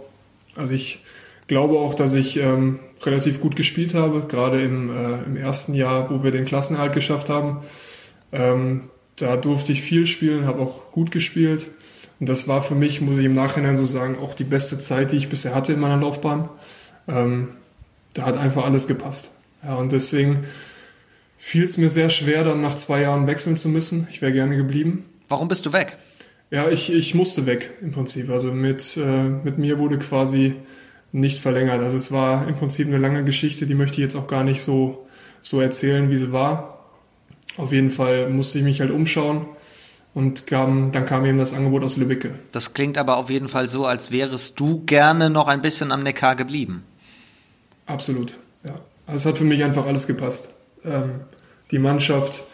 Also 0.54 0.72
ich 0.72 1.00
glaube 1.48 1.80
auch, 1.80 1.94
dass 1.94 2.12
ich 2.12 2.36
ähm, 2.36 2.78
relativ 3.02 3.40
gut 3.40 3.56
gespielt 3.56 3.92
habe, 3.94 4.26
gerade 4.28 4.62
im, 4.62 4.88
äh, 4.88 5.24
im 5.24 5.36
ersten 5.36 5.74
Jahr, 5.74 6.10
wo 6.10 6.22
wir 6.22 6.30
den 6.30 6.44
Klassenhalt 6.44 6.92
geschafft 6.92 7.28
haben. 7.28 7.64
Ähm, 8.30 8.88
da 9.16 9.36
durfte 9.36 9.72
ich 9.72 9.82
viel 9.82 10.06
spielen, 10.06 10.46
habe 10.46 10.62
auch 10.62 10.92
gut 10.92 11.10
gespielt. 11.10 11.66
Und 12.20 12.28
das 12.28 12.46
war 12.46 12.62
für 12.62 12.76
mich, 12.76 13.00
muss 13.00 13.18
ich 13.18 13.24
im 13.24 13.34
Nachhinein 13.34 13.76
so 13.76 13.84
sagen, 13.84 14.16
auch 14.22 14.34
die 14.34 14.44
beste 14.44 14.78
Zeit, 14.78 15.10
die 15.10 15.16
ich 15.16 15.28
bisher 15.28 15.56
hatte 15.56 15.72
in 15.72 15.80
meiner 15.80 16.00
Laufbahn. 16.00 16.48
Ähm, 17.08 17.48
da 18.14 18.26
hat 18.26 18.36
einfach 18.36 18.64
alles 18.64 18.86
gepasst. 18.86 19.32
Ja, 19.62 19.74
und 19.74 19.92
deswegen 19.92 20.44
fiel 21.36 21.64
es 21.64 21.78
mir 21.78 21.90
sehr 21.90 22.10
schwer, 22.10 22.44
dann 22.44 22.60
nach 22.60 22.74
zwei 22.74 23.02
Jahren 23.02 23.26
wechseln 23.26 23.56
zu 23.56 23.68
müssen. 23.68 24.06
Ich 24.10 24.22
wäre 24.22 24.32
gerne 24.32 24.56
geblieben. 24.56 25.04
Warum 25.28 25.48
bist 25.48 25.66
du 25.66 25.72
weg? 25.72 25.96
Ja, 26.50 26.68
ich, 26.68 26.92
ich 26.92 27.14
musste 27.14 27.46
weg 27.46 27.70
im 27.82 27.90
Prinzip. 27.90 28.30
Also 28.30 28.52
mit, 28.52 28.96
äh, 28.96 29.28
mit 29.28 29.58
mir 29.58 29.78
wurde 29.78 29.98
quasi 29.98 30.56
nicht 31.12 31.40
verlängert. 31.40 31.82
Also 31.82 31.96
es 31.96 32.12
war 32.12 32.46
im 32.48 32.54
Prinzip 32.54 32.86
eine 32.86 32.98
lange 32.98 33.24
Geschichte, 33.24 33.66
die 33.66 33.74
möchte 33.74 33.94
ich 33.94 34.02
jetzt 34.02 34.16
auch 34.16 34.26
gar 34.26 34.44
nicht 34.44 34.62
so, 34.62 35.06
so 35.40 35.60
erzählen, 35.60 36.10
wie 36.10 36.16
sie 36.16 36.32
war. 36.32 36.86
Auf 37.56 37.72
jeden 37.72 37.90
Fall 37.90 38.30
musste 38.30 38.58
ich 38.58 38.64
mich 38.64 38.80
halt 38.80 38.90
umschauen 38.90 39.46
und 40.14 40.46
kam, 40.46 40.92
dann 40.92 41.04
kam 41.04 41.24
eben 41.26 41.38
das 41.38 41.54
Angebot 41.54 41.84
aus 41.84 41.96
Lübbecke. 41.96 42.34
Das 42.52 42.72
klingt 42.72 42.98
aber 42.98 43.16
auf 43.16 43.30
jeden 43.30 43.48
Fall 43.48 43.68
so, 43.68 43.84
als 43.84 44.10
wärest 44.10 44.58
du 44.60 44.84
gerne 44.84 45.30
noch 45.30 45.48
ein 45.48 45.60
bisschen 45.60 45.92
am 45.92 46.02
Neckar 46.02 46.36
geblieben. 46.36 46.84
Absolut, 47.88 48.38
ja. 48.64 48.74
Also 49.06 49.16
es 49.16 49.26
hat 49.26 49.38
für 49.38 49.44
mich 49.44 49.64
einfach 49.64 49.86
alles 49.86 50.06
gepasst. 50.06 50.54
Ähm, 50.84 51.22
die 51.70 51.78
Mannschaft, 51.78 52.44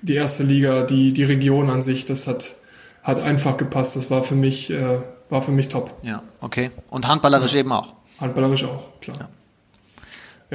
die 0.00 0.14
erste 0.14 0.44
Liga, 0.44 0.84
die, 0.84 1.12
die 1.12 1.24
Region 1.24 1.68
an 1.68 1.82
sich, 1.82 2.04
das 2.04 2.28
hat, 2.28 2.54
hat 3.02 3.18
einfach 3.18 3.56
gepasst. 3.56 3.96
Das 3.96 4.10
war 4.10 4.22
für 4.22 4.36
mich, 4.36 4.70
äh, 4.70 5.00
war 5.28 5.42
für 5.42 5.50
mich 5.50 5.68
top. 5.68 5.92
Ja, 6.02 6.22
okay. 6.40 6.70
Und 6.88 7.08
handballerisch 7.08 7.54
ja. 7.54 7.60
eben 7.60 7.72
auch. 7.72 7.94
Handballerisch 8.20 8.64
auch, 8.64 9.00
klar. 9.00 9.18
Ja. 9.18 9.28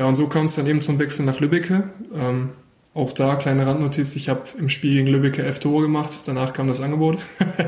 ja, 0.03 0.05
und 0.05 0.15
so 0.15 0.27
kam 0.27 0.45
es 0.45 0.55
dann 0.55 0.65
eben 0.65 0.81
zum 0.81 0.97
Wechsel 0.97 1.25
nach 1.25 1.41
Lübbecke. 1.41 1.89
Ähm, 2.15 2.51
auch 2.93 3.11
da 3.11 3.35
kleine 3.35 3.67
Randnotiz, 3.67 4.15
ich 4.15 4.29
habe 4.29 4.43
im 4.57 4.69
Spiel 4.69 4.95
gegen 4.95 5.07
Lübbecke 5.07 5.43
elf 5.43 5.59
Tore 5.59 5.83
gemacht, 5.83 6.11
danach 6.25 6.53
kam 6.53 6.67
das 6.67 6.79
Angebot. 6.79 7.19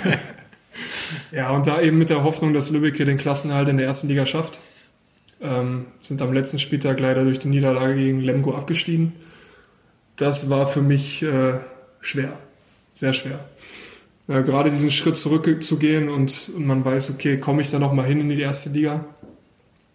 ja, 1.32 1.50
und 1.50 1.66
da 1.66 1.82
eben 1.82 1.98
mit 1.98 2.08
der 2.08 2.24
Hoffnung, 2.24 2.54
dass 2.54 2.70
Lübbecke 2.70 3.04
den 3.04 3.18
Klassenhalt 3.18 3.68
in 3.68 3.76
der 3.76 3.86
ersten 3.86 4.08
Liga 4.08 4.24
schafft. 4.24 4.58
Ähm, 5.42 5.86
sind 6.00 6.22
am 6.22 6.32
letzten 6.32 6.58
Spieltag 6.58 7.00
leider 7.00 7.24
durch 7.24 7.38
die 7.38 7.48
Niederlage 7.48 7.96
gegen 7.96 8.20
Lemgo 8.20 8.54
abgestiegen. 8.54 9.12
Das 10.16 10.50
war 10.50 10.66
für 10.66 10.82
mich 10.82 11.22
äh, 11.22 11.54
schwer, 12.00 12.38
sehr 12.94 13.12
schwer. 13.12 13.40
Äh, 14.28 14.42
gerade 14.42 14.70
diesen 14.70 14.90
Schritt 14.90 15.16
zurückzugehen 15.16 16.08
und, 16.08 16.52
und 16.54 16.64
man 16.64 16.84
weiß, 16.84 17.10
okay, 17.10 17.38
komme 17.38 17.62
ich 17.62 17.70
da 17.70 17.78
nochmal 17.78 18.06
hin 18.06 18.20
in 18.20 18.28
die 18.28 18.40
erste 18.40 18.70
Liga? 18.70 19.04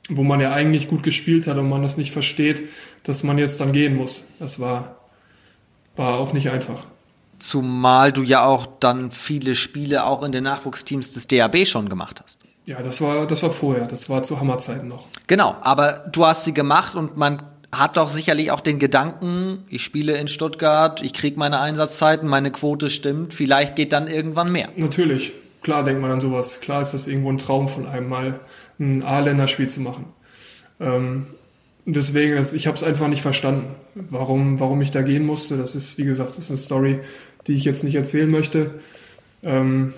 wo 0.10 0.24
man 0.24 0.40
ja 0.40 0.54
eigentlich 0.54 0.88
gut 0.88 1.04
gespielt 1.04 1.48
hat 1.48 1.58
und 1.58 1.70
man 1.70 1.82
das 1.82 1.98
nicht 1.98 2.12
versteht, 2.12 2.64
dass 3.04 3.24
man 3.24 3.38
jetzt 3.38 3.60
dann 3.60 3.72
gehen 3.72 3.96
muss. 3.96 4.26
Das 4.40 4.60
war, 4.60 4.98
war 5.96 6.16
auch 6.18 6.34
nicht 6.34 6.50
einfach. 6.50 6.86
Zumal 7.40 8.12
du 8.12 8.24
ja 8.24 8.46
auch 8.46 8.66
dann 8.80 9.12
viele 9.12 9.54
Spiele 9.54 10.06
auch 10.06 10.24
in 10.24 10.32
den 10.32 10.44
Nachwuchsteams 10.44 11.14
des 11.14 11.28
DAB 11.28 11.68
schon 11.68 11.90
gemacht 11.90 12.22
hast. 12.24 12.40
Ja, 12.68 12.82
das 12.82 13.00
war, 13.00 13.26
das 13.26 13.44
war 13.44 13.52
vorher, 13.52 13.88
das 13.88 14.10
war 14.10 14.24
zu 14.24 14.42
Hammerzeiten 14.42 14.90
noch. 14.90 15.08
Genau, 15.28 15.56
aber 15.62 16.06
du 16.12 16.26
hast 16.26 16.44
sie 16.44 16.54
gemacht 16.54 16.96
und 16.96 17.16
man 17.16 17.42
hat 17.72 17.96
doch 17.96 18.10
sicherlich 18.10 18.52
auch 18.52 18.60
den 18.60 18.78
Gedanken, 18.78 19.64
ich 19.70 19.84
spiele 19.84 20.18
in 20.18 20.28
Stuttgart, 20.28 21.02
ich 21.02 21.14
kriege 21.14 21.40
meine 21.40 21.62
Einsatzzeiten, 21.62 22.28
meine 22.28 22.52
Quote 22.52 22.90
stimmt, 22.90 23.34
vielleicht 23.34 23.78
geht 23.78 23.94
dann 23.94 24.08
irgendwann 24.08 24.52
mehr. 24.52 24.68
Natürlich, 24.76 25.32
klar 25.62 25.86
denkt 25.86 26.02
man 26.02 26.12
an 26.12 26.20
sowas. 26.20 26.60
Klar 26.60 26.82
ist 26.82 26.94
das 26.94 27.08
irgendwo 27.08 27.32
ein 27.32 27.38
Traum 27.38 27.70
von 27.70 27.88
einem 27.88 28.10
mal 28.10 28.42
ein 28.80 29.02
A-Länderspiel 29.02 29.70
zu 29.70 29.80
machen. 29.80 30.08
Ähm, 30.82 31.28
deswegen, 31.86 32.36
das, 32.36 32.54
ich 32.54 32.68
habe 32.68 32.76
es 32.76 32.84
einfach 32.84 33.08
nicht 33.08 33.22
verstanden, 33.22 33.76
warum, 33.96 34.60
warum 34.60 34.82
ich 34.82 34.92
da 34.92 35.04
gehen 35.04 35.26
musste. 35.26 35.56
Das 35.56 35.74
ist, 35.74 35.98
wie 35.98 36.04
gesagt, 36.04 36.32
das 36.32 36.40
ist 36.40 36.52
eine 36.52 36.58
Story, 36.58 37.00
die 37.48 37.54
ich 37.54 37.64
jetzt 37.64 37.86
nicht 37.86 37.96
erzählen 37.96 38.30
möchte. 38.30 38.72
Ähm, 39.42 39.94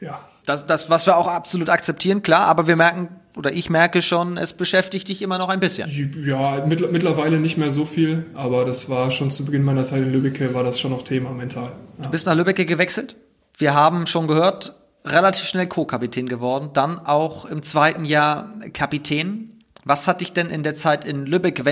ja. 0.00 0.27
Das, 0.48 0.66
das, 0.66 0.88
was 0.88 1.04
wir 1.06 1.16
auch 1.18 1.28
absolut 1.28 1.68
akzeptieren, 1.68 2.22
klar, 2.22 2.46
aber 2.46 2.66
wir 2.66 2.76
merken, 2.76 3.10
oder 3.36 3.52
ich 3.52 3.68
merke 3.68 4.00
schon, 4.00 4.38
es 4.38 4.54
beschäftigt 4.54 5.08
dich 5.08 5.20
immer 5.20 5.36
noch 5.36 5.50
ein 5.50 5.60
bisschen. 5.60 5.90
Ja, 6.26 6.64
mit, 6.64 6.90
mittlerweile 6.90 7.38
nicht 7.38 7.58
mehr 7.58 7.70
so 7.70 7.84
viel, 7.84 8.24
aber 8.32 8.64
das 8.64 8.88
war 8.88 9.10
schon 9.10 9.30
zu 9.30 9.44
Beginn 9.44 9.62
meiner 9.62 9.84
Zeit 9.84 10.02
in 10.02 10.10
Lübbecke, 10.10 10.54
war 10.54 10.64
das 10.64 10.80
schon 10.80 10.90
noch 10.90 11.02
Thema 11.02 11.32
mental. 11.32 11.64
Ja. 11.98 12.04
Du 12.04 12.10
bist 12.10 12.26
nach 12.26 12.34
Lübbecke 12.34 12.64
gewechselt. 12.64 13.16
Wir 13.58 13.74
haben 13.74 14.06
schon 14.06 14.26
gehört, 14.26 14.74
relativ 15.04 15.44
schnell 15.44 15.66
Co-Kapitän 15.66 16.30
geworden, 16.30 16.70
dann 16.72 16.98
auch 16.98 17.44
im 17.44 17.62
zweiten 17.62 18.06
Jahr 18.06 18.54
Kapitän. 18.72 19.52
Was 19.84 20.08
hat 20.08 20.22
dich 20.22 20.32
denn 20.32 20.48
in 20.48 20.62
der 20.62 20.74
Zeit 20.74 21.04
in 21.04 21.26
Lübeck, 21.26 21.62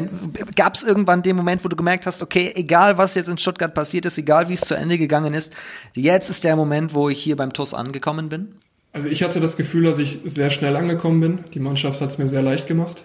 gab 0.55 0.75
es 0.75 0.83
irgendwann 0.83 1.23
den 1.23 1.37
Moment, 1.37 1.65
wo 1.65 1.69
du 1.69 1.77
gemerkt 1.77 2.07
hast, 2.07 2.23
okay, 2.23 2.53
egal 2.55 2.99
was 2.99 3.15
jetzt 3.15 3.29
in 3.29 3.39
Stuttgart 3.39 3.73
passiert 3.73 4.05
ist, 4.05 4.19
egal 4.19 4.51
wie 4.51 4.55
es 4.55 4.61
zu 4.61 4.75
Ende 4.75 4.99
gegangen 4.99 5.33
ist, 5.33 5.55
jetzt 5.95 6.29
ist 6.29 6.45
der 6.45 6.57
Moment, 6.57 6.93
wo 6.93 7.09
ich 7.09 7.23
hier 7.23 7.37
beim 7.37 7.55
TUS 7.55 7.73
angekommen 7.73 8.29
bin? 8.29 8.55
Also 8.97 9.11
ich 9.11 9.23
hatte 9.23 9.41
das 9.41 9.59
Gefühl, 9.59 9.85
dass 9.85 9.99
ich 9.99 10.21
sehr 10.25 10.49
schnell 10.49 10.75
angekommen 10.75 11.21
bin. 11.21 11.39
Die 11.53 11.61
Mannschaft 11.61 12.01
hat 12.01 12.09
es 12.09 12.17
mir 12.17 12.27
sehr 12.27 12.41
leicht 12.41 12.67
gemacht. 12.67 13.05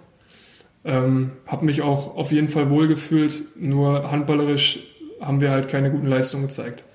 Ähm, 0.86 1.34
habe 1.46 1.66
mich 1.66 1.82
auch 1.82 2.16
auf 2.16 2.32
jeden 2.32 2.48
Fall 2.48 2.70
wohlgefühlt, 2.70 3.44
nur 3.60 4.10
handballerisch 4.10 4.80
haben 5.20 5.42
wir 5.42 5.52
halt 5.52 5.68
keine 5.68 5.92
guten 5.92 6.08
Leistungen 6.08 6.44
gezeigt. 6.44 6.86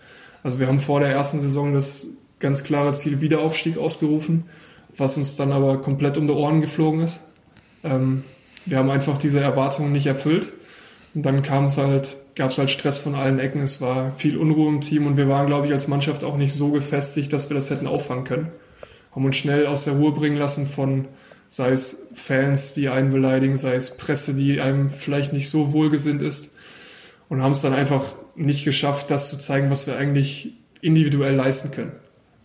Also 0.43 0.61
wir 0.61 0.67
haben 0.67 0.81
vor 0.81 1.01
der 1.01 1.11
ersten 1.11 1.39
Saison 1.39 1.75
das 1.75 2.07
ganz 2.39 2.65
klare 2.65 2.95
Ziel 2.95 3.21
Wiederaufstieg 3.21 3.77
ausgerufen, 3.77 4.45
was 4.97 5.19
uns 5.19 5.37
dann 5.37 5.53
aber 5.53 5.83
komplett 5.83 6.17
um 6.17 6.27
die 6.27 6.33
Ohren 6.33 6.63
geflogen 6.63 7.01
ist. 7.01 7.21
Ähm, 7.85 8.25
wir 8.65 8.79
haben 8.79 8.89
einfach 8.89 9.19
diese 9.19 9.41
Erwartungen 9.41 9.93
nicht 9.93 10.07
erfüllt. 10.07 10.55
Und 11.15 11.21
dann 11.27 11.43
kam 11.43 11.67
es 11.67 11.77
halt, 11.77 12.17
gab 12.35 12.51
es 12.51 12.57
halt 12.57 12.71
Stress 12.71 12.99
von 12.99 13.15
allen 13.15 13.41
Ecken. 13.41 13.61
Es 13.61 13.83
war 13.83 14.13
viel 14.13 14.39
Unruhe 14.39 14.71
im 14.71 14.81
Team 14.81 15.07
und 15.07 15.19
wir 15.19 15.29
waren, 15.29 15.49
glaube 15.49 15.67
ich, 15.67 15.75
als 15.75 15.87
Mannschaft 15.87 16.25
auch 16.25 16.39
nicht 16.39 16.55
so 16.55 16.71
gefestigt, 16.71 17.35
dass 17.35 17.51
wir 17.51 17.57
das 17.57 17.69
hätten 17.69 17.87
auffangen 17.87 18.25
können. 18.25 18.53
Haben 19.17 19.25
uns 19.25 19.37
schnell 19.37 19.67
aus 19.67 19.85
der 19.85 19.95
Ruhe 19.95 20.13
bringen 20.13 20.37
lassen 20.37 20.67
von, 20.67 21.09
sei 21.49 21.71
es 21.71 22.09
Fans, 22.13 22.75
die 22.75 22.91
einen 22.91 23.11
beleidigen, 23.11 23.57
sei 23.57 23.75
es 23.75 23.97
Presse, 23.97 24.35
die 24.35 24.61
einem 24.61 24.91
vielleicht 24.91 25.33
nicht 25.33 25.49
so 25.49 25.73
wohlgesinnt 25.73 26.21
ist. 26.21 26.55
Und 27.31 27.43
haben 27.43 27.53
es 27.53 27.63
dann 27.63 27.73
einfach 27.73 28.15
nicht 28.37 28.67
geschafft, 28.67 29.11
das 29.11 29.31
zu 29.31 29.39
zeigen, 29.39 29.71
was 29.71 29.87
wir 29.87 29.97
eigentlich 29.97 30.53
individuell 30.83 31.35
leisten 31.35 31.71
können. 31.71 31.93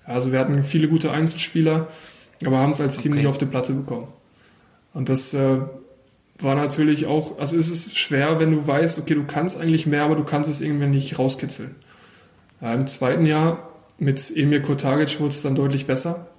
Also 0.05 0.31
wir 0.31 0.39
hatten 0.39 0.63
viele 0.63 0.87
gute 0.87 1.11
Einzelspieler, 1.11 1.89
aber 2.45 2.59
haben 2.59 2.71
es 2.71 2.79
als 2.79 2.97
Team 2.97 3.11
okay. 3.11 3.19
nicht 3.19 3.27
auf 3.27 3.37
die 3.37 3.45
Platte 3.45 3.73
bekommen. 3.73 4.07
Und 4.93 5.09
das 5.09 5.33
äh, 5.33 5.57
war 6.39 6.55
natürlich 6.55 7.05
auch, 7.05 7.37
also 7.37 7.57
ist 7.57 7.69
es 7.69 7.97
schwer, 7.97 8.39
wenn 8.39 8.51
du 8.51 8.65
weißt, 8.65 8.97
okay, 8.97 9.13
du 9.13 9.25
kannst 9.25 9.59
eigentlich 9.59 9.87
mehr, 9.87 10.05
aber 10.05 10.15
du 10.15 10.23
kannst 10.23 10.49
es 10.49 10.61
irgendwie 10.61 10.87
nicht 10.87 11.19
rauskitzeln. 11.19 11.75
Ja, 12.61 12.73
Im 12.73 12.87
zweiten 12.87 13.25
Jahr 13.25 13.69
mit 13.97 14.31
Emir 14.35 14.61
Kotagic 14.61 15.19
wurde 15.19 15.29
es 15.29 15.41
dann 15.41 15.55
deutlich 15.55 15.85
besser. 15.85 16.30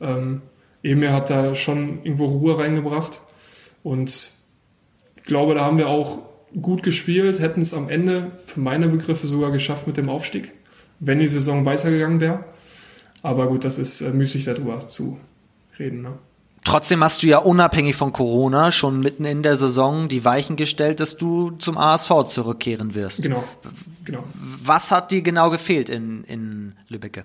Ähm, 0.00 0.42
Emir 0.82 1.12
hat 1.12 1.30
da 1.30 1.54
schon 1.54 2.02
irgendwo 2.04 2.26
Ruhe 2.26 2.58
reingebracht 2.58 3.20
und 3.82 4.32
ich 5.16 5.22
glaube, 5.24 5.54
da 5.54 5.64
haben 5.64 5.78
wir 5.78 5.88
auch 5.88 6.20
gut 6.60 6.82
gespielt, 6.82 7.40
hätten 7.40 7.60
es 7.60 7.74
am 7.74 7.88
Ende 7.88 8.30
für 8.46 8.60
meine 8.60 8.88
Begriffe 8.88 9.26
sogar 9.26 9.50
geschafft 9.50 9.86
mit 9.86 9.96
dem 9.96 10.08
Aufstieg, 10.08 10.52
wenn 10.98 11.20
die 11.20 11.28
Saison 11.28 11.64
weitergegangen 11.64 12.20
wäre. 12.20 12.44
Aber 13.22 13.48
gut, 13.48 13.64
das 13.64 13.78
ist 13.78 14.00
äh, 14.00 14.10
müßig 14.10 14.44
darüber 14.44 14.80
zu 14.80 15.20
reden. 15.78 16.02
Ne? 16.02 16.18
Trotzdem 16.64 17.02
hast 17.02 17.22
du 17.22 17.26
ja 17.26 17.38
unabhängig 17.38 17.96
von 17.96 18.12
Corona 18.12 18.70
schon 18.70 19.00
mitten 19.00 19.24
in 19.24 19.42
der 19.42 19.56
Saison 19.56 20.08
die 20.08 20.24
Weichen 20.24 20.56
gestellt, 20.56 21.00
dass 21.00 21.16
du 21.16 21.50
zum 21.52 21.76
ASV 21.76 22.24
zurückkehren 22.26 22.94
wirst. 22.94 23.22
Genau. 23.22 23.44
genau. 24.04 24.24
Was 24.34 24.90
hat 24.90 25.10
dir 25.10 25.22
genau 25.22 25.50
gefehlt 25.50 25.88
in, 25.88 26.24
in 26.24 26.74
Lübbecke? 26.88 27.24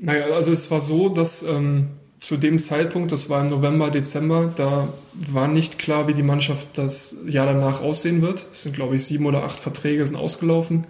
Naja, 0.00 0.26
also 0.26 0.52
es 0.52 0.70
war 0.70 0.80
so, 0.80 1.08
dass 1.08 1.42
ähm, 1.42 1.88
zu 2.20 2.36
dem 2.36 2.58
Zeitpunkt, 2.58 3.12
das 3.12 3.28
war 3.30 3.40
im 3.40 3.46
November, 3.46 3.90
Dezember, 3.90 4.52
da 4.56 4.88
war 5.12 5.48
nicht 5.48 5.78
klar, 5.78 6.08
wie 6.08 6.14
die 6.14 6.22
Mannschaft 6.22 6.66
das 6.74 7.16
Jahr 7.26 7.46
danach 7.46 7.80
aussehen 7.80 8.22
wird. 8.22 8.46
Es 8.52 8.62
sind, 8.62 8.74
glaube 8.74 8.96
ich, 8.96 9.04
sieben 9.04 9.26
oder 9.26 9.44
acht 9.44 9.60
Verträge 9.60 10.04
sind 10.04 10.16
ausgelaufen. 10.16 10.86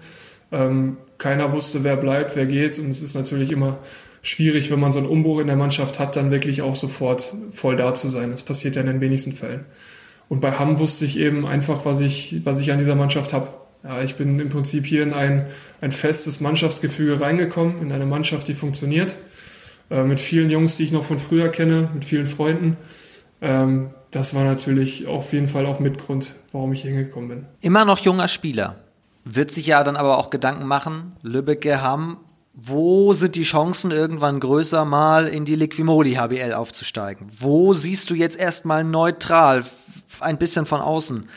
Ähm, 0.50 0.96
keiner 1.18 1.52
wusste, 1.52 1.84
wer 1.84 1.96
bleibt, 1.96 2.36
wer 2.36 2.46
geht. 2.46 2.78
Und 2.78 2.88
es 2.88 3.02
ist 3.02 3.14
natürlich 3.14 3.50
immer 3.50 3.78
schwierig, 4.22 4.70
wenn 4.70 4.80
man 4.80 4.92
so 4.92 4.98
einen 4.98 5.08
Umbruch 5.08 5.40
in 5.40 5.46
der 5.46 5.56
Mannschaft 5.56 5.98
hat, 5.98 6.16
dann 6.16 6.30
wirklich 6.30 6.62
auch 6.62 6.76
sofort 6.76 7.34
voll 7.50 7.76
da 7.76 7.94
zu 7.94 8.08
sein. 8.08 8.30
Das 8.30 8.42
passiert 8.42 8.76
ja 8.76 8.80
in 8.80 8.88
den 8.88 9.00
wenigsten 9.00 9.32
Fällen. 9.32 9.66
Und 10.28 10.40
bei 10.40 10.52
Hamm 10.52 10.78
wusste 10.78 11.04
ich 11.04 11.18
eben 11.18 11.46
einfach, 11.46 11.84
was 11.84 12.00
ich, 12.00 12.40
was 12.44 12.58
ich 12.58 12.70
an 12.70 12.78
dieser 12.78 12.94
Mannschaft 12.94 13.32
habe. 13.32 13.48
Ja, 13.84 14.02
ich 14.02 14.16
bin 14.16 14.38
im 14.40 14.48
Prinzip 14.48 14.86
hier 14.86 15.02
in 15.02 15.14
ein, 15.14 15.46
ein 15.80 15.90
festes 15.90 16.40
Mannschaftsgefüge 16.40 17.20
reingekommen, 17.20 17.80
in 17.80 17.92
eine 17.92 18.06
Mannschaft, 18.06 18.48
die 18.48 18.54
funktioniert. 18.54 19.14
Äh, 19.90 20.02
mit 20.02 20.20
vielen 20.20 20.50
Jungs, 20.50 20.76
die 20.76 20.84
ich 20.84 20.92
noch 20.92 21.04
von 21.04 21.18
früher 21.18 21.48
kenne, 21.48 21.88
mit 21.94 22.04
vielen 22.04 22.26
Freunden. 22.26 22.76
Ähm, 23.40 23.90
das 24.10 24.34
war 24.34 24.44
natürlich 24.44 25.06
auf 25.06 25.32
jeden 25.32 25.46
Fall 25.46 25.66
auch 25.66 25.80
Mitgrund, 25.80 26.34
warum 26.52 26.72
ich 26.72 26.82
hier 26.82 26.90
hingekommen 26.90 27.28
bin. 27.28 27.46
Immer 27.60 27.84
noch 27.84 27.98
junger 27.98 28.28
Spieler 28.28 28.76
wird 29.24 29.50
sich 29.50 29.66
ja 29.66 29.84
dann 29.84 29.96
aber 29.96 30.18
auch 30.18 30.30
Gedanken 30.30 30.66
machen, 30.66 31.12
Lübbecke 31.22 31.82
haben, 31.82 32.18
wo 32.60 33.12
sind 33.12 33.36
die 33.36 33.44
Chancen 33.44 33.92
irgendwann 33.92 34.40
größer, 34.40 34.84
mal 34.84 35.28
in 35.28 35.44
die 35.44 35.54
Liquimoli 35.54 36.14
HBL 36.14 36.54
aufzusteigen? 36.54 37.26
Wo 37.38 37.72
siehst 37.72 38.10
du 38.10 38.14
jetzt 38.14 38.36
erstmal 38.36 38.82
neutral, 38.82 39.64
ein 40.20 40.38
bisschen 40.38 40.66
von 40.66 40.80
außen 40.80 41.28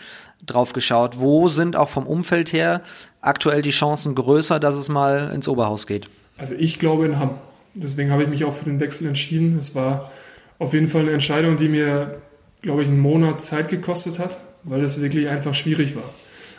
drauf 0.45 0.73
geschaut? 0.73 1.19
Wo 1.19 1.47
sind 1.47 1.75
auch 1.75 1.89
vom 1.89 2.07
Umfeld 2.07 2.53
her 2.53 2.81
aktuell 3.21 3.61
die 3.61 3.71
Chancen 3.71 4.15
größer, 4.15 4.59
dass 4.59 4.75
es 4.75 4.89
mal 4.89 5.31
ins 5.33 5.47
Oberhaus 5.47 5.87
geht? 5.87 6.07
Also 6.37 6.55
ich 6.55 6.79
glaube 6.79 7.05
in 7.05 7.19
Hamm. 7.19 7.37
Deswegen 7.75 8.11
habe 8.11 8.23
ich 8.23 8.29
mich 8.29 8.43
auch 8.43 8.53
für 8.53 8.65
den 8.65 8.79
Wechsel 8.79 9.07
entschieden. 9.07 9.57
Es 9.57 9.75
war 9.75 10.11
auf 10.59 10.73
jeden 10.73 10.89
Fall 10.89 11.01
eine 11.01 11.11
Entscheidung, 11.11 11.57
die 11.57 11.69
mir, 11.69 12.21
glaube 12.61 12.81
ich, 12.81 12.87
einen 12.87 12.99
Monat 12.99 13.41
Zeit 13.41 13.69
gekostet 13.69 14.19
hat, 14.19 14.37
weil 14.63 14.81
es 14.83 15.01
wirklich 15.01 15.29
einfach 15.29 15.53
schwierig 15.53 15.95
war. 15.95 16.09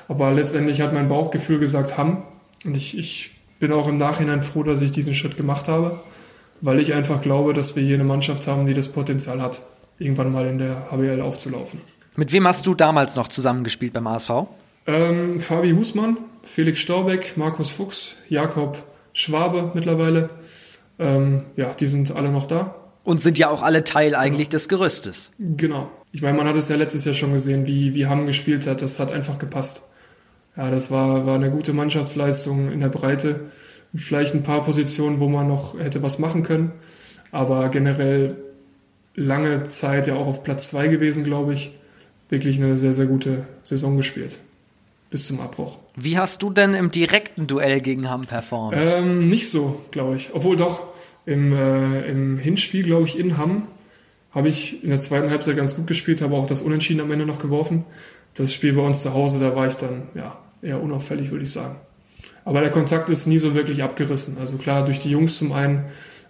Aber 0.09 0.33
letztendlich 0.33 0.81
hat 0.81 0.93
mein 0.93 1.09
Bauchgefühl 1.09 1.59
gesagt 1.59 1.99
Hamm. 1.99 2.23
Und 2.65 2.77
ich, 2.77 2.97
ich 2.97 3.31
bin 3.59 3.73
auch 3.73 3.89
im 3.89 3.97
Nachhinein 3.97 4.43
froh, 4.43 4.63
dass 4.63 4.83
ich 4.83 4.91
diesen 4.91 5.15
Schritt 5.15 5.37
gemacht 5.37 5.69
habe, 5.69 6.01
weil 6.61 6.81
ich 6.81 6.95
einfach 6.95 7.21
glaube, 7.21 7.53
dass 7.55 7.77
wir 7.77 7.83
hier 7.83 7.95
eine 7.95 8.05
Mannschaft 8.05 8.47
haben, 8.47 8.67
die 8.67 8.75
das 8.75 8.89
Potenzial 8.89 9.41
hat, 9.41 9.63
irgendwann 9.99 10.33
mal 10.33 10.47
in 10.47 10.59
der 10.59 10.91
HBL 10.91 11.21
aufzulaufen. 11.21 11.81
Mit 12.15 12.33
wem 12.33 12.47
hast 12.47 12.67
du 12.67 12.75
damals 12.75 13.17
noch 13.17 13.29
zusammengespielt 13.29 13.95
beim 13.95 14.07
ASV? 14.07 14.31
Ähm, 14.87 15.39
Fabi 15.39 15.73
Husmann, 15.73 16.19
Felix 16.43 16.81
Staubeck, 16.81 17.37
Markus 17.37 17.71
Fuchs, 17.71 18.17
Jakob 18.29 18.85
Schwabe 19.15 19.71
mittlerweile. 19.75 20.31
Ähm, 20.99 21.45
ja, 21.57 21.73
die 21.73 21.87
sind 21.87 22.15
alle 22.15 22.31
noch 22.31 22.47
da. 22.47 22.75
Und 23.05 23.21
sind 23.21 23.39
ja 23.39 23.49
auch 23.49 23.63
alle 23.63 23.85
Teil 23.85 24.15
eigentlich 24.15 24.49
des 24.49 24.69
Gerüstes. 24.69 25.33
Genau. 25.39 25.91
Ich 26.13 26.23
meine, 26.23 26.37
man 26.37 26.47
hat 26.47 26.57
es 26.57 26.69
ja 26.69 26.77
letztes 26.77 27.05
Jahr 27.05 27.15
schon 27.15 27.33
gesehen, 27.33 27.67
wie, 27.67 27.95
wie 27.95 28.07
Hamm 28.07 28.27
gespielt 28.27 28.67
hat. 28.67 28.83
Das 28.83 29.01
hat 29.01 29.11
einfach 29.11 29.39
gepasst. 29.39 29.83
Ja, 30.57 30.71
das 30.71 30.91
war, 30.91 31.25
war 31.27 31.37
eine 31.37 31.51
gute 31.51 31.73
Mannschaftsleistung 31.73 32.71
in 32.71 32.81
der 32.81 32.91
Breite. 32.91 33.41
Vielleicht 33.95 34.35
ein 34.35 34.43
paar 34.43 34.63
Positionen, 34.63 35.19
wo 35.19 35.29
man 35.29 35.49
noch 35.49 35.79
hätte 35.79 36.03
was 36.03 36.19
machen 36.19 36.43
können. 36.43 36.73
Aber 37.31 37.69
generell 37.71 38.37
lange 39.15 39.63
Zeit 39.65 40.07
ja 40.07 40.15
auch 40.15 40.27
auf 40.27 40.43
Platz 40.43 40.69
zwei 40.69 40.89
gewesen, 40.89 41.25
glaube 41.25 41.55
ich. 41.55 41.73
Wirklich 42.33 42.57
eine 42.57 42.79
sehr, 42.79 42.95
sehr 42.95 43.05
gute 43.05 43.45
Saison 43.63 43.99
gespielt. 43.99 44.39
Bis 45.11 45.27
zum 45.27 45.39
Abbruch. 45.41 45.77
Wie 45.97 46.17
hast 46.17 46.43
du 46.43 46.49
denn 46.49 46.73
im 46.73 46.91
direkten 46.91 47.47
Duell 47.47 47.83
gegen 47.83 48.09
Hamm 48.09 48.23
performt? 48.23 48.75
Ähm, 48.75 49.29
nicht 49.29 49.51
so, 49.51 49.83
glaube 49.91 50.17
ich. 50.17 50.31
Obwohl 50.33 50.57
doch, 50.57 50.83
im, 51.27 51.53
äh, 51.53 52.07
im 52.07 52.39
Hinspiel, 52.39 52.85
glaube 52.85 53.05
ich, 53.05 53.19
in 53.19 53.37
Hamm 53.37 53.65
habe 54.31 54.49
ich 54.49 54.83
in 54.83 54.89
der 54.89 54.99
zweiten 54.99 55.29
Halbzeit 55.29 55.59
ganz 55.59 55.77
gut 55.77 55.87
gespielt, 55.87 56.23
habe 56.23 56.35
auch 56.35 56.47
das 56.47 56.63
Unentschieden 56.63 57.03
am 57.03 57.13
Ende 57.13 57.27
noch 57.27 57.39
geworfen. 57.39 57.85
Das 58.33 58.55
Spiel 58.55 58.73
bei 58.73 58.81
uns 58.81 59.03
zu 59.03 59.13
Hause, 59.13 59.39
da 59.39 59.55
war 59.55 59.67
ich 59.67 59.75
dann 59.75 60.05
ja, 60.15 60.39
eher 60.63 60.83
unauffällig, 60.83 61.33
würde 61.33 61.45
ich 61.45 61.53
sagen. 61.53 61.77
Aber 62.47 62.63
der 62.63 62.71
Kontakt 62.71 63.11
ist 63.11 63.27
nie 63.27 63.37
so 63.37 63.55
wirklich 63.55 63.83
abgerissen. 63.83 64.39
Also 64.41 64.57
klar, 64.57 64.87
durch 64.87 65.01
die 65.01 65.11
Jungs 65.11 65.37
zum 65.37 65.53
einen, 65.53 65.85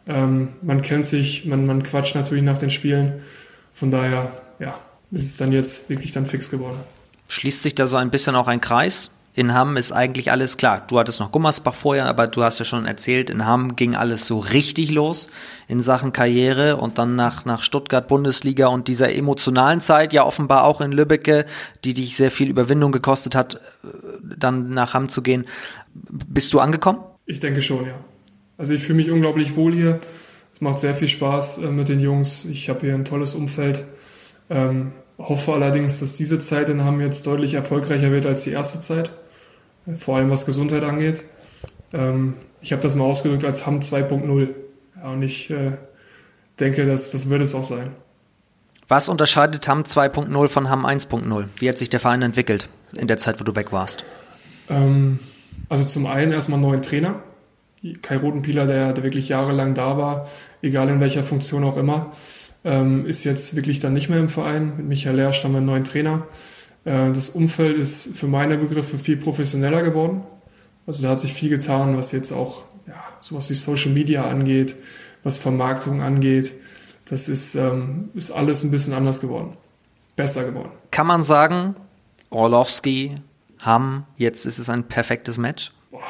ähm, 0.09 0.49
man 0.63 0.83
kennt 0.83 1.05
sich, 1.05 1.47
man, 1.47 1.65
man 1.65 1.85
quatscht 1.85 2.17
natürlich 2.17 2.43
nach 2.43 2.59
den 2.59 2.71
Spielen. 2.71 3.23
Von 3.73 3.93
daher, 3.93 4.33
ja, 4.59 4.77
ist 5.13 5.25
es 5.25 5.37
dann 5.37 5.53
jetzt 5.53 5.89
wirklich 5.89 6.13
dann 6.13 6.27
fix 6.27 6.51
geworden. 6.51 6.81
Schließt 7.29 7.63
sich 7.63 7.75
da 7.75 7.87
so 7.87 7.97
ein 7.97 8.11
bisschen 8.11 8.35
auch 8.35 8.49
ein 8.49 8.61
Kreis? 8.61 9.11
In 9.35 9.55
Hamm 9.55 9.79
ist 9.79 9.93
eigentlich 9.93 10.31
alles 10.31 10.59
klar. 10.59 10.85
Du 10.87 10.99
hattest 10.99 11.19
noch 11.19 11.33
Gummersbach 11.33 11.75
vorher, 11.75 12.05
aber 12.05 12.27
du 12.27 12.43
hast 12.43 12.59
ja 12.59 12.67
schon 12.67 12.85
erzählt, 12.85 13.31
in 13.31 13.47
Hamm 13.47 13.77
ging 13.77 13.95
alles 13.95 14.27
so 14.27 14.39
richtig 14.39 14.91
los 14.91 15.29
in 15.69 15.81
Sachen 15.81 16.13
Karriere 16.13 16.77
und 16.77 16.99
dann 16.99 17.17
nach, 17.17 17.47
nach 17.47 17.63
Stuttgart 17.63 18.07
Bundesliga 18.07 18.67
und 18.67 18.89
dieser 18.89 19.15
emotionalen 19.15 19.81
Zeit, 19.81 20.13
ja 20.13 20.25
offenbar 20.25 20.65
auch 20.65 20.83
in 20.83 20.93
Lübbecke, 20.93 21.47
die 21.85 21.95
dich 21.95 22.15
sehr 22.15 22.31
viel 22.31 22.51
Überwindung 22.51 22.93
gekostet 22.93 23.35
hat, 23.35 23.59
dann 24.23 24.75
nach 24.75 24.93
Hamm 24.93 25.09
zu 25.09 25.23
gehen. 25.23 25.47
Bist 25.95 26.53
du 26.53 26.61
angekommen? 26.61 27.01
Ich 27.25 27.41
denke 27.41 27.63
schon, 27.63 27.87
ja. 27.87 27.95
Also 28.59 28.75
ich 28.75 28.83
fühle 28.83 28.99
mich 28.99 29.11
unglaublich 29.11 29.57
wohl 29.57 29.73
hier. 29.73 30.01
Es 30.53 30.61
macht 30.61 30.79
sehr 30.79 30.95
viel 30.95 31.09
Spaß 31.09 31.59
äh, 31.59 31.67
mit 31.69 31.89
den 31.89 32.01
Jungs. 32.01 32.45
Ich 32.45 32.69
habe 32.69 32.81
hier 32.81 32.95
ein 32.95 33.07
tolles 33.07 33.35
Umfeld. 33.35 33.87
Ähm, 34.51 34.93
hoffe 35.29 35.53
allerdings, 35.53 36.01
dass 36.01 36.17
diese 36.17 36.39
Zeit 36.39 36.69
in 36.69 36.85
Hamm 36.85 37.01
jetzt 37.01 37.27
deutlich 37.27 37.55
erfolgreicher 37.55 38.11
wird 38.11 38.27
als 38.27 38.45
die 38.45 38.51
erste 38.51 38.81
Zeit 38.81 39.11
vor 39.97 40.17
allem 40.17 40.31
was 40.31 40.47
Gesundheit 40.47 40.85
angeht. 40.85 41.23
Ähm, 41.93 42.35
ich 42.61 42.73
habe 42.73 42.83
das 42.83 42.95
mal 42.95 43.05
ausgedrückt 43.05 43.45
als 43.45 43.67
Hamm 43.67 43.81
2.0. 43.81 44.49
Ja, 44.97 45.11
und 45.11 45.23
ich 45.23 45.51
äh, 45.51 45.73
denke, 46.61 46.87
dass, 46.87 47.11
das 47.11 47.29
wird 47.29 47.43
es 47.43 47.55
auch 47.55 47.65
sein. 47.65 47.93
Was 48.89 49.09
unterscheidet 49.09 49.67
Hamm 49.69 49.83
2.0 49.83 50.49
von 50.49 50.69
Hamm 50.69 50.87
1.0? 50.87 51.45
Wie 51.57 51.69
hat 51.69 51.79
sich 51.79 51.91
der 51.91 52.01
Verein 52.01 52.23
entwickelt 52.23 52.69
in 52.97 53.09
der 53.09 53.19
Zeit, 53.19 53.41
wo 53.41 53.45
du 53.45 53.57
weg 53.57 53.73
warst? 53.73 54.05
Ähm, 54.69 55.19
also 55.69 55.85
zum 55.85 56.07
einen 56.07 56.33
erstmal 56.33 56.59
einen 56.59 56.69
neuen 56.69 56.83
Trainer. 56.83 57.23
Kai 58.01 58.17
Rotenpieler, 58.17 58.67
der, 58.67 58.93
der 58.93 59.03
wirklich 59.03 59.29
jahrelang 59.29 59.75
da 59.75 59.99
war, 59.99 60.29
egal 60.61 60.89
in 60.89 61.01
welcher 61.01 61.25
Funktion 61.25 61.65
auch 61.65 61.77
immer, 61.77 62.13
ähm, 62.65 63.07
ist 63.07 63.25
jetzt 63.25 63.57
wirklich 63.57 63.81
dann 63.81 63.93
nicht 63.93 64.09
mehr 64.09 64.19
im 64.19 64.29
Verein. 64.29 64.77
Mit 64.77 64.87
Michael 64.87 65.17
Lersch 65.17 65.45
haben 65.45 65.53
wir 65.53 65.59
einen 65.59 65.67
neuen 65.67 65.85
Trainer. 65.85 66.27
Äh, 66.85 67.11
das 67.13 67.31
Umfeld 67.31 67.77
ist 67.77 68.17
für 68.17 68.27
meine 68.27 68.59
Begriffe 68.59 68.99
viel 68.99 69.17
professioneller 69.17 69.83
geworden. 69.83 70.23
Also 70.87 71.03
da 71.03 71.11
hat 71.11 71.21
sich 71.21 71.33
viel 71.33 71.49
getan, 71.49 71.97
was 71.97 72.13
jetzt 72.13 72.33
auch 72.33 72.65
ja, 72.87 72.95
sowas 73.21 73.49
wie 73.51 73.55
Social 73.55 73.93
Media 73.93 74.25
angeht, 74.25 74.75
was 75.23 75.39
Vermarktung 75.39 76.03
angeht. 76.03 76.55
Das 77.05 77.29
ist, 77.29 77.55
ähm, 77.55 78.11
ist 78.15 78.31
alles 78.31 78.65
ein 78.65 78.71
bisschen 78.71 78.95
anders 78.95 79.21
geworden. 79.21 79.57
Besser 80.17 80.45
geworden. 80.45 80.71
Kann 80.91 81.07
man 81.07 81.23
sagen, 81.23 81.77
Orlowski, 82.31 83.17
Hamm, 83.59 84.05
jetzt 84.17 84.45
ist 84.45 84.59
es 84.59 84.69
ein 84.69 84.85
perfektes 84.85 85.39
Match? 85.39 85.73
Boah, 85.91 86.01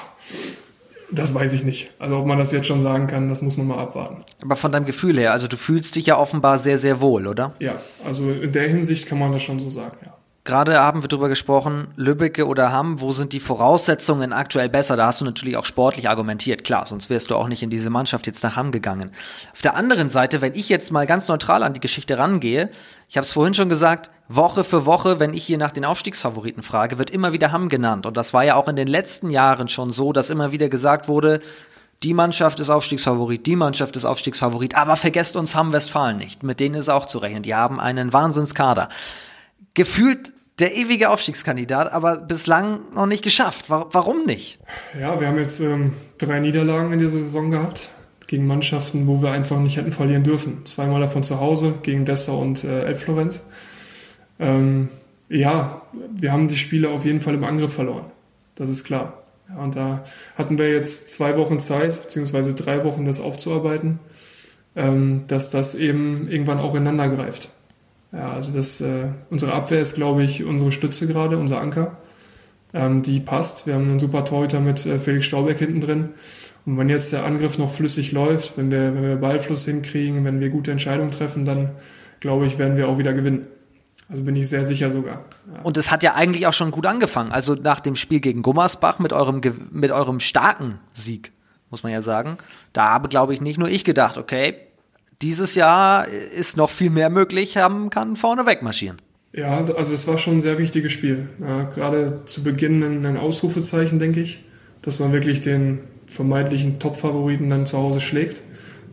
das 1.13 1.35
weiß 1.35 1.53
ich 1.53 1.65
nicht. 1.65 1.93
Also 1.99 2.19
ob 2.19 2.27
man 2.27 2.39
das 2.39 2.53
jetzt 2.53 2.67
schon 2.67 2.81
sagen 2.81 3.07
kann, 3.07 3.29
das 3.29 3.43
muss 3.43 3.57
man 3.57 3.67
mal 3.67 3.79
abwarten. 3.79 4.25
Aber 4.43 4.57
von 4.57 4.73
deinem 4.73 4.87
Gefühl 4.87 5.19
her, 5.19 5.33
also 5.33 5.47
du 5.47 5.57
fühlst 5.57 5.95
dich 5.95 6.07
ja 6.07 6.19
offenbar 6.19 6.59
sehr, 6.59 6.79
sehr 6.79 7.01
wohl, 7.01 7.27
oder? 7.27 7.53
Ja, 7.59 7.77
also 8.05 8.31
in 8.31 8.53
der 8.53 8.69
Hinsicht 8.69 9.07
kann 9.07 9.19
man 9.19 9.33
das 9.33 9.43
schon 9.43 9.59
so 9.59 9.71
sagen, 9.71 9.97
ja. 10.05 10.13
Gerade 10.45 10.81
haben 10.81 11.03
wir 11.03 11.09
darüber 11.09 11.29
gesprochen, 11.29 11.87
Lübbecke 11.95 12.49
oder 12.49 12.73
Hamm, 12.73 13.01
wo 13.01 13.13
sind 13.13 13.33
die 13.33 13.39
Voraussetzungen 13.39 14.33
aktuell 14.33 14.69
besser? 14.69 14.97
Da 14.97 15.07
hast 15.07 15.21
du 15.21 15.25
natürlich 15.25 15.57
auch 15.57 15.65
sportlich 15.65 16.09
argumentiert, 16.09 16.65
klar, 16.65 16.85
sonst 16.85 17.11
wärst 17.11 17.31
du 17.31 17.37
auch 17.37 17.47
nicht 17.47 17.63
in 17.63 17.71
diese 17.71 17.91
Mannschaft 17.91 18.27
jetzt 18.27 18.43
nach 18.43 18.57
Hamm 18.57 18.73
gegangen. 18.73 19.13
Auf 19.53 19.63
der 19.63 19.77
anderen 19.77 20.09
Seite, 20.09 20.41
wenn 20.41 20.57
ich 20.57 20.69
jetzt 20.69 20.91
mal 20.91 21.07
ganz 21.07 21.29
neutral 21.29 21.63
an 21.63 21.75
die 21.75 21.81
Geschichte 21.81 22.19
rangehe, 22.19 22.71
ich 23.09 23.17
habe 23.17 23.25
es 23.25 23.33
vorhin 23.33 23.55
schon 23.55 23.69
gesagt, 23.69 24.11
Woche 24.35 24.65
für 24.65 24.87
Woche, 24.87 25.21
wenn 25.21 25.35
ich 25.35 25.45
hier 25.45 25.59
nach 25.59 25.73
den 25.73 25.85
Aufstiegsfavoriten 25.85 26.63
frage, 26.63 26.99
wird 26.99 27.11
immer 27.11 27.33
wieder 27.33 27.53
Hamm 27.53 27.69
genannt. 27.69 28.07
Und 28.07 28.17
das 28.17 28.33
war 28.35 28.45
ja 28.45 28.57
auch 28.57 28.69
in 28.69 28.77
den 28.77 28.89
letzten 28.89 29.31
Jahren 29.31 29.69
schon 29.69 29.91
so, 29.91 30.13
dass 30.13 30.31
immer 30.31 30.53
wieder 30.53 30.69
gesagt 30.69 31.09
wurde, 31.09 31.41
die 32.03 32.15
Mannschaft 32.15 32.59
ist 32.59 32.69
Aufstiegsfavorit, 32.69 33.47
die 33.47 33.55
Mannschaft 33.55 33.97
ist 33.97 34.05
Aufstiegsfavorit, 34.05 34.75
aber 34.77 34.97
vergesst 34.97 35.37
uns 35.37 35.55
Hamm 35.55 35.73
Westfalen 35.73 36.17
nicht. 36.17 36.43
Mit 36.43 36.59
denen 36.59 36.75
ist 36.75 36.89
auch 36.89 37.07
zu 37.07 37.19
rechnen. 37.19 37.43
Die 37.43 37.55
haben 37.55 37.79
einen 37.79 38.13
Wahnsinnskader 38.13 38.89
gefühlt 39.75 40.33
der 40.59 40.77
ewige 40.77 41.11
Aufstiegskandidat, 41.11 41.93
aber 41.93 42.17
bislang 42.17 42.81
noch 42.95 43.07
nicht 43.07 43.25
geschafft. 43.25 43.71
Warum 43.71 44.27
nicht? 44.27 44.59
Ja, 44.99 45.19
wir 45.19 45.29
haben 45.29 45.39
jetzt 45.39 45.61
ähm, 45.61 45.93
drei 46.19 46.41
Niederlagen 46.41 46.93
in 46.93 46.99
dieser 46.99 47.19
Saison 47.19 47.51
gehabt 47.51 47.91
gegen 48.27 48.47
Mannschaften, 48.47 49.07
wo 49.07 49.23
wir 49.23 49.31
einfach 49.31 49.59
nicht 49.59 49.77
hätten 49.77 49.93
verlieren 49.93 50.25
dürfen. 50.25 50.65
Zweimal 50.65 51.01
davon 51.01 51.23
zu 51.23 51.41
Hause 51.41 51.75
gegen 51.83 52.05
Dessau 52.05 52.39
und 52.39 52.65
äh, 52.65 52.85
Elbflorenz. 52.85 53.43
Ähm, 54.43 54.89
ja, 55.29 55.83
wir 56.15 56.33
haben 56.33 56.49
die 56.49 56.57
Spiele 56.57 56.91
auf 56.91 57.05
jeden 57.05 57.21
Fall 57.21 57.35
im 57.35 57.45
Angriff 57.45 57.73
verloren. 57.73 58.07
Das 58.57 58.69
ist 58.69 58.85
klar. 58.85 59.23
Ja, 59.49 59.63
und 59.63 59.77
da 59.77 60.05
hatten 60.37 60.59
wir 60.59 60.71
jetzt 60.71 61.11
zwei 61.11 61.37
Wochen 61.39 61.59
Zeit, 61.59 62.03
beziehungsweise 62.03 62.55
drei 62.55 62.85
Wochen, 62.85 63.05
das 63.05 63.21
aufzuarbeiten, 63.21 63.99
ähm, 64.77 65.23
dass 65.29 65.51
das 65.51 65.75
eben 65.75 66.29
irgendwann 66.29 66.59
auch 66.59 66.75
ineinander 66.75 67.09
greift. 67.09 67.51
Ja, 68.13 68.33
also 68.33 68.53
das, 68.53 68.81
äh, 68.81 69.09
unsere 69.31 69.53
Abwehr 69.53 69.81
ist, 69.81 69.95
glaube 69.95 70.23
ich, 70.23 70.45
unsere 70.45 70.73
Stütze 70.73 71.07
gerade, 71.07 71.39
unser 71.39 71.61
Anker. 71.61 71.97
Ähm, 72.75 73.03
die 73.03 73.21
passt. 73.21 73.67
Wir 73.67 73.75
haben 73.75 73.89
einen 73.89 73.99
super 73.99 74.25
Torhüter 74.25 74.61
mit 74.61 74.85
äh, 74.87 74.99
Felix 74.99 75.27
Staubeck 75.27 75.59
hinten 75.59 75.81
drin. 75.81 76.09
Und 76.67 76.79
wenn 76.79 76.89
jetzt 76.89 77.13
der 77.13 77.25
Angriff 77.25 77.59
noch 77.59 77.71
flüssig 77.71 78.13
läuft, 78.13 78.57
wenn 78.57 78.71
wir, 78.71 78.95
wenn 78.95 79.03
wir 79.03 79.17
Ballfluss 79.17 79.65
hinkriegen, 79.67 80.25
wenn 80.25 80.41
wir 80.41 80.49
gute 80.49 80.73
Entscheidungen 80.73 81.11
treffen, 81.11 81.45
dann 81.45 81.71
glaube 82.21 82.47
ich, 82.47 82.59
werden 82.59 82.77
wir 82.77 82.89
auch 82.89 82.99
wieder 82.99 83.13
gewinnen. 83.13 83.47
Also 84.13 84.25
bin 84.25 84.37
ich 84.37 84.47
sehr 84.47 84.67
sicher 84.67 84.91
sogar. 84.91 85.25
Ja. 85.55 85.63
Und 85.63 85.79
es 85.79 85.91
hat 85.91 86.03
ja 86.03 86.15
eigentlich 86.15 86.47
auch 86.47 86.53
schon 86.53 86.71
gut 86.71 86.85
angefangen. 86.85 87.33
Also 87.33 87.55
nach 87.55 87.81
dem 87.81 87.97
Spiel 87.97 88.21
gegen 88.21 88.43
Gummersbach 88.43 88.99
mit 88.99 89.15
eurem, 89.15 89.41
mit 89.71 89.91
eurem 89.91 90.21
starken 90.21 90.79
Sieg, 90.93 91.33
muss 91.71 91.83
man 91.83 91.93
ja 91.93 92.03
sagen. 92.03 92.37
Da 92.75 92.91
habe, 92.91 93.09
glaube 93.09 93.33
ich, 93.33 93.41
nicht 93.41 93.59
nur 93.59 93.71
ich 93.71 93.85
gedacht, 93.85 94.19
okay, 94.19 94.55
dieses 95.23 95.55
Jahr 95.55 96.07
ist 96.09 96.59
noch 96.59 96.69
viel 96.69 96.91
mehr 96.91 97.09
möglich, 97.09 97.57
haben 97.57 97.89
kann 97.89 98.17
vorne 98.17 98.45
wegmarschieren. 98.45 98.99
Ja, 99.33 99.65
also 99.65 99.95
es 99.95 100.07
war 100.07 100.19
schon 100.19 100.37
ein 100.37 100.41
sehr 100.41 100.59
wichtiges 100.59 100.93
Spiel. 100.93 101.31
Ja, 101.41 101.63
gerade 101.63 102.27
zu 102.27 102.43
Beginn 102.43 102.83
ein 102.83 103.17
Ausrufezeichen, 103.17 103.99
denke 103.99 104.21
ich, 104.21 104.45
dass 104.83 104.99
man 104.99 105.13
wirklich 105.13 105.41
den 105.41 105.79
vermeintlichen 106.05 106.81
Top-Favoriten 106.81 107.49
dann 107.49 107.65
zu 107.65 107.79
Hause 107.79 108.03
schlägt, 108.03 108.43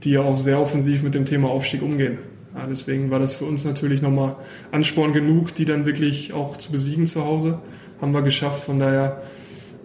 die 0.05 0.11
ja 0.11 0.21
auch 0.21 0.37
sehr 0.37 0.61
offensiv 0.61 1.03
mit 1.03 1.13
dem 1.13 1.25
Thema 1.25 1.49
Aufstieg 1.49 1.81
umgehen. 1.81 2.19
Ja, 2.59 2.67
deswegen 2.67 3.09
war 3.09 3.19
das 3.19 3.35
für 3.35 3.45
uns 3.45 3.63
natürlich 3.63 4.01
nochmal 4.01 4.35
Ansporn 4.71 5.13
genug, 5.13 5.55
die 5.55 5.63
dann 5.63 5.85
wirklich 5.85 6.33
auch 6.33 6.57
zu 6.57 6.71
besiegen 6.71 7.05
zu 7.05 7.23
Hause. 7.23 7.59
Haben 8.01 8.11
wir 8.11 8.21
geschafft. 8.21 8.65
Von 8.65 8.79
daher 8.79 9.21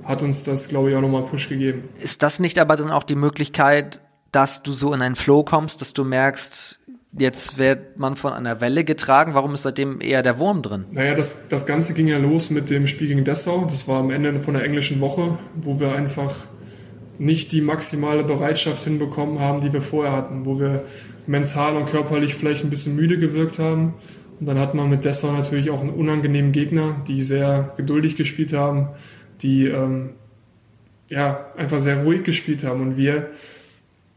hat 0.02 0.22
uns 0.22 0.42
das, 0.42 0.68
glaube 0.68 0.90
ich, 0.90 0.96
auch 0.96 1.00
nochmal 1.00 1.22
Push 1.22 1.48
gegeben. 1.48 1.88
Ist 1.96 2.22
das 2.22 2.40
nicht 2.40 2.58
aber 2.58 2.76
dann 2.76 2.90
auch 2.90 3.04
die 3.04 3.14
Möglichkeit, 3.14 4.00
dass 4.32 4.62
du 4.64 4.72
so 4.72 4.92
in 4.92 5.02
einen 5.02 5.14
Flow 5.14 5.44
kommst, 5.44 5.80
dass 5.80 5.94
du 5.94 6.02
merkst, 6.02 6.80
jetzt 7.16 7.58
wird 7.58 7.96
man 7.96 8.16
von 8.16 8.32
einer 8.32 8.60
Welle 8.60 8.82
getragen. 8.82 9.34
Warum 9.34 9.54
ist 9.54 9.62
seitdem 9.62 10.00
eher 10.00 10.22
der 10.22 10.38
Wurm 10.38 10.62
drin? 10.62 10.86
Naja, 10.90 11.14
das, 11.14 11.46
das 11.48 11.66
Ganze 11.66 11.94
ging 11.94 12.08
ja 12.08 12.18
los 12.18 12.50
mit 12.50 12.70
dem 12.70 12.88
Spiel 12.88 13.06
gegen 13.06 13.24
Dessau. 13.24 13.66
Das 13.70 13.86
war 13.86 14.00
am 14.00 14.10
Ende 14.10 14.40
von 14.40 14.54
der 14.54 14.64
englischen 14.64 15.00
Woche, 15.00 15.38
wo 15.54 15.78
wir 15.78 15.92
einfach 15.92 16.32
nicht 17.18 17.52
die 17.52 17.60
maximale 17.60 18.24
Bereitschaft 18.24 18.84
hinbekommen 18.84 19.38
haben, 19.40 19.60
die 19.60 19.72
wir 19.72 19.82
vorher 19.82 20.12
hatten, 20.12 20.46
wo 20.46 20.58
wir 20.58 20.84
mental 21.26 21.76
und 21.76 21.86
körperlich 21.86 22.34
vielleicht 22.34 22.64
ein 22.64 22.70
bisschen 22.70 22.96
müde 22.96 23.18
gewirkt 23.18 23.58
haben 23.58 23.94
Und 24.40 24.46
dann 24.46 24.58
hat 24.58 24.74
man 24.74 24.90
mit 24.90 25.04
Dessau 25.04 25.32
natürlich 25.32 25.70
auch 25.70 25.80
einen 25.80 25.90
unangenehmen 25.90 26.52
Gegner, 26.52 26.96
die 27.06 27.22
sehr 27.22 27.72
geduldig 27.76 28.16
gespielt 28.16 28.52
haben, 28.52 28.88
die 29.42 29.66
ähm, 29.66 30.10
ja 31.10 31.52
einfach 31.56 31.78
sehr 31.78 32.02
ruhig 32.02 32.24
gespielt 32.24 32.64
haben. 32.64 32.80
Und 32.80 32.96
wir 32.96 33.30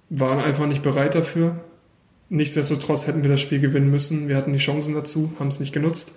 waren 0.10 0.40
einfach 0.40 0.66
nicht 0.66 0.84
bereit 0.84 1.16
dafür. 1.16 1.60
Nichtsdestotrotz 2.30 3.08
hätten 3.08 3.24
wir 3.24 3.32
das 3.32 3.42
Spiel 3.42 3.60
gewinnen 3.60 3.90
müssen. 3.90 4.28
Wir 4.28 4.36
hatten 4.36 4.54
die 4.54 4.60
Chancen 4.60 4.96
dazu, 4.96 5.32
haben 5.40 5.48
es 5.48 5.60
nicht 5.60 5.74
genutzt. 5.74 6.14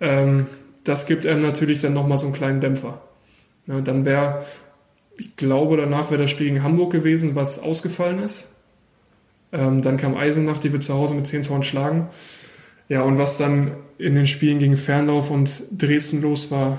Ähm, 0.00 0.46
das 0.84 1.06
gibt 1.06 1.26
einem 1.26 1.42
natürlich 1.42 1.78
dann 1.78 1.92
nochmal 1.92 2.18
so 2.18 2.26
einen 2.26 2.34
kleinen 2.34 2.60
Dämpfer. 2.60 3.02
Ja, 3.66 3.80
dann 3.80 4.04
wäre, 4.04 4.44
ich 5.18 5.36
glaube, 5.36 5.76
danach 5.76 6.10
wäre 6.10 6.22
das 6.22 6.30
Spiel 6.30 6.48
gegen 6.48 6.62
Hamburg 6.62 6.92
gewesen, 6.92 7.34
was 7.34 7.58
ausgefallen 7.58 8.18
ist. 8.18 8.52
Ähm, 9.52 9.82
dann 9.82 9.96
kam 9.96 10.16
Eisenach, 10.16 10.58
die 10.58 10.72
wir 10.72 10.80
zu 10.80 10.94
Hause 10.94 11.14
mit 11.14 11.26
zehn 11.26 11.42
Toren 11.42 11.62
schlagen. 11.62 12.08
Ja, 12.88 13.02
und 13.02 13.18
was 13.18 13.38
dann 13.38 13.72
in 13.98 14.14
den 14.14 14.26
Spielen 14.26 14.58
gegen 14.58 14.76
Fernlauf 14.76 15.30
und 15.30 15.82
Dresden 15.82 16.22
los 16.22 16.50
war, 16.50 16.78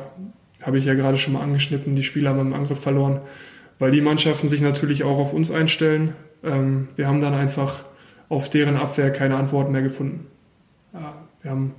habe 0.61 0.77
ich 0.77 0.85
ja 0.85 0.93
gerade 0.93 1.17
schon 1.17 1.33
mal 1.33 1.41
angeschnitten. 1.41 1.95
Die 1.95 2.03
Spieler 2.03 2.31
haben 2.31 2.39
im 2.39 2.53
Angriff 2.53 2.79
verloren, 2.79 3.21
weil 3.79 3.91
die 3.91 4.01
Mannschaften 4.01 4.47
sich 4.47 4.61
natürlich 4.61 5.03
auch 5.03 5.19
auf 5.19 5.33
uns 5.33 5.51
einstellen. 5.51 6.15
Ähm, 6.43 6.87
wir 6.95 7.07
haben 7.07 7.21
dann 7.21 7.33
einfach 7.33 7.83
auf 8.29 8.49
deren 8.49 8.77
Abwehr 8.77 9.11
keine 9.11 9.35
Antworten 9.37 9.71
mehr 9.71 9.81
gefunden. 9.81 10.27
Ja, 10.93 11.15
wir 11.41 11.51
haben 11.51 11.75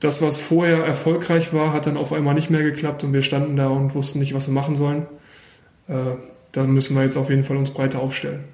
das, 0.00 0.22
was 0.22 0.40
vorher 0.40 0.84
erfolgreich 0.84 1.52
war, 1.52 1.72
hat 1.72 1.86
dann 1.86 1.96
auf 1.96 2.12
einmal 2.12 2.34
nicht 2.34 2.50
mehr 2.50 2.62
geklappt 2.62 3.02
und 3.02 3.12
wir 3.12 3.22
standen 3.22 3.56
da 3.56 3.68
und 3.68 3.94
wussten 3.94 4.20
nicht, 4.20 4.34
was 4.34 4.46
wir 4.46 4.54
machen 4.54 4.76
sollen. 4.76 5.06
Äh, 5.88 6.16
da 6.52 6.64
müssen 6.64 6.96
wir 6.96 7.02
jetzt 7.02 7.16
auf 7.16 7.30
jeden 7.30 7.44
Fall 7.44 7.56
uns 7.56 7.70
breiter 7.70 8.00
aufstellen. 8.00 8.44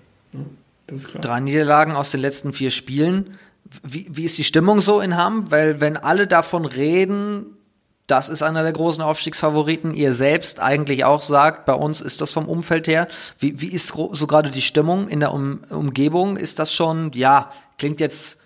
Das 0.86 1.00
ist 1.00 1.08
klar. 1.08 1.20
Drei 1.20 1.40
Niederlagen 1.40 1.92
aus 1.92 2.10
den 2.10 2.20
letzten 2.20 2.52
vier 2.52 2.70
Spielen. 2.70 3.38
Wie, 3.82 4.06
wie 4.10 4.24
ist 4.24 4.38
die 4.38 4.44
Stimmung 4.44 4.80
so 4.80 5.00
in 5.00 5.16
Hamm? 5.16 5.50
Weil 5.50 5.80
wenn 5.80 5.96
alle 5.96 6.26
davon 6.26 6.64
reden, 6.64 7.46
das 8.06 8.28
ist 8.28 8.42
einer 8.42 8.62
der 8.62 8.72
großen 8.72 9.02
Aufstiegsfavoriten. 9.02 9.94
Ihr 9.94 10.12
selbst 10.12 10.60
eigentlich 10.60 11.04
auch 11.04 11.22
sagt, 11.22 11.64
bei 11.64 11.72
uns 11.72 12.00
ist 12.00 12.20
das 12.20 12.30
vom 12.32 12.46
Umfeld 12.46 12.86
her. 12.86 13.06
Wie, 13.38 13.60
wie 13.60 13.68
ist 13.68 13.88
so 13.88 14.26
gerade 14.26 14.50
die 14.50 14.62
Stimmung 14.62 15.08
in 15.08 15.20
der 15.20 15.32
um 15.32 15.60
Umgebung? 15.70 16.36
Ist 16.36 16.58
das 16.58 16.74
schon, 16.74 17.12
ja, 17.14 17.50
klingt 17.78 18.00
jetzt 18.00 18.38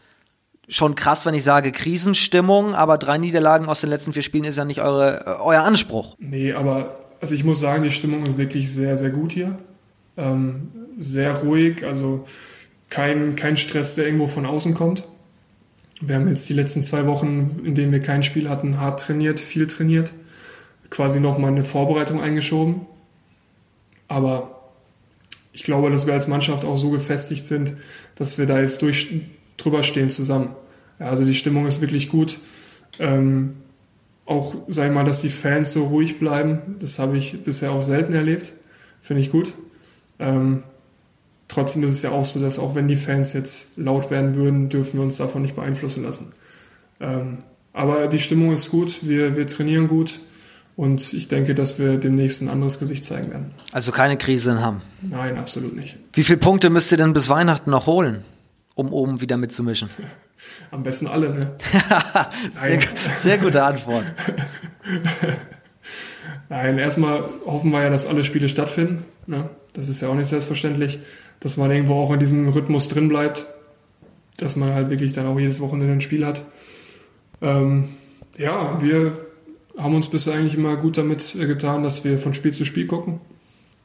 schon 0.69 0.95
krass, 0.95 1.27
wenn 1.27 1.35
ich 1.35 1.43
sage 1.43 1.73
Krisenstimmung, 1.73 2.75
aber 2.75 2.99
drei 2.99 3.19
Niederlagen 3.19 3.69
aus 3.69 3.81
den 3.81 3.91
letzten 3.91 4.13
vier 4.13 4.23
Spielen 4.23 4.45
ist 4.45 4.59
ja 4.59 4.65
nicht 4.65 4.81
eure, 4.81 5.27
äh, 5.27 5.41
euer 5.41 5.63
Anspruch. 5.63 6.15
Nee, 6.19 6.53
aber 6.53 7.08
also 7.21 7.35
ich 7.35 7.45
muss 7.45 7.61
sagen, 7.61 7.83
die 7.83 7.91
Stimmung 7.91 8.25
ist 8.27 8.39
wirklich 8.39 8.73
sehr, 8.73 8.97
sehr 8.97 9.11
gut 9.11 9.33
hier. 9.33 9.59
Ähm, 10.17 10.69
sehr 10.97 11.35
ruhig, 11.35 11.85
also 11.85 12.27
kein, 12.91 13.37
kein 13.37 13.57
Stress, 13.57 13.95
der 13.95 14.07
irgendwo 14.07 14.27
von 14.27 14.47
außen 14.47 14.75
kommt. 14.75 15.05
Wir 16.01 16.17
haben 16.17 16.29
jetzt 16.29 16.49
die 16.49 16.55
letzten 16.55 16.83
zwei 16.83 17.07
Wochen, 17.07 17.61
in 17.65 17.75
denen 17.75 17.93
wir 17.93 18.01
kein 18.01 18.23
Spiel 18.23 18.49
hatten, 18.49 18.81
hart 18.81 19.01
trainiert, 19.01 19.41
viel 19.41 19.67
trainiert. 19.67 20.13
Quasi 20.91 21.21
nochmal 21.21 21.51
eine 21.51 21.65
Vorbereitung 21.65 22.21
eingeschoben. 22.21 22.83
Aber 24.07 24.71
ich 25.53 25.65
glaube, 25.65 25.91
dass 25.91 26.07
wir 26.07 26.15
als 26.15 26.29
Mannschaft 26.29 26.65
auch 26.65 26.77
so 26.77 26.91
gefestigt 26.91 27.45
sind, 27.45 27.75
dass 28.15 28.39
wir 28.39 28.47
da 28.47 28.61
jetzt 28.61 28.81
durch, 28.83 29.23
drüber 29.57 29.83
stehen 29.83 30.09
zusammen. 30.09 30.51
Ja, 30.99 31.07
also 31.07 31.25
die 31.25 31.35
Stimmung 31.35 31.67
ist 31.67 31.81
wirklich 31.81 32.09
gut. 32.09 32.39
Ähm, 33.01 33.57
auch, 34.29 34.55
sag 34.69 34.89
ich 34.89 34.93
mal, 34.93 35.05
dass 35.05 35.23
die 35.23 35.31
Fans 35.31 35.73
so 35.73 35.85
ruhig 35.85 36.19
bleiben, 36.19 36.77
das 36.81 36.99
habe 36.99 37.17
ich 37.17 37.43
bisher 37.43 37.73
auch 37.73 37.81
selten 37.81 38.13
erlebt. 38.13 38.53
Finde 39.01 39.23
ich 39.23 39.33
gut. 39.33 39.55
Ähm, 40.19 40.65
trotzdem 41.49 41.83
ist 41.83 41.91
es 41.91 42.03
ja 42.03 42.11
auch 42.11 42.27
so, 42.27 42.41
dass 42.41 42.59
auch 42.59 42.75
wenn 42.75 42.89
die 42.89 42.97
Fans 42.97 43.33
jetzt 43.33 43.79
laut 43.79 44.11
werden 44.11 44.35
würden, 44.35 44.69
dürfen 44.69 44.99
wir 44.99 45.03
uns 45.03 45.17
davon 45.17 45.43
nicht 45.43 45.57
beeinflussen 45.57 46.05
lassen. 46.05 46.33
Ähm, 47.01 47.39
aber 47.73 48.09
die 48.09 48.19
Stimmung 48.19 48.53
ist 48.53 48.71
gut, 48.71 48.99
wir, 49.03 49.37
wir 49.37 49.47
trainieren 49.47 49.89
gut 49.89 50.21
und 50.77 51.13
ich 51.15 51.29
denke, 51.29 51.55
dass 51.55 51.79
wir 51.79 51.97
demnächst 51.97 52.43
ein 52.43 52.51
anderes 52.51 52.79
Gesicht 52.79 53.05
zeigen 53.05 53.31
werden. 53.31 53.53
Also 53.73 53.93
keine 53.93 54.19
Krise 54.19 54.51
in 54.51 54.63
Hamm? 54.63 54.81
Nein, 55.01 55.39
absolut 55.39 55.75
nicht. 55.75 55.97
Wie 56.13 56.23
viele 56.23 56.39
Punkte 56.39 56.69
müsst 56.69 56.93
ihr 56.93 56.99
denn 56.99 57.15
bis 57.15 57.31
Weihnachten 57.31 57.71
noch 57.71 57.87
holen, 57.87 58.25
um 58.75 58.93
oben 58.93 59.23
wieder 59.23 59.39
mitzumischen? 59.39 59.89
Am 60.71 60.83
besten 60.83 61.07
alle, 61.07 61.31
ne? 61.31 61.57
sehr, 62.53 62.81
sehr 63.21 63.39
gute 63.39 63.63
Antwort. 63.63 64.05
Nein, 66.49 66.79
erstmal 66.79 67.25
hoffen 67.45 67.73
wir 67.73 67.83
ja, 67.83 67.91
dass 67.91 68.07
alle 68.07 68.25
Spiele 68.25 68.49
stattfinden. 68.49 69.05
Ne? 69.27 69.51
Das 69.75 69.89
ist 69.89 70.01
ja 70.01 70.09
auch 70.09 70.15
nicht 70.15 70.29
selbstverständlich 70.29 71.01
dass 71.41 71.57
man 71.57 71.71
irgendwo 71.71 71.95
auch 71.95 72.13
in 72.13 72.19
diesem 72.19 72.49
Rhythmus 72.49 72.89
drin 72.89 73.09
bleibt, 73.09 73.47
dass 74.39 74.57
man 74.57 74.73
halt 74.73 74.91
wirklich 74.91 75.13
dann 75.13 75.27
auch 75.27 75.39
jedes 75.39 75.61
Wochenende 75.61 75.93
ein 75.93 76.01
Spiel 76.01 76.27
hat. 76.27 76.43
Ähm, 77.41 77.89
ja, 78.37 78.81
wir 78.81 79.19
haben 79.77 79.95
uns 79.95 80.09
bisher 80.09 80.35
eigentlich 80.35 80.55
immer 80.55 80.77
gut 80.77 80.99
damit 80.99 81.37
äh, 81.37 81.47
getan, 81.47 81.83
dass 81.83 82.05
wir 82.05 82.19
von 82.19 82.35
Spiel 82.35 82.53
zu 82.53 82.65
Spiel 82.65 82.87
gucken, 82.87 83.21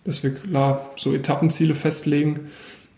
dass 0.03 0.23
wir 0.23 0.33
klar 0.33 0.91
so 0.95 1.13
Etappenziele 1.13 1.75
festlegen, 1.75 2.51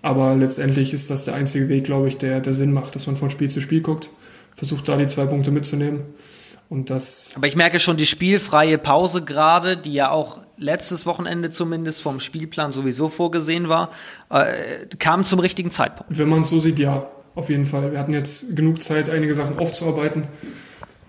aber 0.06 0.36
letztendlich 0.36 0.94
ist 0.94 1.10
das 1.10 1.26
der 1.26 1.34
einzige 1.34 1.68
Weg, 1.68 1.84
glaube 1.84 2.08
ich, 2.08 2.20
der, 2.20 2.40
der 2.40 2.54
Sinn 2.54 2.72
macht, 2.72 2.94
dass 2.96 3.08
man 3.08 3.16
von 3.16 3.32
Spiel 3.32 3.50
zu 3.50 3.60
Spiel 3.60 3.82
guckt, 3.82 4.12
versucht 4.56 4.88
da 4.88 4.98
die 4.98 5.08
zwei 5.08 5.26
Punkte 5.26 5.50
mitzunehmen. 5.50 6.04
Und 6.70 6.92
das 6.92 7.32
Aber 7.36 7.48
ich 7.48 7.56
merke 7.56 7.80
schon 7.80 7.98
die 7.98 8.06
spielfreie 8.06 8.78
Pause 8.78 9.24
gerade, 9.24 9.76
die 9.76 9.94
ja 9.94 10.12
auch 10.12 10.42
letztes 10.58 11.08
Wochenende 11.08 11.50
zumindest 11.50 12.04
vom 12.04 12.20
Spielplan 12.20 12.72
sowieso 12.72 13.10
vorgesehen 13.10 13.68
war, 13.68 13.90
äh, 14.30 14.46
kam 15.00 15.26
zum 15.26 15.40
richtigen 15.40 15.72
Zeitpunkt. 15.72 16.16
Wenn 16.16 16.30
man 16.30 16.42
es 16.42 16.50
so 16.50 16.60
sieht, 16.60 16.78
ja, 16.78 17.08
auf 17.34 17.50
jeden 17.50 17.66
Fall. 17.66 17.92
Wir 17.92 17.98
hatten 17.98 18.14
jetzt 18.14 18.56
genug 18.56 18.84
Zeit, 18.84 19.10
einige 19.10 19.34
Sachen 19.34 19.58
aufzuarbeiten. 19.58 20.28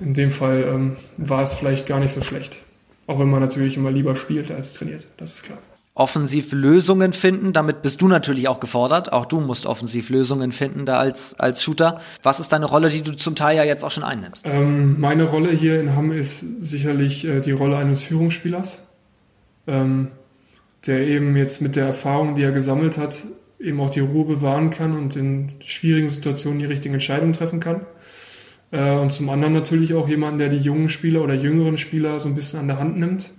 In 0.00 0.14
dem 0.14 0.30
Fall 0.30 0.64
ähm, 0.66 0.96
war 1.18 1.42
es 1.42 1.54
vielleicht 1.54 1.86
gar 1.86 2.00
nicht 2.00 2.12
so 2.12 2.22
schlecht. 2.22 2.60
Auch 3.06 3.18
wenn 3.18 3.28
man 3.28 3.40
natürlich 3.40 3.76
immer 3.76 3.90
lieber 3.90 4.16
spielt 4.16 4.50
als 4.50 4.72
trainiert, 4.72 5.06
das 5.18 5.34
ist 5.34 5.42
klar 5.42 5.58
offensiv 5.96 6.52
Lösungen 6.52 7.14
finden. 7.14 7.54
Damit 7.54 7.80
bist 7.80 8.02
du 8.02 8.06
natürlich 8.06 8.48
auch 8.48 8.60
gefordert. 8.60 9.12
Auch 9.12 9.24
du 9.24 9.40
musst 9.40 9.64
offensiv 9.64 10.10
Lösungen 10.10 10.52
finden 10.52 10.84
da 10.84 10.98
als, 10.98 11.40
als 11.40 11.62
Shooter. 11.62 12.00
Was 12.22 12.38
ist 12.38 12.52
deine 12.52 12.66
Rolle, 12.66 12.90
die 12.90 13.00
du 13.02 13.12
zum 13.12 13.34
Teil 13.34 13.56
ja 13.56 13.64
jetzt 13.64 13.82
auch 13.82 13.90
schon 13.90 14.04
einnimmst? 14.04 14.44
Ähm, 14.46 15.00
meine 15.00 15.24
Rolle 15.24 15.50
hier 15.50 15.80
in 15.80 15.96
Hamm 15.96 16.12
ist 16.12 16.40
sicherlich 16.62 17.26
äh, 17.26 17.40
die 17.40 17.52
Rolle 17.52 17.78
eines 17.78 18.02
Führungsspielers, 18.02 18.78
ähm, 19.66 20.08
der 20.86 21.00
eben 21.00 21.34
jetzt 21.34 21.62
mit 21.62 21.76
der 21.76 21.86
Erfahrung, 21.86 22.34
die 22.34 22.42
er 22.42 22.52
gesammelt 22.52 22.98
hat, 22.98 23.24
eben 23.58 23.80
auch 23.80 23.88
die 23.90 24.00
Ruhe 24.00 24.26
bewahren 24.26 24.68
kann 24.68 24.94
und 24.94 25.16
in 25.16 25.54
schwierigen 25.60 26.10
Situationen 26.10 26.58
die 26.58 26.66
richtigen 26.66 26.92
Entscheidungen 26.92 27.32
treffen 27.32 27.58
kann. 27.58 27.86
Äh, 28.70 28.96
und 28.96 29.12
zum 29.12 29.30
anderen 29.30 29.54
natürlich 29.54 29.94
auch 29.94 30.10
jemand, 30.10 30.40
der 30.40 30.50
die 30.50 30.58
jungen 30.58 30.90
Spieler 30.90 31.22
oder 31.22 31.32
jüngeren 31.32 31.78
Spieler 31.78 32.20
so 32.20 32.28
ein 32.28 32.34
bisschen 32.34 32.60
an 32.60 32.68
der 32.68 32.78
Hand 32.78 32.98
nimmt 32.98 33.30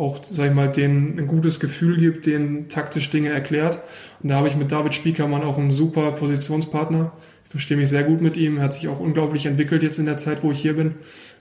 auch, 0.00 0.18
sag 0.22 0.48
ich 0.48 0.54
mal, 0.54 0.68
denen 0.68 1.18
ein 1.18 1.26
gutes 1.26 1.60
Gefühl 1.60 1.98
gibt, 1.98 2.24
denen 2.24 2.68
taktisch 2.68 3.10
Dinge 3.10 3.28
erklärt. 3.28 3.78
Und 4.22 4.30
da 4.30 4.36
habe 4.36 4.48
ich 4.48 4.56
mit 4.56 4.72
David 4.72 4.94
Spiekermann 4.94 5.42
auch 5.42 5.58
einen 5.58 5.70
super 5.70 6.12
Positionspartner. 6.12 7.12
Ich 7.44 7.50
verstehe 7.50 7.76
mich 7.76 7.90
sehr 7.90 8.04
gut 8.04 8.22
mit 8.22 8.36
ihm. 8.36 8.56
Er 8.56 8.64
hat 8.64 8.74
sich 8.74 8.88
auch 8.88 8.98
unglaublich 8.98 9.44
entwickelt 9.44 9.82
jetzt 9.82 9.98
in 9.98 10.06
der 10.06 10.16
Zeit, 10.16 10.42
wo 10.42 10.52
ich 10.52 10.60
hier 10.60 10.74
bin. 10.74 10.94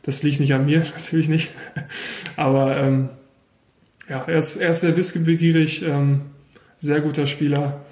Das 0.03 0.23
liegt 0.23 0.41
nicht 0.41 0.53
an 0.53 0.65
mir, 0.65 0.79
natürlich 0.95 1.29
nicht. 1.29 1.51
Aber 2.35 2.75
ähm, 2.77 3.09
ja, 4.09 4.23
er 4.27 4.37
ist, 4.37 4.57
er 4.57 4.71
ist 4.71 4.81
sehr 4.81 4.97
wissbegierig, 4.97 5.83
ähm, 5.83 6.21
sehr 6.77 6.99
guter 6.99 7.27
Spieler. 7.27 7.85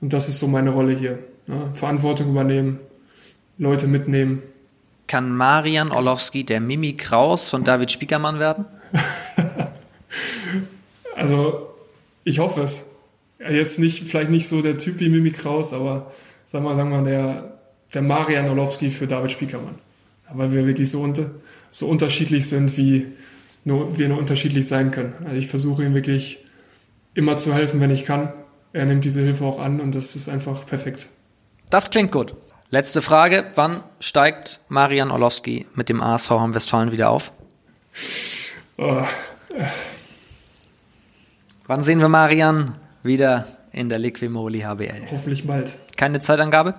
Und 0.00 0.14
das 0.14 0.28
ist 0.30 0.38
so 0.38 0.46
meine 0.46 0.70
Rolle 0.70 0.94
hier. 0.94 1.18
Ja, 1.46 1.70
Verantwortung 1.74 2.30
übernehmen, 2.30 2.80
Leute 3.58 3.86
mitnehmen. 3.86 4.42
Kann 5.06 5.36
Marian 5.36 5.92
Orlowski 5.92 6.44
der 6.44 6.60
Mimi 6.60 6.94
Kraus 6.94 7.50
von 7.50 7.62
David 7.62 7.90
Spiekermann 7.90 8.38
werden? 8.38 8.64
Also, 11.16 11.74
ich 12.24 12.38
hoffe 12.38 12.62
es. 12.62 12.84
Jetzt 13.38 13.78
nicht, 13.78 14.04
vielleicht 14.06 14.30
nicht 14.30 14.48
so 14.48 14.62
der 14.62 14.78
Typ 14.78 15.00
wie 15.00 15.08
Mimi 15.08 15.30
Kraus, 15.30 15.72
aber 15.72 16.12
sagen 16.46 16.64
wir, 16.64 16.76
sagen 16.76 16.90
wir 16.90 17.02
der, 17.02 17.58
der 17.92 18.02
Marian 18.02 18.48
Orlowski 18.48 18.90
für 18.90 19.06
David 19.06 19.32
Spiekermann. 19.32 19.74
Weil 20.32 20.52
wir 20.52 20.66
wirklich 20.66 20.90
so, 20.90 21.02
unter, 21.02 21.30
so 21.70 21.86
unterschiedlich 21.86 22.48
sind, 22.48 22.76
wie 22.76 23.06
nur, 23.64 23.98
wir 23.98 24.08
nur 24.08 24.18
unterschiedlich 24.18 24.66
sein 24.66 24.90
können. 24.90 25.14
Also 25.24 25.36
ich 25.36 25.48
versuche 25.48 25.84
ihm 25.84 25.94
wirklich 25.94 26.44
immer 27.14 27.36
zu 27.36 27.54
helfen, 27.54 27.80
wenn 27.80 27.90
ich 27.90 28.04
kann. 28.04 28.32
Er 28.72 28.86
nimmt 28.86 29.04
diese 29.04 29.20
Hilfe 29.20 29.44
auch 29.44 29.58
an 29.58 29.80
und 29.80 29.94
das 29.94 30.16
ist 30.16 30.28
einfach 30.28 30.66
perfekt. 30.66 31.08
Das 31.70 31.90
klingt 31.90 32.12
gut. 32.12 32.34
Letzte 32.70 33.02
Frage. 33.02 33.46
Wann 33.54 33.84
steigt 34.00 34.60
Marian 34.68 35.10
Orlowski 35.10 35.66
mit 35.74 35.88
dem 35.88 36.02
ASV 36.02 36.32
am 36.32 36.54
Westfalen 36.54 36.90
wieder 36.92 37.10
auf? 37.10 37.32
Oh, 38.76 39.02
Wann 41.66 41.82
sehen 41.82 41.98
wir 42.00 42.10
Marian 42.10 42.72
wieder 43.02 43.48
in 43.72 43.88
der 43.88 43.98
Liquimoli 43.98 44.60
HBL? 44.60 45.06
Hoffentlich 45.10 45.46
bald. 45.46 45.78
Keine 45.96 46.20
Zeitangabe? 46.20 46.74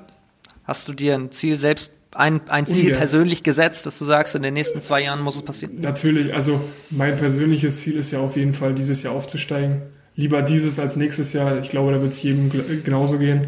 Hast 0.63 0.87
du 0.87 0.93
dir 0.93 1.15
ein 1.15 1.31
Ziel 1.31 1.57
selbst, 1.57 1.93
ein, 2.13 2.41
ein 2.49 2.67
Ziel 2.67 2.85
Ungern. 2.85 2.99
persönlich 2.99 3.41
gesetzt, 3.41 3.87
dass 3.87 3.97
du 3.97 4.05
sagst, 4.05 4.35
in 4.35 4.43
den 4.43 4.53
nächsten 4.53 4.81
zwei 4.81 5.01
Jahren 5.01 5.21
muss 5.21 5.37
es 5.37 5.41
passieren? 5.41 5.79
Natürlich, 5.81 6.35
also 6.35 6.61
mein 6.91 7.17
persönliches 7.17 7.81
Ziel 7.81 7.97
ist 7.97 8.11
ja 8.11 8.19
auf 8.19 8.35
jeden 8.35 8.53
Fall, 8.53 8.75
dieses 8.75 9.01
Jahr 9.01 9.15
aufzusteigen. 9.15 9.81
Lieber 10.15 10.43
dieses 10.43 10.79
als 10.79 10.97
nächstes 10.97 11.33
Jahr. 11.33 11.57
Ich 11.57 11.69
glaube, 11.69 11.91
da 11.91 11.99
wird 11.99 12.13
es 12.13 12.21
jedem 12.21 12.51
genauso 12.83 13.17
gehen. 13.17 13.47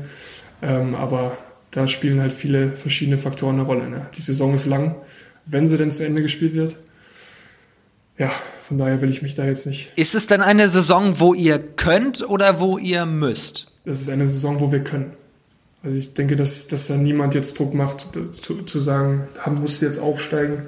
Ähm, 0.63 0.95
aber 0.95 1.37
da 1.69 1.87
spielen 1.87 2.19
halt 2.19 2.31
viele 2.31 2.69
verschiedene 2.69 3.19
Faktoren 3.19 3.55
eine 3.55 3.63
Rolle. 3.63 3.87
Ne? 3.89 4.07
Die 4.15 4.21
Saison 4.21 4.53
ist 4.53 4.65
lang, 4.65 4.95
wenn 5.45 5.67
sie 5.67 5.77
denn 5.77 5.91
zu 5.91 6.03
Ende 6.03 6.23
gespielt 6.23 6.55
wird. 6.55 6.77
Ja, 8.17 8.31
von 8.63 8.77
daher 8.77 9.01
will 9.01 9.09
ich 9.09 9.21
mich 9.21 9.35
da 9.35 9.45
jetzt 9.45 9.67
nicht. 9.67 9.91
Ist 9.95 10.15
es 10.15 10.27
denn 10.27 10.41
eine 10.41 10.69
Saison, 10.69 11.19
wo 11.19 11.33
ihr 11.33 11.59
könnt 11.59 12.27
oder 12.27 12.59
wo 12.59 12.77
ihr 12.77 13.05
müsst? 13.05 13.67
Das 13.85 14.01
ist 14.01 14.09
eine 14.09 14.27
Saison, 14.27 14.59
wo 14.59 14.71
wir 14.71 14.83
können. 14.83 15.13
Also 15.83 15.97
ich 15.97 16.13
denke, 16.13 16.35
dass, 16.35 16.67
dass 16.67 16.87
da 16.87 16.97
niemand 16.97 17.35
jetzt 17.35 17.57
Druck 17.57 17.73
macht, 17.73 18.09
zu, 18.31 18.63
zu 18.63 18.79
sagen, 18.79 19.27
haben 19.39 19.61
muss 19.61 19.79
jetzt 19.81 19.99
aufsteigen. 19.99 20.63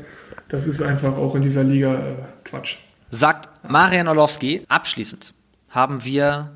Das 0.47 0.67
ist 0.67 0.81
einfach 0.81 1.17
auch 1.17 1.35
in 1.35 1.41
dieser 1.41 1.63
Liga 1.63 1.95
äh, 1.95 2.15
Quatsch. 2.43 2.77
Sagt 3.09 3.49
Marian 3.67 4.07
Orlowski. 4.07 4.63
Abschließend 4.69 5.33
haben 5.69 6.05
wir 6.05 6.53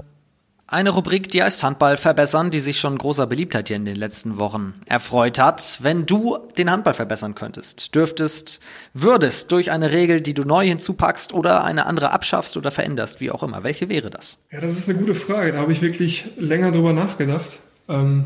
eine 0.68 0.92
Rubrik, 0.92 1.28
die 1.30 1.44
heißt 1.44 1.62
Handball 1.64 1.98
verbessern, 1.98 2.50
die 2.50 2.60
sich 2.60 2.80
schon 2.80 2.98
großer 2.98 3.28
Beliebtheit 3.28 3.68
hier 3.68 3.78
in 3.78 3.86
den 3.86 3.96
letzten 3.96 4.40
Wochen 4.40 4.74
erfreut 4.86 5.38
hat. 5.38 5.80
Wenn 5.82 6.06
du 6.06 6.38
den 6.58 6.72
Handball 6.72 6.94
verbessern 6.94 7.36
könntest, 7.36 7.94
dürftest, 7.96 8.60
würdest 8.94 9.52
durch 9.52 9.72
eine 9.72 9.92
Regel, 9.92 10.22
die 10.22 10.34
du 10.34 10.44
neu 10.46 10.66
hinzupackst 10.66 11.34
oder 11.34 11.64
eine 11.64 11.86
andere 11.86 12.12
abschaffst 12.12 12.58
oder 12.58 12.72
veränderst, 12.72 13.20
wie 13.20 13.30
auch 13.30 13.44
immer, 13.44 13.64
welche 13.64 13.90
wäre 13.90 14.10
das? 14.10 14.38
Ja, 14.52 14.62
das 14.62 14.78
ist 14.78 14.90
eine 14.90 14.98
gute 14.98 15.16
Frage. 15.16 15.52
Da 15.52 15.60
habe 15.60 15.72
ich 15.72 15.82
wirklich 15.82 16.26
länger 16.38 16.72
drüber 16.72 16.94
nachgedacht. 16.94 17.60
Ähm, 17.90 18.26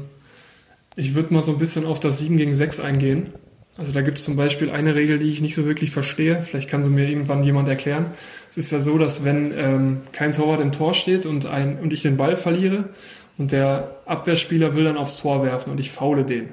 ich 0.95 1.15
würde 1.15 1.33
mal 1.33 1.41
so 1.41 1.53
ein 1.53 1.59
bisschen 1.59 1.85
auf 1.85 1.99
das 1.99 2.19
7 2.19 2.37
gegen 2.37 2.53
6 2.53 2.79
eingehen. 2.79 3.33
Also 3.77 3.93
da 3.93 4.01
gibt 4.01 4.17
es 4.17 4.23
zum 4.23 4.35
Beispiel 4.35 4.71
eine 4.71 4.95
Regel, 4.95 5.19
die 5.19 5.29
ich 5.29 5.41
nicht 5.41 5.53
so 5.53 5.65
wirklich 5.65 5.91
verstehe. 5.91 6.41
Vielleicht 6.41 6.69
kann 6.69 6.83
sie 6.83 6.89
mir 6.89 7.07
irgendwann 7.07 7.43
jemand 7.43 7.67
erklären. 7.67 8.07
Es 8.49 8.57
ist 8.57 8.71
ja 8.71 8.79
so, 8.79 8.97
dass 8.97 9.23
wenn 9.23 9.53
ähm, 9.57 10.01
kein 10.11 10.31
Torwart 10.31 10.61
im 10.61 10.71
Tor 10.71 10.93
steht 10.93 11.25
und, 11.25 11.45
ein, 11.45 11.79
und 11.79 11.93
ich 11.93 12.01
den 12.01 12.17
Ball 12.17 12.35
verliere 12.35 12.89
und 13.37 13.51
der 13.51 13.97
Abwehrspieler 14.05 14.75
will 14.75 14.85
dann 14.85 14.97
aufs 14.97 15.17
Tor 15.17 15.43
werfen 15.43 15.71
und 15.71 15.79
ich 15.79 15.91
faule 15.91 16.23
den. 16.23 16.49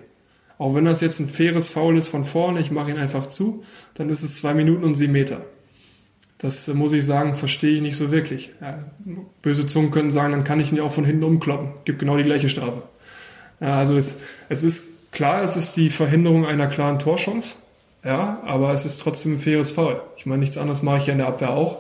Auch 0.59 0.75
wenn 0.75 0.85
das 0.85 1.01
jetzt 1.01 1.21
ein 1.21 1.29
faires 1.29 1.69
Foul 1.69 1.99
ist 1.99 2.09
von 2.09 2.25
vorne, 2.25 2.61
ich 2.61 2.71
mache 2.71 2.91
ihn 2.91 2.99
einfach 2.99 3.27
zu, 3.27 3.65
dann 3.95 4.09
ist 4.09 4.23
es 4.23 4.37
zwei 4.37 4.55
Minuten 4.55 4.85
und 4.85 4.95
sieben 4.95 5.13
Meter. 5.13 5.41
Das 6.39 6.69
äh, 6.69 6.75
muss 6.75 6.93
ich 6.93 7.05
sagen, 7.05 7.35
verstehe 7.35 7.75
ich 7.75 7.81
nicht 7.81 7.97
so 7.97 8.11
wirklich. 8.11 8.53
Ja, 8.61 8.85
böse 9.43 9.67
Zungen 9.67 9.91
können 9.91 10.11
sagen, 10.11 10.33
dann 10.33 10.45
kann 10.45 10.61
ich 10.61 10.73
ihn 10.73 10.79
ja 10.79 10.85
auch 10.85 10.93
von 10.93 11.05
hinten 11.05 11.25
umkloppen. 11.25 11.71
Gibt 11.85 11.99
genau 11.99 12.17
die 12.17 12.25
gleiche 12.25 12.49
Strafe. 12.49 12.83
Ja, 13.61 13.79
also 13.79 13.97
es, 13.97 14.21
es 14.49 14.63
ist 14.63 14.95
Klar, 15.15 15.45
es 15.45 15.55
ist 15.55 15.77
die 15.77 15.91
Verhinderung 15.91 16.45
einer 16.45 16.67
klaren 16.67 16.99
Torchance, 16.99 17.57
ja, 18.05 18.43
aber 18.45 18.73
es 18.73 18.85
ist 18.85 18.99
trotzdem 18.99 19.35
ein 19.35 19.39
faires 19.39 19.73
Foul. 19.73 20.01
Ich 20.17 20.27
meine, 20.27 20.41
nichts 20.41 20.59
anderes 20.59 20.83
mache 20.83 20.99
ich 20.99 21.07
ja 21.07 21.13
in 21.13 21.19
der 21.19 21.29
Abwehr 21.29 21.51
auch, 21.51 21.79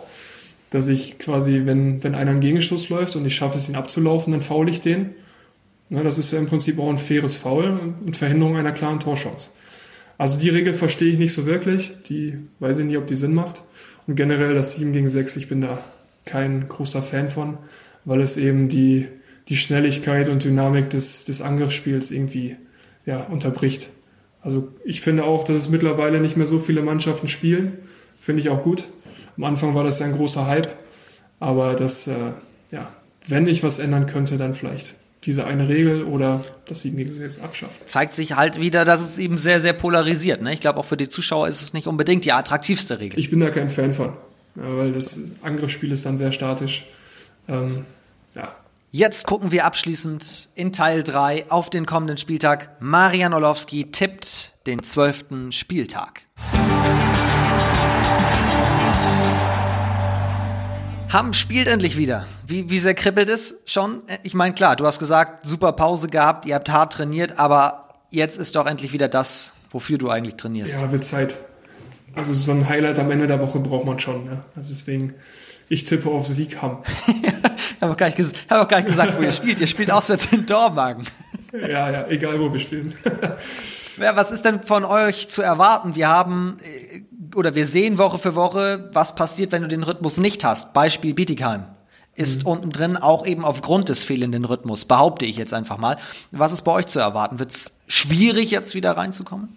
dass 0.71 0.89
ich 0.89 1.19
quasi, 1.19 1.63
wenn, 1.65 2.03
wenn 2.03 2.15
einer 2.15 2.33
einen 2.33 2.41
Gegenstoß 2.41 2.89
läuft 2.89 3.15
und 3.17 3.27
ich 3.27 3.35
schaffe 3.35 3.59
es, 3.59 3.69
ihn 3.69 3.77
abzulaufen, 3.77 4.33
dann 4.33 4.43
faul 4.43 4.69
ich 4.69 4.81
den. 4.81 5.11
Ja, 5.91 6.03
das 6.03 6.19
ist 6.19 6.33
ja 6.33 6.39
im 6.39 6.47
Prinzip 6.47 6.79
auch 6.79 6.89
ein 6.89 6.99
faires 6.99 7.37
Foul 7.37 7.79
und 8.07 8.17
Verhinderung 8.17 8.57
einer 8.57 8.73
klaren 8.73 9.01
Torchance. 9.01 9.51
Also 10.17 10.39
die 10.39 10.49
Regel 10.49 10.73
verstehe 10.73 11.13
ich 11.13 11.19
nicht 11.19 11.35
so 11.35 11.45
wirklich, 11.45 11.93
die 12.09 12.39
weiß 12.61 12.79
ich 12.79 12.87
nicht, 12.87 12.97
ob 12.97 13.07
die 13.07 13.17
Sinn 13.17 13.35
macht. 13.35 13.63
Und 14.07 14.17
generell 14.17 14.55
das 14.55 14.75
7 14.75 14.93
gegen 14.93 15.09
6, 15.09 15.37
ich 15.37 15.49
bin 15.49 15.61
da 15.61 15.79
kein 16.25 16.69
großer 16.69 17.03
Fan 17.03 17.29
von, 17.29 17.59
weil 18.05 18.21
es 18.21 18.37
eben 18.37 18.69
die, 18.69 19.09
die 19.49 19.57
Schnelligkeit 19.57 20.29
und 20.29 20.45
Dynamik 20.45 20.91
des, 20.91 21.25
des 21.25 21.43
Angriffsspiels 21.43 22.11
irgendwie 22.11 22.57
ja, 23.07 23.21
unterbricht. 23.25 23.91
Also 24.45 24.69
ich 24.85 25.01
finde 25.01 25.25
auch, 25.25 25.43
dass 25.43 25.57
es 25.57 25.69
mittlerweile 25.71 26.21
nicht 26.21 26.37
mehr 26.37 26.47
so 26.47 26.59
viele 26.59 26.83
Mannschaften 26.83 27.29
spielen. 27.29 27.79
Finde 28.21 28.43
ich 28.43 28.51
auch 28.51 28.63
gut. 28.63 28.85
Am 29.37 29.45
Anfang 29.45 29.75
war 29.75 29.83
das 29.83 29.99
ja 29.99 30.07
ein 30.07 30.13
großer 30.13 30.47
Hype. 30.47 30.77
Aber 31.41 31.75
das, 31.75 32.07
äh, 32.07 32.15
ja, 32.71 32.93
wenn 33.27 33.47
ich 33.47 33.63
was 33.63 33.79
ändern 33.79 34.07
könnte, 34.07 34.37
dann 34.37 34.55
vielleicht 34.55 34.95
diese 35.25 35.47
eine 35.47 35.71
Regel 35.71 36.05
oder 36.05 36.45
das 36.67 36.83
7 36.83 36.99
gegen 36.99 37.11
6 37.11 37.41
abschafft. 37.41 37.89
Zeigt 37.89 38.13
sich 38.13 38.37
halt 38.37 38.61
wieder, 38.61 38.85
dass 38.85 39.01
es 39.01 39.19
eben 39.19 39.39
sehr, 39.39 39.59
sehr 39.61 39.73
polarisiert. 39.73 40.43
Ne? 40.43 40.53
Ich 40.53 40.61
glaube, 40.61 40.79
auch 40.79 40.85
für 40.85 40.99
die 40.99 41.09
Zuschauer 41.09 41.49
ist 41.49 41.63
es 41.63 41.73
nicht 41.73 41.87
unbedingt 41.87 42.27
die 42.27 42.33
attraktivste 42.33 43.01
Regel. 43.01 43.19
Ich 43.19 43.31
bin 43.31 43.41
da 43.41 43.49
kein 43.49 43.71
Fan 43.71 43.95
von, 43.95 44.13
weil 44.55 44.93
das 44.93 45.37
Angriffsspiel 45.43 45.93
ist 45.93 46.05
dann 46.05 46.19
sehr 46.19 46.33
statisch. 46.33 46.87
Ähm, 47.49 47.87
ja, 48.37 48.55
Jetzt 48.97 49.27
gucken 49.27 49.51
wir 49.51 49.65
abschließend 49.65 50.51
in 50.55 50.71
Teil 50.71 51.03
3 51.03 51.51
auf 51.51 51.69
den 51.69 51.85
kommenden 51.85 52.17
Spieltag. 52.17 52.77
Marian 52.79 53.35
Olowski 53.35 53.91
tippt 53.91 54.53
den 54.69 54.85
zwölften 54.85 55.51
Spieltag. 55.51 56.29
Hamm 61.13 61.33
spielt 61.33 61.67
endlich 61.67 61.97
wieder. 61.97 62.29
Wie, 62.47 62.71
wie 62.71 62.79
sehr 62.79 62.95
kribbelt 62.95 63.29
es 63.29 63.57
schon? 63.65 64.03
Ich 64.23 64.35
meine, 64.35 64.55
klar, 64.55 64.77
du 64.77 64.87
hast 64.87 65.01
gesagt, 65.01 65.45
super 65.45 65.73
Pause 65.73 66.07
gehabt, 66.07 66.47
ihr 66.47 66.55
habt 66.55 66.71
hart 66.71 66.93
trainiert, 66.93 67.41
aber 67.41 67.89
jetzt 68.11 68.39
ist 68.39 68.55
doch 68.55 68.67
endlich 68.67 68.93
wieder 68.93 69.09
das, 69.09 69.55
wofür 69.71 69.99
du 69.99 70.09
eigentlich 70.09 70.37
trainierst. 70.37 70.75
Ja, 70.75 70.93
wird 70.93 71.05
Zeit. 71.05 71.41
Also 72.15 72.33
so 72.33 72.53
ein 72.53 72.69
Highlight 72.69 73.01
am 73.01 73.11
Ende 73.11 73.27
der 73.27 73.41
Woche 73.41 73.59
braucht 73.59 73.87
man 73.87 73.99
schon. 73.99 74.25
Ne? 74.25 74.45
Also 74.55 74.69
deswegen, 74.69 75.15
ich 75.69 75.85
tippe 75.85 76.11
auf 76.11 76.27
Sieg 76.27 76.61
Hamm. 76.63 76.79
ich 77.07 77.81
habe 77.81 77.93
auch, 77.93 77.97
gar 77.97 78.07
nicht 78.09 78.19
hab 78.51 78.65
auch 78.65 78.69
gar 78.69 78.79
nicht 78.79 78.89
gesagt, 78.89 79.19
wo 79.19 79.23
ihr 79.23 79.33
spielt. 79.33 79.61
Ihr 79.61 79.67
spielt 79.67 79.91
auswärts 79.91 80.33
in 80.33 80.47
Dormagen. 80.47 81.07
ja, 81.53 81.91
ja, 81.91 82.07
egal 82.09 82.39
wo 82.41 82.53
wir 82.53 82.61
spielen. 82.61 82.95
ja, 83.99 84.17
was 84.17 84.31
ist 84.31 84.45
denn 84.45 84.63
von 84.63 84.85
euch 84.85 85.29
zu 85.29 85.43
erwarten? 85.43 85.95
Wir 85.95 86.09
haben 86.09 86.57
äh, 86.63 87.03
oder 87.37 87.55
wir 87.55 87.67
sehen 87.67 87.99
Woche 87.99 88.19
für 88.19 88.35
Woche, 88.35 88.91
was 88.93 89.15
passiert, 89.15 89.53
wenn 89.53 89.63
du 89.63 89.69
den 89.69 89.83
Rhythmus 89.83 90.19
nicht 90.19 90.45
hast. 90.45 90.73
Beispiel 90.73 91.15
Bietigheim 91.15 91.65
ist 92.17 92.45
mhm. 92.45 92.51
unten 92.51 92.71
drin 92.71 92.97
auch 92.97 93.27
eben 93.27 93.45
aufgrund 93.45 93.89
des 93.89 94.05
fehlenden 94.05 94.45
Rhythmus, 94.45 94.85
behaupte 94.85 95.25
ich 95.25 95.37
jetzt 95.37 95.53
einfach 95.53 95.79
mal. 95.79 95.97
Was 96.31 96.53
ist 96.53 96.63
bei 96.63 96.73
euch 96.73 96.87
zu 96.87 97.01
erwarten? 97.01 97.39
Wird 97.39 97.51
es 97.51 97.73
schwierig, 97.89 98.51
jetzt 98.51 98.75
wieder 98.75 98.93
reinzukommen? 98.93 99.49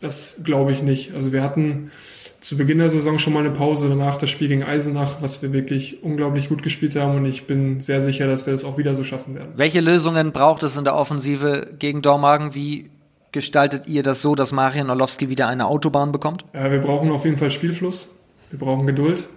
Das 0.00 0.38
glaube 0.42 0.72
ich 0.72 0.82
nicht. 0.82 1.14
Also 1.14 1.32
wir 1.32 1.42
hatten 1.42 1.92
zu 2.40 2.56
Beginn 2.56 2.78
der 2.78 2.88
Saison 2.88 3.18
schon 3.18 3.34
mal 3.34 3.40
eine 3.40 3.50
Pause, 3.50 3.88
danach 3.88 4.16
das 4.16 4.30
Spiel 4.30 4.48
gegen 4.48 4.64
Eisenach, 4.64 5.18
was 5.20 5.42
wir 5.42 5.52
wirklich 5.52 6.02
unglaublich 6.02 6.48
gut 6.48 6.62
gespielt 6.62 6.96
haben 6.96 7.16
und 7.16 7.26
ich 7.26 7.46
bin 7.46 7.80
sehr 7.80 8.00
sicher, 8.00 8.26
dass 8.26 8.46
wir 8.46 8.54
das 8.54 8.64
auch 8.64 8.78
wieder 8.78 8.94
so 8.94 9.04
schaffen 9.04 9.34
werden. 9.34 9.50
Welche 9.56 9.80
Lösungen 9.80 10.32
braucht 10.32 10.62
es 10.62 10.76
in 10.76 10.84
der 10.84 10.94
Offensive 10.94 11.68
gegen 11.78 12.00
Dormagen? 12.00 12.54
Wie 12.54 12.90
gestaltet 13.32 13.86
ihr 13.86 14.02
das 14.02 14.22
so, 14.22 14.34
dass 14.34 14.52
Marian 14.52 14.88
Orlowski 14.88 15.28
wieder 15.28 15.48
eine 15.48 15.66
Autobahn 15.66 16.12
bekommt? 16.12 16.44
Ja, 16.54 16.70
wir 16.70 16.80
brauchen 16.80 17.12
auf 17.12 17.24
jeden 17.24 17.36
Fall 17.36 17.50
Spielfluss, 17.50 18.08
wir 18.48 18.58
brauchen 18.58 18.86
Geduld 18.86 19.28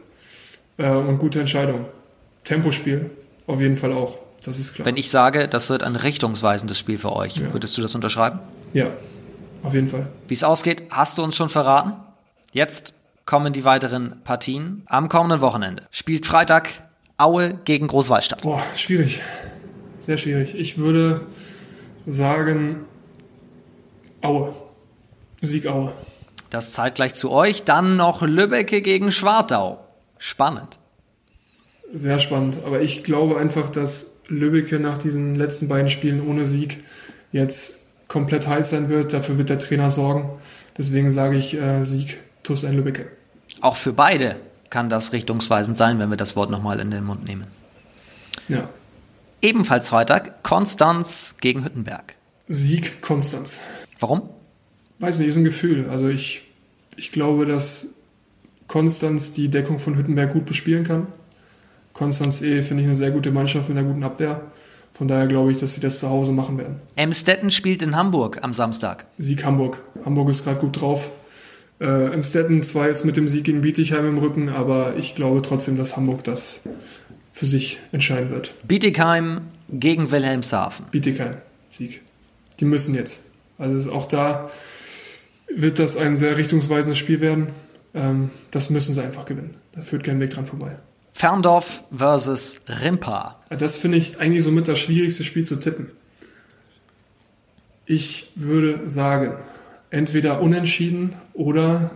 äh, 0.78 0.89
und 0.89 1.18
gute 1.20 1.41
Entscheidungen. 1.41 1.86
Tempospiel 2.45 3.10
auf 3.47 3.60
jeden 3.60 3.76
Fall 3.76 3.91
auch, 3.91 4.18
das 4.45 4.60
ist 4.60 4.76
klar. 4.76 4.86
Wenn 4.86 4.95
ich 4.95 5.10
sage, 5.10 5.49
das 5.49 5.70
wird 5.70 5.84
ein 5.84 5.97
richtungsweisendes 5.97 6.80
Spiel 6.80 6.97
für 6.97 7.14
euch, 7.14 7.36
ja. 7.36 7.51
würdest 7.51 7.78
du 7.78 7.82
das 7.82 7.93
unterschreiben? 7.95 8.39
Ja, 8.72 8.88
auf 9.62 9.74
jeden 9.74 9.89
Fall. 9.89 10.08
Wie 10.30 10.34
es 10.34 10.43
ausgeht, 10.45 10.84
hast 10.89 11.18
du 11.18 11.24
uns 11.24 11.36
schon 11.36 11.49
verraten? 11.49 11.93
Jetzt 12.54 12.93
kommen 13.26 13.51
die 13.51 13.64
weiteren 13.64 14.22
Partien 14.24 14.84
am 14.86 15.10
kommenden 15.10 15.41
Wochenende. 15.41 15.88
Spielt 15.89 16.28
Freitag 16.28 16.70
Aue 17.18 17.56
gegen 17.66 17.88
Großwallstadt. 17.88 18.43
Boah, 18.43 18.62
schwierig. 18.76 19.24
Sehr 19.97 20.20
schwierig. 20.20 20.54
Ich 20.54 20.78
würde 20.78 21.22
sagen 22.06 22.86
Aue. 24.22 24.54
Sieg 25.41 25.66
Aue. 25.66 25.93
Das 26.51 26.74
zeitgleich 26.74 27.16
zu 27.16 27.32
euch. 27.32 27.64
Dann 27.64 27.97
noch 27.97 28.22
Lübbecke 28.22 28.84
gegen 28.84 29.12
Schwartau. 29.12 29.84
Spannend. 30.20 30.78
Sehr 31.91 32.20
spannend. 32.20 32.60
Aber 32.68 32.82
ich 32.82 33.04
glaube 33.04 33.39
einfach, 33.39 33.72
dass 33.72 34.22
Lübbecke 34.28 34.80
nach 34.80 34.99
diesen 34.99 35.34
letzten 35.34 35.68
beiden 35.68 35.89
Spielen 35.89 36.28
ohne 36.28 36.45
Sieg 36.45 36.84
jetzt 37.32 37.88
komplett 38.08 38.47
heiß 38.47 38.70
sein 38.70 38.89
wird. 38.89 39.12
Dafür 39.12 39.39
wird 39.39 39.49
der 39.49 39.58
Trainer 39.58 39.89
sorgen. 39.89 40.30
Deswegen 40.78 41.10
sage 41.10 41.36
ich 41.36 41.60
äh, 41.60 41.82
Sieg 41.82 42.20
TuS 42.44 42.66
ein 42.66 42.76
Lübbecke. 42.76 43.08
Auch 43.62 43.76
für 43.76 43.94
beide 43.94 44.36
kann 44.70 44.89
das 44.89 45.14
richtungsweisend 45.14 45.78
sein, 45.78 46.00
wenn 46.00 46.10
wir 46.10 46.18
das 46.18 46.36
Wort 46.36 46.50
nochmal 46.50 46.80
in 46.80 46.91
den 46.91 47.04
Mund 47.04 47.26
nehmen. 47.26 47.48
Ja. 48.48 48.70
Ebenfalls 49.41 49.89
Freitag, 49.89 50.44
Konstanz 50.44 51.36
gegen 51.39 51.64
Hüttenberg. 51.64 52.16
Sieg 52.48 53.02
Konstanz. 53.02 53.62
Warum? 54.00 54.30
Weiß 55.00 55.20
nicht, 55.20 55.30
ist 55.30 55.38
ein 55.38 55.44
Gefühl. 55.44 55.89
Also 55.89 56.08
ich, 56.08 56.44
ich 56.96 57.12
glaube, 57.12 57.46
dass 57.46 57.96
Konstanz 58.68 59.32
die 59.32 59.50
Deckung 59.50 59.80
von 59.80 59.98
Hüttenberg 59.98 60.34
gut 60.34 60.46
bespielen 60.46 60.84
kann. 60.84 61.08
Konstanz 61.94 62.41
eh, 62.41 62.62
finde 62.64 62.84
ich, 62.84 62.88
eine 62.88 62.96
sehr 62.96 63.12
gute 63.12 63.32
Mannschaft 63.32 63.70
mit 63.70 63.78
einer 63.78 63.88
guten 63.88 64.04
Abwehr. 64.04 64.41
Von 64.94 65.08
daher 65.08 65.28
glaube 65.28 65.52
ich, 65.52 65.60
dass 65.60 65.74
sie 65.74 65.82
das 65.82 66.00
zu 66.00 66.10
Hause 66.10 66.32
machen 66.32 66.58
werden. 66.58 66.80
Emstetten 66.96 67.52
spielt 67.52 67.82
in 67.82 67.96
Hamburg 67.96 68.44
am 68.44 68.54
Samstag. 68.54 69.06
Sieg 69.18 69.44
Hamburg. 69.44 69.82
Hamburg 70.06 70.30
ist 70.30 70.44
gerade 70.44 70.60
gut 70.60 70.82
drauf. 70.82 71.12
Äh, 71.84 72.14
Emstetten 72.14 72.64
zwar 72.64 72.88
jetzt 72.88 73.04
mit 73.04 73.18
dem 73.18 73.28
Sieg 73.28 73.44
gegen 73.44 73.60
Bietigheim 73.60 74.08
im 74.08 74.18
Rücken, 74.18 74.48
aber 74.48 74.96
ich 74.96 75.16
glaube 75.16 75.42
trotzdem, 75.42 75.76
dass 75.76 75.98
Hamburg 75.98 76.24
das 76.24 76.62
für 77.34 77.46
sich 77.46 77.80
entscheiden 77.92 78.30
wird. 78.30 78.54
Bietigheim 78.66 79.42
gegen 79.70 80.10
Wilhelmshaven. 80.10 80.86
Bietigheim, 80.92 81.36
Sieg. 81.68 82.02
Die 82.62 82.66
müssen 82.66 82.96
jetzt. 82.96 83.24
Also 83.58 83.92
auch 83.92 84.06
da 84.06 84.50
wird 85.54 85.78
das 85.78 85.98
ein 85.98 86.16
sehr 86.16 86.38
richtungsweisendes 86.38 86.98
Spiel 86.98 87.20
werden. 87.20 87.50
Ähm, 87.94 88.30
das 88.52 88.70
müssen 88.70 88.94
sie 88.94 89.04
einfach 89.04 89.26
gewinnen. 89.26 89.56
Da 89.74 89.82
führt 89.82 90.06
kein 90.06 90.22
Weg 90.22 90.30
dran 90.30 90.46
vorbei. 90.46 90.78
Ferndorf 91.12 91.84
versus 91.94 92.62
Rimpa. 92.82 93.44
Das 93.50 93.76
finde 93.76 93.98
ich 93.98 94.20
eigentlich 94.22 94.44
somit 94.44 94.70
das 94.70 94.80
schwierigste 94.80 95.26
Spiel 95.26 95.46
zu 95.46 95.58
tippen. 95.58 95.92
Ich 97.86 98.32
würde 98.36 98.88
sagen, 98.88 99.34
entweder 99.94 100.41
unentschieden 100.41 101.16
oder 101.34 101.91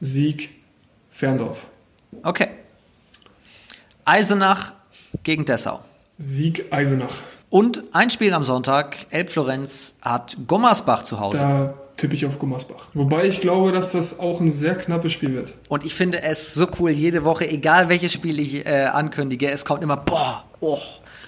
Sieg 0.00 0.50
Ferndorf. 1.10 1.68
Okay. 2.22 2.48
Eisenach 4.04 4.72
gegen 5.24 5.44
Dessau. 5.44 5.80
Sieg 6.18 6.66
Eisenach. 6.70 7.22
Und 7.50 7.82
ein 7.92 8.10
Spiel 8.10 8.32
am 8.32 8.44
Sonntag. 8.44 9.06
Elbflorenz 9.10 9.98
hat 10.02 10.36
Gommersbach 10.46 11.02
zu 11.02 11.18
Hause. 11.18 11.38
Da 11.38 11.74
tippe 11.96 12.14
ich 12.14 12.24
auf 12.24 12.38
Gummersbach. 12.38 12.88
Wobei 12.94 13.26
ich 13.26 13.40
glaube, 13.40 13.72
dass 13.72 13.92
das 13.92 14.20
auch 14.20 14.40
ein 14.40 14.50
sehr 14.50 14.76
knappes 14.76 15.12
Spiel 15.12 15.34
wird. 15.34 15.54
Und 15.68 15.84
ich 15.84 15.94
finde 15.94 16.22
es 16.22 16.54
so 16.54 16.68
cool, 16.78 16.90
jede 16.90 17.24
Woche, 17.24 17.48
egal 17.48 17.88
welches 17.88 18.12
Spiel 18.12 18.38
ich 18.38 18.64
äh, 18.64 18.84
ankündige, 18.84 19.50
es 19.50 19.64
kommt 19.64 19.82
immer, 19.82 19.96
boah, 19.96 20.44
oh, 20.60 20.78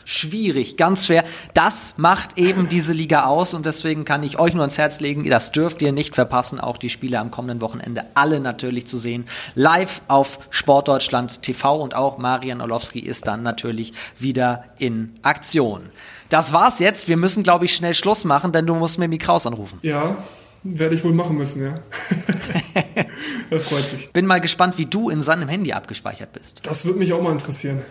schwierig, 0.05 0.76
ganz 0.76 1.07
schwer. 1.07 1.24
Das 1.55 1.94
macht 1.98 2.38
eben 2.38 2.68
diese 2.68 2.92
Liga 2.92 3.24
aus 3.24 3.55
und 3.55 3.66
deswegen 3.66 4.05
kann 4.05 4.22
ich 4.22 4.38
euch 4.38 4.55
nur 4.55 4.62
ans 4.62 4.78
Herz 4.78 5.01
legen, 5.01 5.28
das 5.28 5.53
dürft 5.53 5.82
ihr 5.82 5.92
nicht 5.92 6.14
verpassen, 6.14 6.61
auch 6.61 6.78
die 6.78 6.88
Spiele 6.88 7.18
am 7.18 7.30
kommenden 7.30 7.61
Wochenende 7.61 8.05
alle 8.14 8.40
natürlich 8.40 8.86
zu 8.86 8.98
sehen. 8.98 9.24
Live 9.55 10.03
auf 10.09 10.40
Sportdeutschland 10.51 11.42
TV 11.42 11.80
und 11.80 11.94
auch 11.94 12.18
Marian 12.18 12.61
Orlowski 12.61 13.01
ist 13.01 13.26
dann 13.26 13.42
natürlich 13.42 13.92
wieder 14.18 14.64
in 14.78 15.14
Aktion. 15.22 15.90
Das 16.28 16.53
war's 16.53 16.78
jetzt. 16.78 17.09
Wir 17.09 17.16
müssen, 17.16 17.42
glaube 17.42 17.64
ich, 17.64 17.74
schnell 17.74 17.94
Schluss 17.94 18.24
machen, 18.24 18.53
denn 18.53 18.66
du 18.66 18.74
musst 18.74 18.98
mir 18.98 19.09
Mikraus 19.09 19.46
anrufen. 19.46 19.80
Ja, 19.82 20.16
werde 20.62 20.94
ich 20.94 21.03
wohl 21.05 21.12
machen 21.12 21.36
müssen, 21.36 21.64
ja. 21.64 21.80
er 23.51 23.61
freut 23.61 23.88
sich. 23.88 24.12
Bin 24.12 24.26
mal 24.26 24.40
gespannt, 24.40 24.76
wie 24.78 24.86
du 24.86 25.11
in 25.11 25.22
seinem 25.22 25.48
Handy 25.48 25.72
abgespeichert 25.72 26.32
bist. 26.32 26.66
Das 26.66 26.84
würde 26.84 26.98
mich 26.98 27.12
auch 27.12 27.22
mal 27.22 27.32
interessieren. 27.32 27.82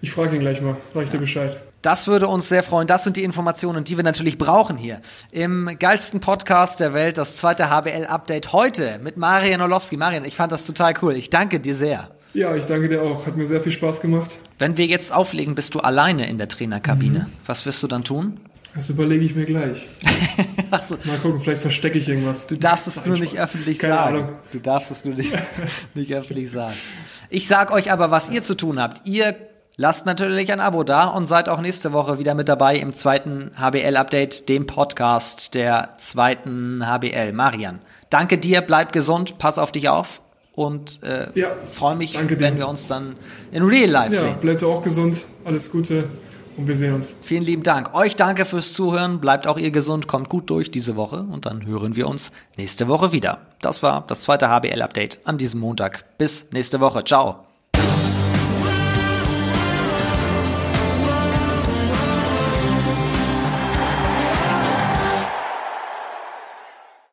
Ich 0.00 0.12
frage 0.12 0.36
ihn 0.36 0.40
gleich 0.40 0.60
mal, 0.60 0.76
sage 0.92 1.04
ich 1.04 1.10
dir 1.10 1.18
Bescheid. 1.18 1.60
Das 1.82 2.06
würde 2.06 2.28
uns 2.28 2.48
sehr 2.48 2.62
freuen. 2.62 2.86
Das 2.86 3.04
sind 3.04 3.16
die 3.16 3.24
Informationen, 3.24 3.84
die 3.84 3.96
wir 3.96 4.04
natürlich 4.04 4.38
brauchen 4.38 4.76
hier. 4.76 5.00
Im 5.30 5.76
geilsten 5.78 6.20
Podcast 6.20 6.80
der 6.80 6.94
Welt, 6.94 7.18
das 7.18 7.36
zweite 7.36 7.70
HBL-Update 7.70 8.52
heute 8.52 8.98
mit 9.02 9.16
Marian 9.16 9.60
Orlowski. 9.60 9.96
Marian, 9.96 10.24
ich 10.24 10.36
fand 10.36 10.52
das 10.52 10.66
total 10.66 10.94
cool. 11.02 11.14
Ich 11.14 11.30
danke 11.30 11.60
dir 11.60 11.74
sehr. 11.74 12.10
Ja, 12.34 12.54
ich 12.54 12.66
danke 12.66 12.88
dir 12.88 13.02
auch. 13.02 13.26
Hat 13.26 13.36
mir 13.36 13.46
sehr 13.46 13.60
viel 13.60 13.72
Spaß 13.72 14.00
gemacht. 14.00 14.38
Wenn 14.58 14.76
wir 14.76 14.86
jetzt 14.86 15.12
auflegen, 15.12 15.54
bist 15.54 15.74
du 15.74 15.80
alleine 15.80 16.28
in 16.28 16.38
der 16.38 16.48
Trainerkabine. 16.48 17.20
Mhm. 17.20 17.32
Was 17.46 17.64
wirst 17.66 17.82
du 17.82 17.86
dann 17.86 18.04
tun? 18.04 18.40
Das 18.74 18.90
überlege 18.90 19.24
ich 19.24 19.34
mir 19.34 19.46
gleich. 19.46 19.88
so. 20.82 20.96
Mal 21.04 21.16
gucken, 21.18 21.40
vielleicht 21.40 21.62
verstecke 21.62 21.98
ich 21.98 22.08
irgendwas. 22.08 22.46
Du 22.46 22.56
darfst 22.56 22.86
es 22.86 23.06
nur 23.06 23.18
nicht 23.18 23.40
öffentlich 23.40 23.78
Keine 23.78 23.94
sagen. 23.94 24.16
Ahnung. 24.16 24.28
Du 24.52 24.58
darfst 24.58 24.90
es 24.90 25.04
nur 25.04 25.14
nicht, 25.14 25.32
nicht 25.94 26.12
öffentlich 26.14 26.50
sagen. 26.50 26.74
Ich 27.30 27.46
sag 27.46 27.72
euch 27.72 27.92
aber, 27.92 28.10
was 28.10 28.30
ihr 28.30 28.42
zu 28.42 28.54
tun 28.54 28.80
habt. 28.80 29.06
Ihr 29.06 29.36
Lasst 29.80 30.06
natürlich 30.06 30.50
ein 30.50 30.58
Abo 30.58 30.82
da 30.82 31.04
und 31.04 31.26
seid 31.26 31.48
auch 31.48 31.60
nächste 31.60 31.92
Woche 31.92 32.18
wieder 32.18 32.34
mit 32.34 32.48
dabei 32.48 32.74
im 32.74 32.92
zweiten 32.92 33.52
HBL-Update, 33.54 34.48
dem 34.48 34.66
Podcast 34.66 35.54
der 35.54 35.90
zweiten 35.98 36.84
HBL. 36.84 37.32
Marian, 37.32 37.78
danke 38.10 38.38
dir, 38.38 38.60
bleib 38.60 38.92
gesund, 38.92 39.38
pass 39.38 39.56
auf 39.56 39.70
dich 39.70 39.88
auf 39.88 40.20
und 40.52 41.00
äh, 41.04 41.28
ja, 41.38 41.52
freue 41.70 41.94
mich, 41.94 42.18
wenn 42.18 42.56
wir 42.56 42.66
uns 42.66 42.88
dann 42.88 43.14
in 43.52 43.62
Real 43.62 43.88
Life 43.88 44.16
ja, 44.16 44.20
sehen. 44.22 44.34
Bleibt 44.40 44.64
auch 44.64 44.82
gesund, 44.82 45.24
alles 45.44 45.70
Gute 45.70 46.08
und 46.56 46.66
wir 46.66 46.74
sehen 46.74 46.94
uns. 46.94 47.16
Vielen 47.22 47.44
lieben 47.44 47.62
Dank. 47.62 47.94
Euch 47.94 48.16
danke 48.16 48.46
fürs 48.46 48.72
Zuhören, 48.72 49.20
bleibt 49.20 49.46
auch 49.46 49.58
ihr 49.58 49.70
gesund, 49.70 50.08
kommt 50.08 50.28
gut 50.28 50.50
durch 50.50 50.72
diese 50.72 50.96
Woche 50.96 51.24
und 51.30 51.46
dann 51.46 51.64
hören 51.64 51.94
wir 51.94 52.08
uns 52.08 52.32
nächste 52.56 52.88
Woche 52.88 53.12
wieder. 53.12 53.42
Das 53.60 53.84
war 53.84 54.02
das 54.08 54.22
zweite 54.22 54.48
HBL-Update 54.48 55.20
an 55.22 55.38
diesem 55.38 55.60
Montag. 55.60 56.04
Bis 56.18 56.50
nächste 56.50 56.80
Woche. 56.80 57.04
Ciao. 57.04 57.47